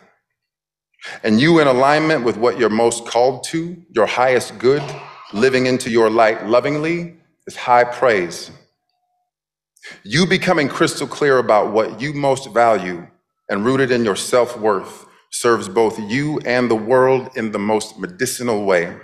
And 1.22 1.40
you, 1.40 1.61
in 1.61 1.66
alignment 1.66 2.24
with 2.24 2.36
what 2.36 2.59
you're 2.59 2.68
most 2.68 3.07
called 3.07 3.44
to, 3.44 3.76
your 3.90 4.07
highest 4.07 4.59
good, 4.59 4.82
living 5.32 5.66
into 5.66 5.90
your 5.90 6.11
light 6.11 6.46
lovingly, 6.46 7.16
is 7.46 7.57
high 7.57 7.84
praise. 7.84 8.51
You 10.05 10.26
becoming 10.26 10.68
crystal 10.68 11.07
clear 11.07 11.38
about 11.38 11.72
what 11.72 12.01
you 12.01 12.12
most 12.12 12.53
value 12.53 13.07
and 13.48 13.64
rooted 13.64 13.90
in 13.90 14.05
your 14.05 14.16
self 14.16 14.59
worth 14.59 15.07
serves 15.30 15.68
both 15.68 15.98
you 15.98 16.38
and 16.40 16.70
the 16.70 16.76
world 16.76 17.30
in 17.36 17.53
the 17.53 17.59
most 17.59 17.98
medicinal 17.98 18.64
way. 18.64 18.96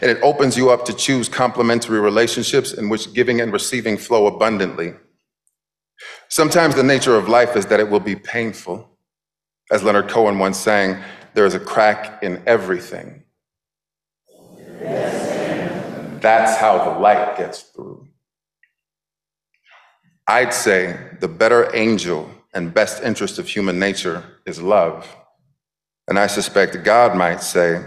And 0.00 0.10
it 0.10 0.18
opens 0.22 0.56
you 0.56 0.70
up 0.70 0.84
to 0.86 0.92
choose 0.92 1.28
complementary 1.28 2.00
relationships 2.00 2.72
in 2.72 2.88
which 2.88 3.12
giving 3.14 3.40
and 3.40 3.52
receiving 3.52 3.96
flow 3.96 4.26
abundantly. 4.26 4.94
Sometimes 6.28 6.74
the 6.74 6.82
nature 6.82 7.16
of 7.16 7.28
life 7.28 7.56
is 7.56 7.66
that 7.66 7.80
it 7.80 7.88
will 7.88 8.00
be 8.00 8.16
painful. 8.16 8.97
As 9.70 9.82
Leonard 9.82 10.08
Cohen 10.08 10.38
once 10.38 10.58
sang, 10.58 11.02
there 11.34 11.44
is 11.46 11.54
a 11.54 11.60
crack 11.60 12.22
in 12.22 12.42
everything. 12.46 13.22
That's 16.20 16.56
how 16.56 16.92
the 16.92 16.98
light 16.98 17.36
gets 17.36 17.62
through. 17.62 18.08
I'd 20.26 20.52
say 20.52 20.98
the 21.20 21.28
better 21.28 21.74
angel 21.74 22.30
and 22.54 22.72
best 22.72 23.02
interest 23.02 23.38
of 23.38 23.48
human 23.48 23.78
nature 23.78 24.24
is 24.46 24.60
love. 24.60 25.06
And 26.08 26.18
I 26.18 26.26
suspect 26.26 26.82
God 26.84 27.16
might 27.16 27.42
say, 27.42 27.84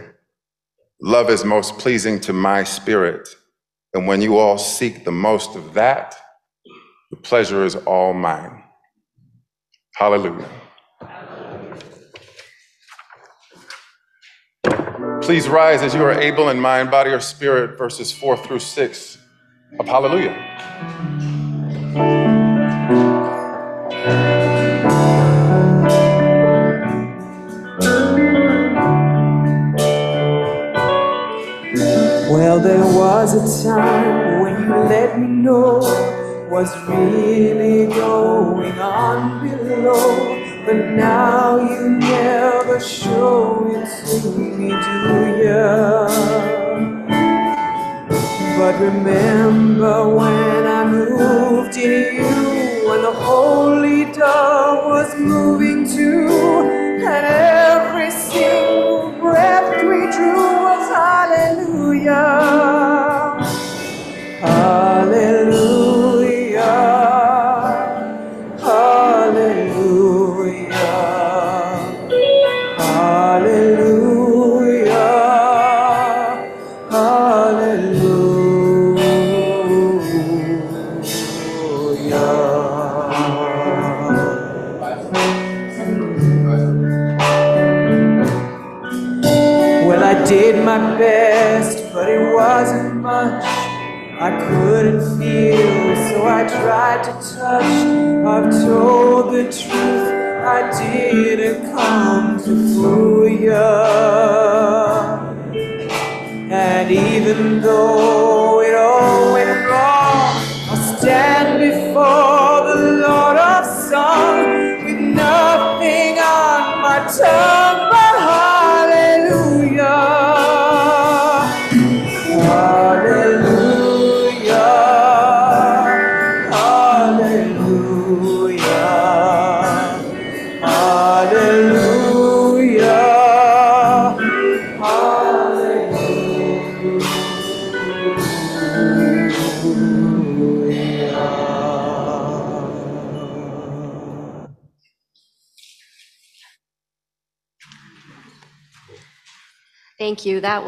Love 1.01 1.31
is 1.31 1.43
most 1.43 1.79
pleasing 1.79 2.19
to 2.21 2.31
my 2.31 2.63
spirit. 2.63 3.27
And 3.93 4.05
when 4.05 4.21
you 4.21 4.37
all 4.37 4.59
seek 4.59 5.03
the 5.03 5.11
most 5.11 5.55
of 5.55 5.73
that, 5.73 6.15
the 7.09 7.17
pleasure 7.17 7.65
is 7.65 7.75
all 7.75 8.13
mine. 8.13 8.63
Hallelujah. 9.95 10.47
Please 15.21 15.47
rise 15.47 15.83
as 15.83 15.93
you 15.93 16.03
are 16.03 16.19
able 16.19 16.49
in 16.49 16.59
mind, 16.59 16.89
body, 16.89 17.11
or 17.11 17.19
spirit, 17.19 17.77
verses 17.77 18.11
four 18.11 18.35
through 18.35 18.59
six 18.59 19.19
of 19.79 19.85
Hallelujah. 19.87 20.35
Well, 32.31 32.59
there 32.59 32.83
was 32.83 33.63
a 33.63 33.69
time 33.69 34.41
when 34.41 34.63
you 34.63 34.75
let 34.75 35.19
me 35.19 35.27
know 35.27 35.81
what's 36.49 36.75
really 36.87 37.85
going 37.87 38.79
on 38.79 39.47
below. 39.47 40.40
But 40.63 40.75
now 40.91 41.57
you 41.57 41.89
never 41.89 42.79
show 42.79 43.65
it 43.71 43.87
to 44.21 44.29
me, 44.37 44.69
do 44.69 45.43
ya? 45.43 46.07
But 48.57 48.79
remember 48.79 50.07
when 50.15 50.67
I 50.67 50.85
moved 50.85 51.75
in 51.77 52.15
you, 52.15 52.93
and 52.93 53.03
the 53.03 53.11
holy 53.11 54.05
dove 54.13 54.85
was 54.85 55.15
moving 55.17 55.87
too, 55.87 56.29
and 56.29 57.25
every 57.25 58.11
single 58.11 59.13
breath 59.19 59.83
we 59.83 60.11
drew 60.15 60.35
was 60.61 60.87
hallelujah. 60.93 62.11
Hallelujah. 64.41 64.90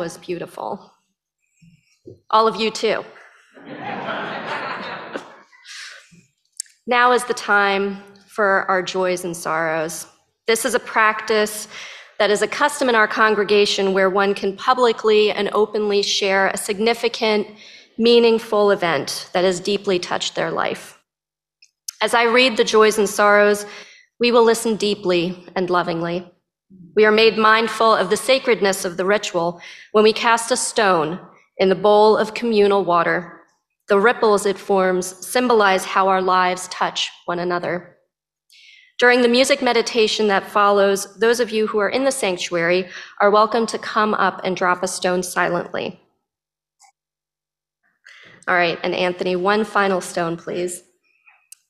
Was 0.04 0.18
beautiful. 0.18 0.92
All 2.30 2.46
of 2.46 2.58
you, 2.58 2.70
too. 2.70 3.06
now 6.86 7.14
is 7.14 7.24
the 7.24 7.34
time 7.34 8.04
for 8.28 8.70
our 8.70 8.84
joys 8.84 9.24
and 9.24 9.36
sorrows. 9.36 10.06
This 10.46 10.66
is 10.66 10.76
a 10.76 10.80
practice 10.80 11.70
that 12.20 12.30
is 12.30 12.42
a 12.42 12.50
custom 12.50 12.90
in 12.90 12.96
our 12.96 13.08
congregation 13.08 13.94
where 13.94 14.10
one 14.10 14.34
can 14.34 14.58
publicly 14.58 15.32
and 15.32 15.50
openly 15.54 16.02
share 16.04 16.48
a 16.50 16.58
significant, 16.58 17.48
meaningful 17.98 18.72
event 18.72 19.30
that 19.32 19.46
has 19.46 19.62
deeply 19.62 20.00
touched 20.00 20.36
their 20.36 20.52
life. 20.52 21.00
As 22.02 22.14
I 22.14 22.24
read 22.24 22.58
the 22.58 22.66
joys 22.66 22.98
and 22.98 23.08
sorrows, 23.08 23.66
we 24.20 24.34
will 24.34 24.44
listen 24.44 24.76
deeply 24.76 25.48
and 25.56 25.70
lovingly. 25.70 26.30
We 26.96 27.06
are 27.06 27.12
made 27.12 27.38
mindful 27.38 27.94
of 27.94 28.10
the 28.10 28.18
sacredness 28.18 28.86
of 28.86 28.98
the 28.98 29.06
ritual 29.06 29.62
when 29.94 30.04
we 30.04 30.14
cast 30.14 30.52
a 30.52 30.58
stone 30.58 31.20
in 31.58 31.70
the 31.70 31.76
bowl 31.76 32.18
of 32.18 32.34
communal 32.34 32.84
water. 32.86 33.42
The 33.90 34.00
ripples 34.00 34.46
it 34.46 34.58
forms 34.58 35.26
symbolize 35.26 35.86
how 35.86 36.08
our 36.08 36.22
lives 36.22 36.68
touch 36.70 37.10
one 37.26 37.40
another. 37.40 37.98
During 39.00 39.22
the 39.22 39.28
music 39.28 39.62
meditation 39.62 40.28
that 40.28 40.50
follows, 40.50 41.18
those 41.18 41.40
of 41.40 41.50
you 41.50 41.68
who 41.68 41.80
are 41.80 41.90
in 41.90 42.04
the 42.04 42.12
sanctuary 42.12 42.88
are 43.20 43.32
welcome 43.32 43.66
to 43.68 43.80
come 43.80 44.14
up 44.14 44.42
and 44.44 44.56
drop 44.56 44.84
a 44.84 44.88
stone 44.88 45.24
silently. 45.24 46.00
All 48.48 48.56
right, 48.56 48.80
and 48.84 48.94
Anthony, 48.94 49.36
one 49.36 49.64
final 49.64 50.00
stone, 50.00 50.38
please, 50.38 50.84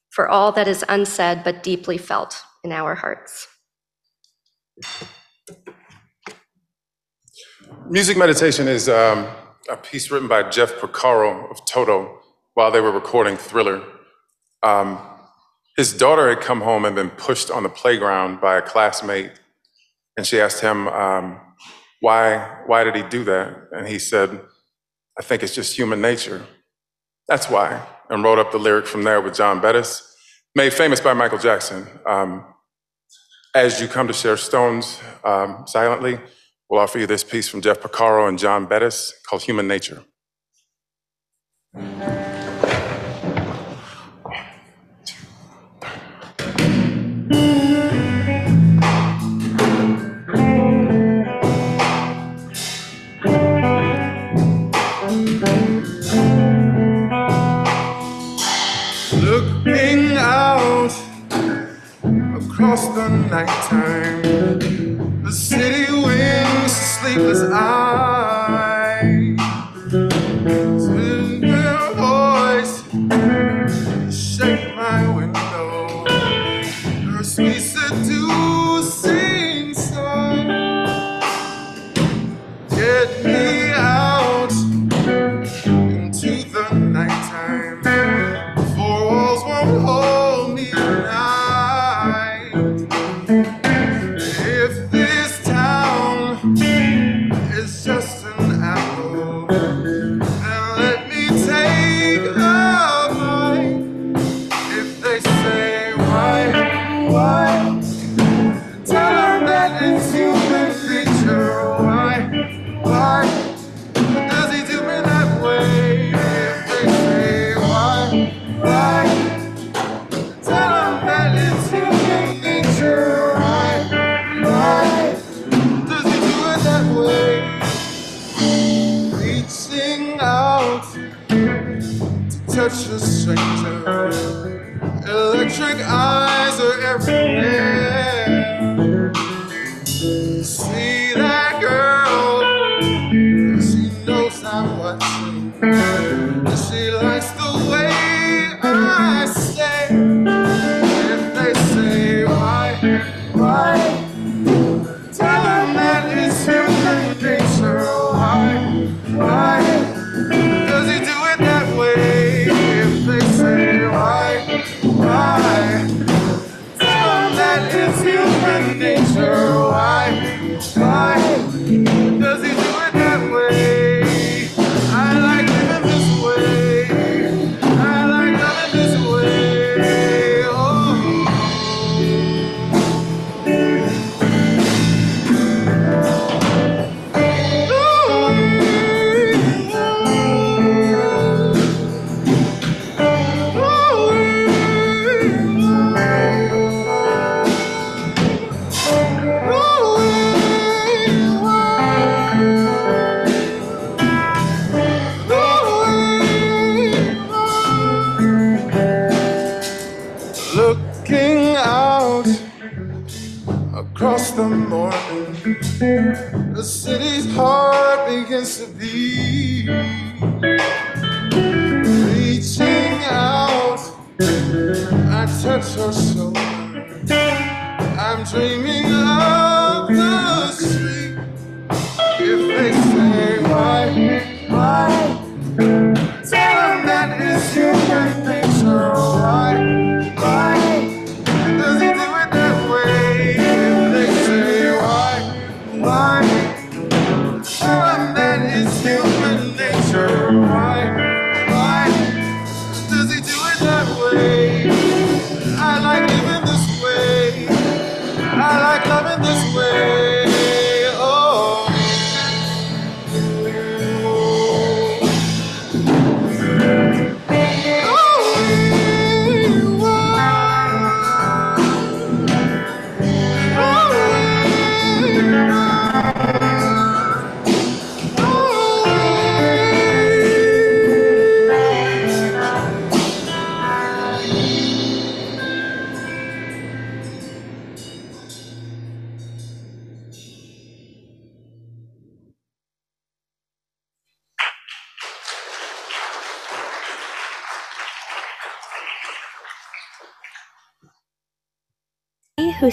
for 0.09 0.27
all 0.27 0.51
that 0.51 0.67
is 0.67 0.83
unsaid 0.89 1.43
but 1.43 1.63
deeply 1.63 1.97
felt 1.97 2.41
in 2.63 2.71
our 2.71 2.95
hearts. 2.95 3.47
Music 7.89 8.17
meditation 8.17 8.67
is 8.67 8.89
um, 8.89 9.27
a 9.69 9.77
piece 9.77 10.09
written 10.09 10.27
by 10.27 10.49
Jeff 10.49 10.73
Porcaro 10.75 11.49
of 11.51 11.65
Toto 11.65 12.19
while 12.53 12.71
they 12.71 12.79
were 12.79 12.91
recording 12.91 13.37
Thriller. 13.37 13.83
Um, 14.61 14.99
his 15.75 15.93
daughter 15.93 16.29
had 16.29 16.39
come 16.41 16.61
home 16.61 16.85
and 16.85 16.95
been 16.95 17.09
pushed 17.09 17.51
on 17.51 17.63
the 17.63 17.69
playground 17.69 18.39
by 18.39 18.57
a 18.57 18.61
classmate, 18.61 19.31
and 20.17 20.25
she 20.25 20.39
asked 20.39 20.61
him, 20.61 20.87
um, 20.87 21.39
why, 21.99 22.61
why 22.65 22.83
did 22.83 22.95
he 22.95 23.03
do 23.03 23.23
that? 23.25 23.69
And 23.71 23.87
he 23.87 23.99
said, 23.99 24.39
I 25.17 25.23
think 25.23 25.43
it's 25.43 25.55
just 25.55 25.75
human 25.75 26.01
nature. 26.01 26.45
That's 27.27 27.49
why. 27.49 27.85
And 28.09 28.23
wrote 28.23 28.39
up 28.39 28.51
the 28.51 28.59
lyric 28.59 28.85
from 28.85 29.03
there 29.03 29.21
with 29.21 29.35
John 29.35 29.61
Bettis, 29.61 30.15
made 30.55 30.73
famous 30.73 30.99
by 30.99 31.13
Michael 31.13 31.37
Jackson. 31.37 31.87
Um, 32.05 32.45
as 33.53 33.79
you 33.79 33.87
come 33.87 34.07
to 34.07 34.13
share 34.13 34.37
stones 34.37 34.99
um, 35.23 35.63
silently, 35.67 36.19
we'll 36.69 36.79
offer 36.79 36.99
you 36.99 37.07
this 37.07 37.23
piece 37.23 37.47
from 37.47 37.61
Jeff 37.61 37.79
Porcaro 37.79 38.27
and 38.27 38.39
John 38.39 38.65
Bettis 38.65 39.13
called 39.27 39.43
Human 39.43 39.67
Nature. 39.67 40.03
The 62.89 63.09
nighttime, 63.09 64.21
the 65.23 65.31
city 65.31 65.91
winks 65.91 66.65
a 66.65 66.99
sleepless 66.99 67.41
eye. 67.51 67.82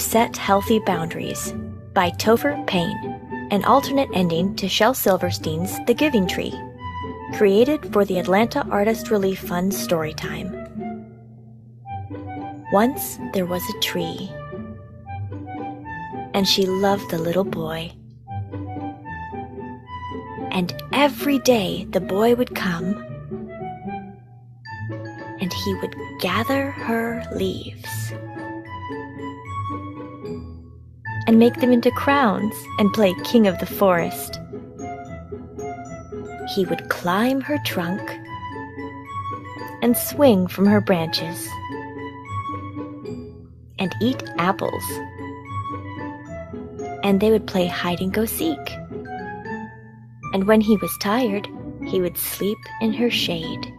Set 0.00 0.34
Healthy 0.34 0.78
Boundaries 0.80 1.52
by 1.92 2.10
Topher 2.12 2.66
Payne, 2.66 3.48
an 3.50 3.62
alternate 3.66 4.08
ending 4.14 4.56
to 4.56 4.66
Shel 4.66 4.94
Silverstein's 4.94 5.78
The 5.86 5.92
Giving 5.92 6.26
Tree, 6.26 6.58
created 7.34 7.92
for 7.92 8.06
the 8.06 8.18
Atlanta 8.18 8.66
Artist 8.70 9.10
Relief 9.10 9.40
Fund 9.40 9.72
Storytime. 9.72 10.56
Once 12.72 13.18
there 13.34 13.44
was 13.44 13.62
a 13.68 13.80
tree, 13.80 14.32
and 16.32 16.48
she 16.48 16.64
loved 16.64 17.10
the 17.10 17.18
little 17.18 17.44
boy. 17.44 17.92
And 20.50 20.82
every 20.94 21.38
day 21.40 21.84
the 21.90 22.00
boy 22.00 22.34
would 22.36 22.54
come, 22.54 23.04
and 25.40 25.52
he 25.52 25.74
would 25.74 25.94
gather 26.20 26.70
her 26.70 27.22
leaves 27.34 28.14
and 31.30 31.38
make 31.38 31.60
them 31.60 31.70
into 31.70 31.92
crowns 31.92 32.56
and 32.80 32.92
play 32.92 33.14
king 33.22 33.46
of 33.46 33.56
the 33.60 33.64
forest. 33.64 34.40
He 36.56 36.64
would 36.64 36.88
climb 36.88 37.40
her 37.40 37.56
trunk 37.64 38.00
and 39.80 39.96
swing 39.96 40.48
from 40.48 40.66
her 40.66 40.80
branches 40.80 41.48
and 43.78 43.94
eat 44.02 44.20
apples. 44.38 44.82
And 47.04 47.20
they 47.20 47.30
would 47.30 47.46
play 47.46 47.68
hide 47.68 48.00
and 48.00 48.12
go 48.12 48.24
seek. 48.24 48.58
And 50.32 50.48
when 50.48 50.60
he 50.60 50.76
was 50.78 50.90
tired, 51.00 51.46
he 51.86 52.00
would 52.00 52.18
sleep 52.18 52.58
in 52.80 52.92
her 52.94 53.08
shade. 53.08 53.72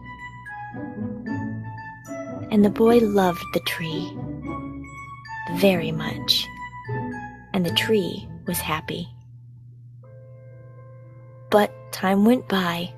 And 2.50 2.64
the 2.64 2.70
boy 2.70 3.00
loved 3.00 3.44
the 3.52 3.60
tree 3.60 4.16
very 5.58 5.92
much 5.92 6.48
and 7.52 7.64
the 7.64 7.74
tree 7.74 8.28
was 8.46 8.58
happy. 8.58 9.08
But 11.50 11.72
time 11.92 12.24
went 12.24 12.48
by, 12.48 12.92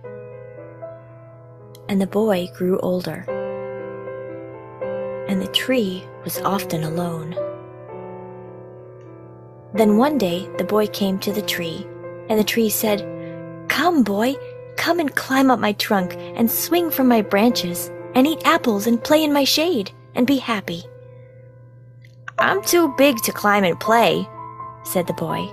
and 1.88 2.00
the 2.00 2.06
boy 2.06 2.48
grew 2.56 2.78
older, 2.78 3.24
and 5.28 5.42
the 5.42 5.48
tree 5.48 6.04
was 6.22 6.40
often 6.40 6.84
alone. 6.84 7.34
Then 9.74 9.96
one 9.96 10.18
day 10.18 10.48
the 10.56 10.64
boy 10.64 10.86
came 10.86 11.18
to 11.18 11.32
the 11.32 11.42
tree, 11.42 11.86
and 12.28 12.38
the 12.38 12.44
tree 12.44 12.68
said, 12.68 13.04
Come, 13.68 14.04
boy, 14.04 14.36
come 14.76 15.00
and 15.00 15.14
climb 15.14 15.50
up 15.50 15.58
my 15.58 15.72
trunk 15.72 16.14
and 16.16 16.48
swing 16.48 16.90
from 16.90 17.08
my 17.08 17.22
branches 17.22 17.90
and 18.14 18.26
eat 18.26 18.46
apples 18.46 18.86
and 18.86 19.02
play 19.02 19.24
in 19.24 19.32
my 19.32 19.44
shade 19.44 19.90
and 20.14 20.26
be 20.26 20.36
happy. 20.36 20.84
I'm 22.38 22.62
too 22.62 22.94
big 22.96 23.16
to 23.22 23.32
climb 23.32 23.64
and 23.64 23.78
play, 23.78 24.28
said 24.84 25.06
the 25.06 25.12
boy. 25.12 25.50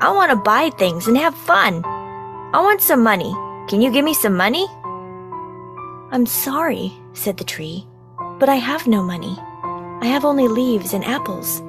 I 0.00 0.12
want 0.14 0.30
to 0.30 0.36
buy 0.36 0.70
things 0.70 1.08
and 1.08 1.16
have 1.18 1.34
fun. 1.34 1.84
I 1.84 2.60
want 2.62 2.80
some 2.80 3.02
money. 3.02 3.32
Can 3.68 3.82
you 3.82 3.90
give 3.90 4.04
me 4.04 4.14
some 4.14 4.36
money? 4.36 4.66
I'm 6.10 6.24
sorry, 6.24 6.92
said 7.12 7.36
the 7.36 7.44
tree, 7.44 7.86
but 8.38 8.48
I 8.48 8.54
have 8.54 8.86
no 8.86 9.02
money. 9.02 9.36
I 10.00 10.06
have 10.06 10.24
only 10.24 10.48
leaves 10.48 10.94
and 10.94 11.04
apples. 11.04 11.62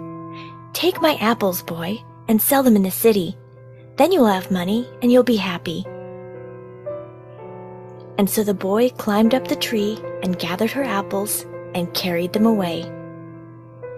Take 0.73 1.01
my 1.01 1.15
apples, 1.15 1.61
boy, 1.63 2.01
and 2.27 2.41
sell 2.41 2.63
them 2.63 2.75
in 2.75 2.83
the 2.83 2.91
city. 2.91 3.35
Then 3.97 4.11
you'll 4.11 4.27
have 4.27 4.51
money 4.51 4.87
and 5.01 5.11
you'll 5.11 5.23
be 5.23 5.35
happy. 5.35 5.83
And 8.17 8.29
so 8.29 8.43
the 8.43 8.53
boy 8.53 8.89
climbed 8.91 9.33
up 9.33 9.47
the 9.47 9.55
tree 9.55 9.97
and 10.23 10.37
gathered 10.39 10.71
her 10.71 10.83
apples 10.83 11.45
and 11.73 11.93
carried 11.93 12.33
them 12.33 12.45
away. 12.45 12.83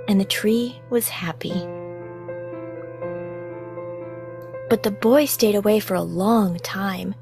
And 0.07 0.19
the 0.19 0.26
tree 0.26 0.81
was 0.89 1.10
happy. 1.10 1.53
But 4.72 4.84
the 4.84 4.91
boy 4.91 5.26
stayed 5.26 5.56
away 5.56 5.81
for 5.81 5.95
a 5.95 6.02
long 6.02 6.57
time, 6.60 7.14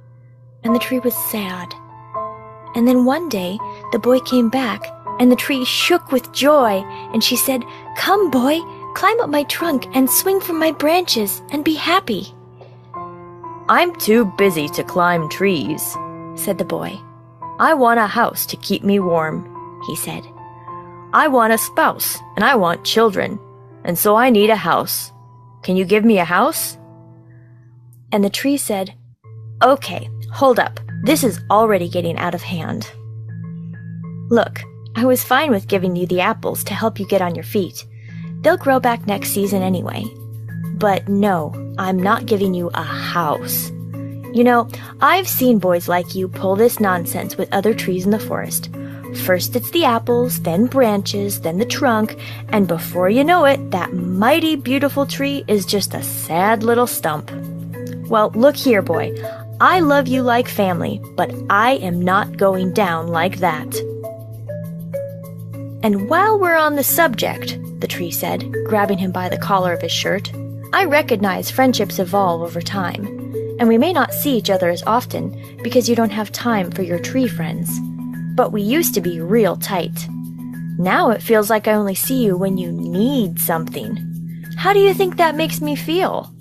and 0.64 0.76
the 0.76 0.80
tree 0.80 1.00
was 1.00 1.16
sad. 1.16 1.74
And 2.76 2.88
then 2.88 3.06
one 3.06 3.28
day, 3.28 3.58
the 3.92 3.98
boy 3.98 4.20
came 4.20 4.50
back, 4.50 4.86
and 5.20 5.32
the 5.32 5.36
tree 5.36 5.66
shook 5.66 6.12
with 6.12 6.32
joy, 6.32 6.84
and 7.12 7.24
she 7.24 7.36
said, 7.36 7.64
Come, 7.98 8.30
boy, 8.30 8.60
climb 8.94 9.20
up 9.20 9.32
my 9.32 9.42
trunk 9.46 9.88
and 9.96 10.08
swing 10.08 10.40
from 10.40 10.60
my 10.60 10.72
branches 10.72 11.42
and 11.50 11.66
be 11.66 11.74
happy. 11.74 12.36
I'm 13.68 13.96
too 13.96 14.26
busy 14.38 14.70
to 14.70 14.84
climb 14.84 15.28
trees, 15.28 15.98
said 16.36 16.60
the 16.60 16.66
boy. 16.66 17.00
I 17.58 17.74
want 17.74 18.00
a 18.00 18.06
house 18.06 18.46
to 18.46 18.58
keep 18.58 18.84
me 18.84 19.00
warm, 19.00 19.82
he 19.88 19.96
said. 19.96 20.24
I 21.14 21.28
want 21.28 21.54
a 21.54 21.58
spouse, 21.58 22.20
and 22.36 22.46
I 22.46 22.54
want 22.54 22.86
children, 22.86 23.40
and 23.84 23.98
so 23.98 24.16
I 24.16 24.30
need 24.30 24.52
a 24.52 24.56
house. 24.56 25.12
Can 25.64 25.76
you 25.78 25.84
give 25.84 26.06
me 26.06 26.20
a 26.20 26.26
house? 26.26 26.78
And 28.12 28.24
the 28.24 28.30
tree 28.30 28.58
said, 28.58 28.94
Okay, 29.62 30.10
hold 30.32 30.60
up. 30.60 30.80
This 31.04 31.24
is 31.24 31.40
already 31.50 31.90
getting 31.90 32.18
out 32.18 32.36
of 32.36 32.42
hand. 32.42 32.90
Look, 34.30 34.62
I 34.96 35.06
was 35.06 35.24
fine 35.24 35.52
with 35.52 35.68
giving 35.68 35.96
you 35.96 36.06
the 36.06 36.22
apples 36.22 36.64
to 36.66 36.74
help 36.74 37.00
you 37.00 37.08
get 37.08 37.22
on 37.22 37.36
your 37.36 37.44
feet. 37.44 37.86
They'll 38.42 38.58
grow 38.58 38.80
back 38.80 39.06
next 39.06 39.30
season 39.30 39.62
anyway. 39.62 40.06
But 40.74 41.08
no, 41.08 41.54
I'm 41.78 41.98
not 41.98 42.26
giving 42.26 42.54
you 42.54 42.70
a 42.74 42.84
house. 42.84 43.70
You 44.34 44.44
know, 44.44 44.70
I've 45.02 45.28
seen 45.28 45.60
boys 45.60 45.88
like 45.88 46.16
you 46.16 46.28
pull 46.28 46.56
this 46.56 46.80
nonsense 46.80 47.36
with 47.36 47.52
other 47.52 47.74
trees 47.74 48.06
in 48.06 48.12
the 48.12 48.20
forest. 48.20 48.70
First 49.26 49.56
it's 49.56 49.72
the 49.72 49.86
apples, 49.86 50.40
then 50.42 50.68
branches, 50.68 51.42
then 51.42 51.58
the 51.58 51.66
trunk, 51.66 52.16
and 52.50 52.68
before 52.68 53.10
you 53.10 53.24
know 53.24 53.46
it, 53.46 53.72
that 53.72 53.94
mighty 53.94 54.56
beautiful 54.56 55.06
tree 55.06 55.44
is 55.48 55.66
just 55.66 55.96
a 55.96 56.04
sad 56.04 56.62
little 56.62 56.88
stump. 56.88 57.32
Well, 58.10 58.32
look 58.34 58.56
here, 58.56 58.82
boy. 58.82 59.16
I 59.62 59.82
love 59.82 60.08
you 60.08 60.24
like 60.24 60.48
family, 60.48 61.00
but 61.16 61.32
I 61.50 61.74
am 61.74 62.02
not 62.02 62.38
going 62.38 62.74
down 62.74 63.10
like 63.10 63.38
that. 63.38 63.76
And 65.84 66.10
while 66.10 66.40
we're 66.40 66.58
on 66.58 66.76
the 66.76 66.84
subject, 66.84 67.60
the 67.80 67.88
tree 67.88 68.10
said, 68.10 68.52
grabbing 68.66 68.98
him 68.98 69.12
by 69.12 69.30
the 69.30 69.38
collar 69.38 69.74
of 69.74 69.82
his 69.82 69.92
shirt, 69.92 70.32
I 70.74 70.86
recognize 70.86 71.52
friendships 71.52 72.00
evolve 72.00 72.42
over 72.42 72.62
time, 72.62 73.06
and 73.60 73.68
we 73.68 73.78
may 73.78 73.94
not 73.94 74.14
see 74.14 74.36
each 74.36 74.50
other 74.50 74.70
as 74.70 74.84
often 74.84 75.60
because 75.62 75.88
you 75.88 75.96
don't 75.96 76.12
have 76.12 76.32
time 76.32 76.72
for 76.72 76.82
your 76.82 77.00
tree 77.00 77.28
friends. 77.28 77.80
But 78.36 78.52
we 78.52 78.64
used 78.64 78.96
to 78.96 79.02
be 79.02 79.22
real 79.22 79.56
tight. 79.56 80.08
Now 80.80 81.12
it 81.12 81.22
feels 81.22 81.50
like 81.50 81.68
I 81.68 81.74
only 81.74 81.96
see 81.96 82.24
you 82.24 82.38
when 82.38 82.58
you 82.58 82.72
need 82.72 83.40
something. 83.40 83.98
How 84.58 84.74
do 84.74 84.80
you 84.80 84.94
think 84.94 85.18
that 85.18 85.36
makes 85.36 85.62
me 85.62 85.76
feel? 85.76 86.34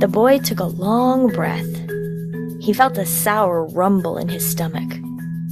The 0.00 0.08
boy 0.08 0.38
took 0.38 0.60
a 0.60 0.64
long 0.64 1.28
breath. 1.28 1.70
He 2.60 2.72
felt 2.72 2.98
a 2.98 3.06
sour 3.06 3.64
rumble 3.64 4.18
in 4.18 4.28
his 4.28 4.44
stomach 4.44 4.90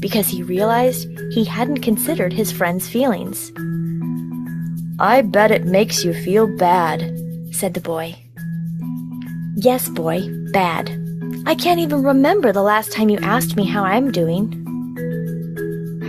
because 0.00 0.26
he 0.26 0.42
realized 0.42 1.08
he 1.30 1.44
hadn't 1.44 1.82
considered 1.82 2.32
his 2.32 2.50
friend's 2.50 2.88
feelings. 2.88 3.52
I 4.98 5.22
bet 5.22 5.50
it 5.50 5.64
makes 5.64 6.04
you 6.04 6.12
feel 6.12 6.46
bad, 6.56 7.16
said 7.52 7.74
the 7.74 7.80
boy. 7.80 8.16
Yes, 9.54 9.88
boy, 9.88 10.28
bad. 10.52 10.90
I 11.46 11.54
can't 11.54 11.80
even 11.80 12.02
remember 12.02 12.52
the 12.52 12.62
last 12.62 12.92
time 12.92 13.10
you 13.10 13.18
asked 13.18 13.56
me 13.56 13.64
how 13.64 13.84
I'm 13.84 14.10
doing. 14.10 14.58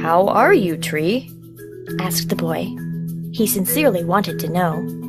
How 0.01 0.27
are 0.27 0.53
you, 0.53 0.75
Tree? 0.75 1.29
asked 1.99 2.29
the 2.29 2.35
boy. 2.35 2.67
He 3.31 3.47
sincerely 3.47 4.03
wanted 4.03 4.39
to 4.39 4.49
know. 4.49 5.02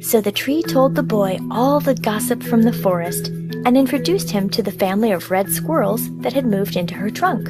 So 0.00 0.20
the 0.20 0.32
tree 0.32 0.62
told 0.62 0.94
the 0.94 1.02
boy 1.02 1.38
all 1.50 1.78
the 1.78 1.94
gossip 1.94 2.42
from 2.42 2.62
the 2.62 2.72
forest 2.72 3.28
and 3.28 3.76
introduced 3.76 4.30
him 4.30 4.48
to 4.50 4.62
the 4.62 4.72
family 4.72 5.12
of 5.12 5.30
red 5.30 5.50
squirrels 5.50 6.10
that 6.20 6.32
had 6.32 6.46
moved 6.46 6.76
into 6.76 6.94
her 6.94 7.10
trunk. 7.10 7.48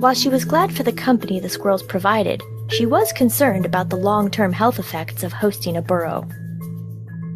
While 0.00 0.12
she 0.12 0.28
was 0.28 0.44
glad 0.44 0.74
for 0.76 0.82
the 0.82 0.92
company 0.92 1.40
the 1.40 1.48
squirrels 1.48 1.82
provided, 1.82 2.42
she 2.68 2.84
was 2.84 3.12
concerned 3.12 3.64
about 3.64 3.88
the 3.88 3.96
long 3.96 4.30
term 4.30 4.52
health 4.52 4.78
effects 4.78 5.22
of 5.22 5.32
hosting 5.32 5.78
a 5.78 5.82
burrow. 5.82 6.28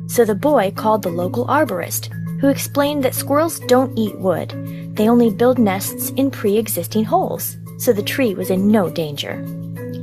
So 0.06 0.26
the 0.26 0.34
boy 0.34 0.72
called 0.76 1.02
the 1.02 1.08
local 1.08 1.46
arborist, 1.46 2.12
who 2.40 2.48
explained 2.48 3.02
that 3.04 3.14
squirrels 3.14 3.60
don't 3.60 3.98
eat 3.98 4.18
wood, 4.18 4.50
they 4.96 5.08
only 5.08 5.30
build 5.30 5.58
nests 5.58 6.10
in 6.10 6.30
pre 6.30 6.58
existing 6.58 7.04
holes, 7.04 7.56
so 7.78 7.92
the 7.92 8.02
tree 8.02 8.34
was 8.34 8.50
in 8.50 8.68
no 8.68 8.90
danger. 8.90 9.42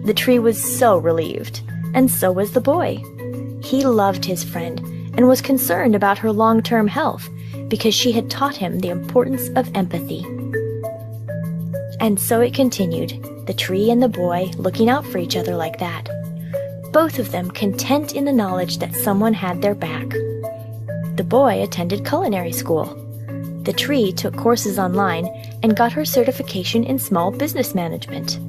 The 0.05 0.13
tree 0.15 0.39
was 0.39 0.63
so 0.63 0.97
relieved, 0.97 1.61
and 1.93 2.09
so 2.09 2.31
was 2.31 2.53
the 2.53 2.61
boy. 2.61 3.03
He 3.67 3.85
loved 3.85 4.23
his 4.23 4.45
friend 4.45 4.79
and 5.17 5.27
was 5.27 5.41
concerned 5.41 5.93
about 5.93 6.17
her 6.19 6.31
long 6.31 6.63
term 6.63 6.87
health 6.87 7.29
because 7.67 7.93
she 7.93 8.13
had 8.13 8.29
taught 8.29 8.55
him 8.55 8.79
the 8.79 8.87
importance 8.87 9.49
of 9.57 9.69
empathy. 9.75 10.23
And 11.99 12.17
so 12.17 12.39
it 12.39 12.53
continued, 12.53 13.21
the 13.45 13.53
tree 13.53 13.91
and 13.91 14.01
the 14.01 14.07
boy 14.07 14.51
looking 14.55 14.89
out 14.89 15.05
for 15.05 15.17
each 15.17 15.35
other 15.35 15.53
like 15.53 15.79
that. 15.79 16.07
Both 16.93 17.19
of 17.19 17.31
them 17.31 17.51
content 17.51 18.15
in 18.15 18.23
the 18.23 18.31
knowledge 18.31 18.77
that 18.77 18.95
someone 18.95 19.33
had 19.33 19.61
their 19.61 19.75
back. 19.75 20.11
The 21.17 21.27
boy 21.27 21.61
attended 21.61 22.05
culinary 22.05 22.53
school. 22.53 22.85
The 23.63 23.73
tree 23.73 24.13
took 24.13 24.37
courses 24.37 24.79
online 24.79 25.27
and 25.61 25.75
got 25.75 25.91
her 25.91 26.05
certification 26.05 26.85
in 26.85 26.99
small 26.99 27.31
business 27.31 27.75
management. 27.75 28.39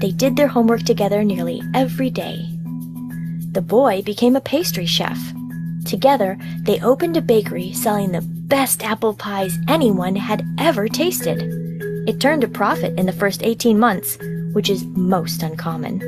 They 0.00 0.10
did 0.10 0.36
their 0.36 0.48
homework 0.48 0.84
together 0.84 1.22
nearly 1.22 1.60
every 1.74 2.08
day. 2.08 2.53
The 3.54 3.62
boy 3.62 4.02
became 4.02 4.34
a 4.34 4.40
pastry 4.40 4.84
chef. 4.84 5.16
Together, 5.84 6.36
they 6.62 6.80
opened 6.80 7.16
a 7.16 7.22
bakery 7.22 7.72
selling 7.72 8.10
the 8.10 8.20
best 8.20 8.82
apple 8.82 9.14
pies 9.14 9.56
anyone 9.68 10.16
had 10.16 10.44
ever 10.58 10.88
tasted. 10.88 11.40
It 12.08 12.20
turned 12.20 12.42
a 12.42 12.48
profit 12.48 12.98
in 12.98 13.06
the 13.06 13.12
first 13.12 13.44
18 13.44 13.78
months, 13.78 14.18
which 14.54 14.68
is 14.68 14.84
most 14.84 15.44
uncommon. 15.44 16.02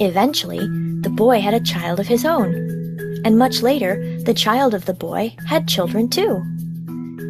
Eventually, 0.00 0.60
the 1.02 1.12
boy 1.14 1.42
had 1.42 1.52
a 1.52 1.60
child 1.60 2.00
of 2.00 2.06
his 2.06 2.24
own, 2.24 2.54
and 3.22 3.38
much 3.38 3.60
later, 3.60 4.18
the 4.22 4.32
child 4.32 4.72
of 4.72 4.86
the 4.86 4.94
boy 4.94 5.36
had 5.46 5.68
children 5.68 6.08
too. 6.08 6.42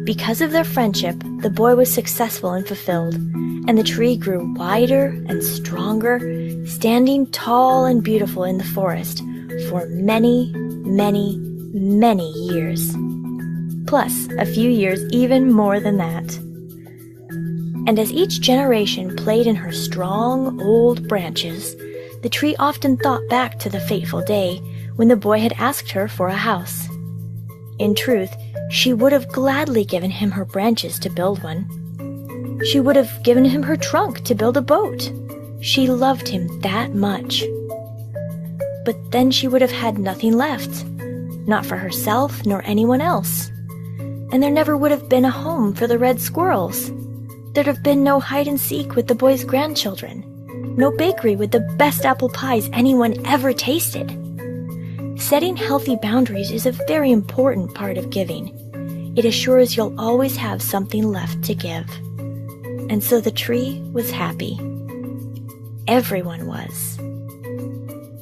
Because 0.05 0.39
of 0.39 0.51
their 0.51 0.63
friendship, 0.63 1.21
the 1.39 1.49
boy 1.49 1.75
was 1.75 1.93
successful 1.93 2.51
and 2.51 2.65
fulfilled, 2.65 3.15
and 3.67 3.77
the 3.77 3.83
tree 3.83 4.15
grew 4.15 4.53
wider 4.53 5.07
and 5.27 5.43
stronger, 5.43 6.19
standing 6.65 7.27
tall 7.27 7.85
and 7.85 8.03
beautiful 8.03 8.43
in 8.43 8.57
the 8.57 8.63
forest 8.63 9.19
for 9.69 9.85
many, 9.87 10.51
many, 10.55 11.37
many 11.73 12.31
years. 12.31 12.95
Plus, 13.87 14.27
a 14.39 14.45
few 14.45 14.69
years 14.69 15.03
even 15.11 15.51
more 15.51 15.79
than 15.79 15.97
that. 15.97 16.35
And 17.85 17.99
as 17.99 18.11
each 18.11 18.41
generation 18.41 19.15
played 19.15 19.45
in 19.45 19.55
her 19.55 19.71
strong, 19.71 20.61
old 20.61 21.07
branches, 21.07 21.75
the 22.21 22.29
tree 22.29 22.55
often 22.57 22.95
thought 22.97 23.27
back 23.29 23.59
to 23.59 23.69
the 23.69 23.81
fateful 23.81 24.23
day 24.23 24.57
when 24.95 25.09
the 25.09 25.17
boy 25.17 25.39
had 25.39 25.53
asked 25.53 25.91
her 25.91 26.07
for 26.07 26.27
a 26.27 26.35
house. 26.35 26.87
In 27.79 27.93
truth, 27.93 28.33
she 28.69 28.93
would 28.93 29.11
have 29.11 29.27
gladly 29.27 29.83
given 29.83 30.11
him 30.11 30.31
her 30.31 30.45
branches 30.45 30.97
to 30.99 31.09
build 31.09 31.43
one. 31.43 31.67
She 32.71 32.79
would 32.79 32.95
have 32.95 33.23
given 33.23 33.43
him 33.43 33.63
her 33.63 33.75
trunk 33.75 34.23
to 34.23 34.35
build 34.35 34.55
a 34.55 34.61
boat. 34.61 35.11
She 35.63 35.87
loved 35.87 36.27
him 36.27 36.59
that 36.59 36.93
much. 36.93 37.45
But 38.83 38.97
then 39.11 39.31
she 39.31 39.47
would 39.47 39.61
have 39.61 39.71
had 39.71 39.97
nothing 39.97 40.33
left, 40.33 40.85
not 41.47 41.65
for 41.65 41.77
herself 41.77 42.45
nor 42.45 42.61
anyone 42.65 42.99
else. 42.99 43.49
And 44.33 44.43
there 44.43 44.51
never 44.51 44.75
would 44.75 44.91
have 44.91 45.07
been 45.07 45.23
a 45.23 45.31
home 45.31 45.73
for 45.73 45.87
the 45.87 45.97
red 45.97 46.19
squirrels. 46.19 46.91
There'd 47.53 47.65
have 47.65 47.81
been 47.81 48.03
no 48.03 48.19
hide 48.19 48.49
and 48.49 48.59
seek 48.59 48.95
with 48.95 49.07
the 49.07 49.15
boy's 49.15 49.45
grandchildren, 49.45 50.25
no 50.75 50.91
bakery 50.91 51.37
with 51.37 51.51
the 51.51 51.61
best 51.77 52.03
apple 52.03 52.29
pies 52.29 52.69
anyone 52.73 53.25
ever 53.25 53.53
tasted. 53.53 54.09
Setting 55.17 55.55
healthy 55.55 55.95
boundaries 55.95 56.51
is 56.51 56.65
a 56.65 56.73
very 56.89 57.09
important 57.09 57.73
part 57.73 57.97
of 57.97 58.09
giving. 58.09 58.51
It 59.15 59.23
assures 59.23 59.77
you'll 59.77 59.97
always 59.97 60.35
have 60.35 60.61
something 60.61 61.09
left 61.09 61.41
to 61.45 61.55
give. 61.55 61.89
And 62.89 63.01
so 63.01 63.21
the 63.21 63.31
tree 63.31 63.81
was 63.93 64.11
happy. 64.11 64.59
Everyone 65.87 66.47
was. 66.47 66.97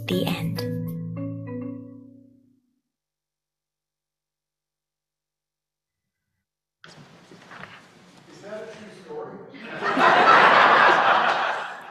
The 0.07 0.23
end. 0.25 0.61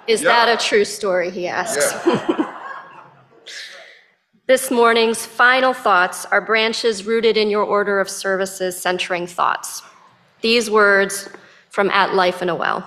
Is 0.09 0.22
that 0.22 0.48
a 0.48 0.56
true 0.56 0.84
story? 0.84 1.30
He 1.30 1.47
asks. 1.47 1.94
this 4.48 4.72
morning's 4.72 5.24
final 5.24 5.72
thoughts 5.72 6.24
are 6.26 6.40
branches 6.40 7.06
rooted 7.06 7.36
in 7.36 7.48
your 7.48 7.62
order 7.62 8.01
of 8.01 8.10
services 8.10 8.76
centering 8.76 9.28
thoughts. 9.28 9.82
These 10.40 10.68
words 10.68 11.28
from 11.68 11.90
At 11.90 12.16
Life 12.16 12.42
in 12.42 12.48
a 12.48 12.56
Well. 12.56 12.84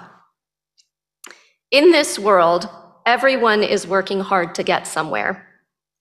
In 1.73 1.91
this 1.91 2.19
world, 2.19 2.69
everyone 3.03 3.63
is 3.63 3.87
working 3.87 4.19
hard 4.19 4.53
to 4.53 4.63
get 4.63 4.85
somewhere. 4.85 5.47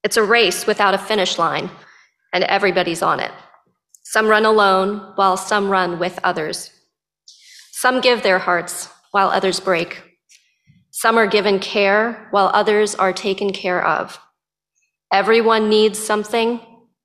It's 0.04 0.18
a 0.18 0.22
race 0.22 0.66
without 0.66 0.92
a 0.92 0.98
finish 0.98 1.38
line, 1.38 1.70
and 2.34 2.44
everybody's 2.44 3.00
on 3.00 3.20
it. 3.20 3.32
Some 4.02 4.26
run 4.26 4.44
alone, 4.44 5.12
while 5.14 5.38
some 5.38 5.70
run 5.70 5.98
with 5.98 6.20
others. 6.22 6.70
Some 7.70 8.02
give 8.02 8.22
their 8.22 8.38
hearts, 8.38 8.90
while 9.12 9.30
others 9.30 9.60
break. 9.60 10.02
Some 10.90 11.16
are 11.16 11.26
given 11.26 11.58
care, 11.58 12.28
while 12.32 12.50
others 12.52 12.94
are 12.94 13.14
taken 13.14 13.50
care 13.50 13.82
of. 13.82 14.20
Everyone 15.10 15.70
needs 15.70 15.98
something, 15.98 16.60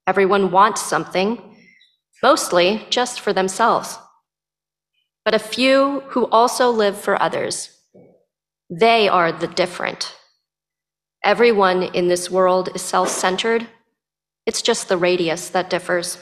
everyone 0.06 0.50
wants 0.50 0.82
something, 0.82 1.56
mostly 2.22 2.86
just 2.90 3.18
for 3.20 3.32
themselves. 3.32 3.98
But 5.24 5.32
a 5.32 5.38
few 5.38 6.00
who 6.08 6.26
also 6.26 6.68
live 6.68 7.00
for 7.00 7.22
others. 7.22 7.77
They 8.70 9.08
are 9.08 9.32
the 9.32 9.46
different. 9.46 10.14
Everyone 11.24 11.82
in 11.82 12.08
this 12.08 12.30
world 12.30 12.68
is 12.74 12.82
self 12.82 13.08
centered. 13.08 13.66
It's 14.46 14.62
just 14.62 14.88
the 14.88 14.98
radius 14.98 15.48
that 15.50 15.70
differs. 15.70 16.18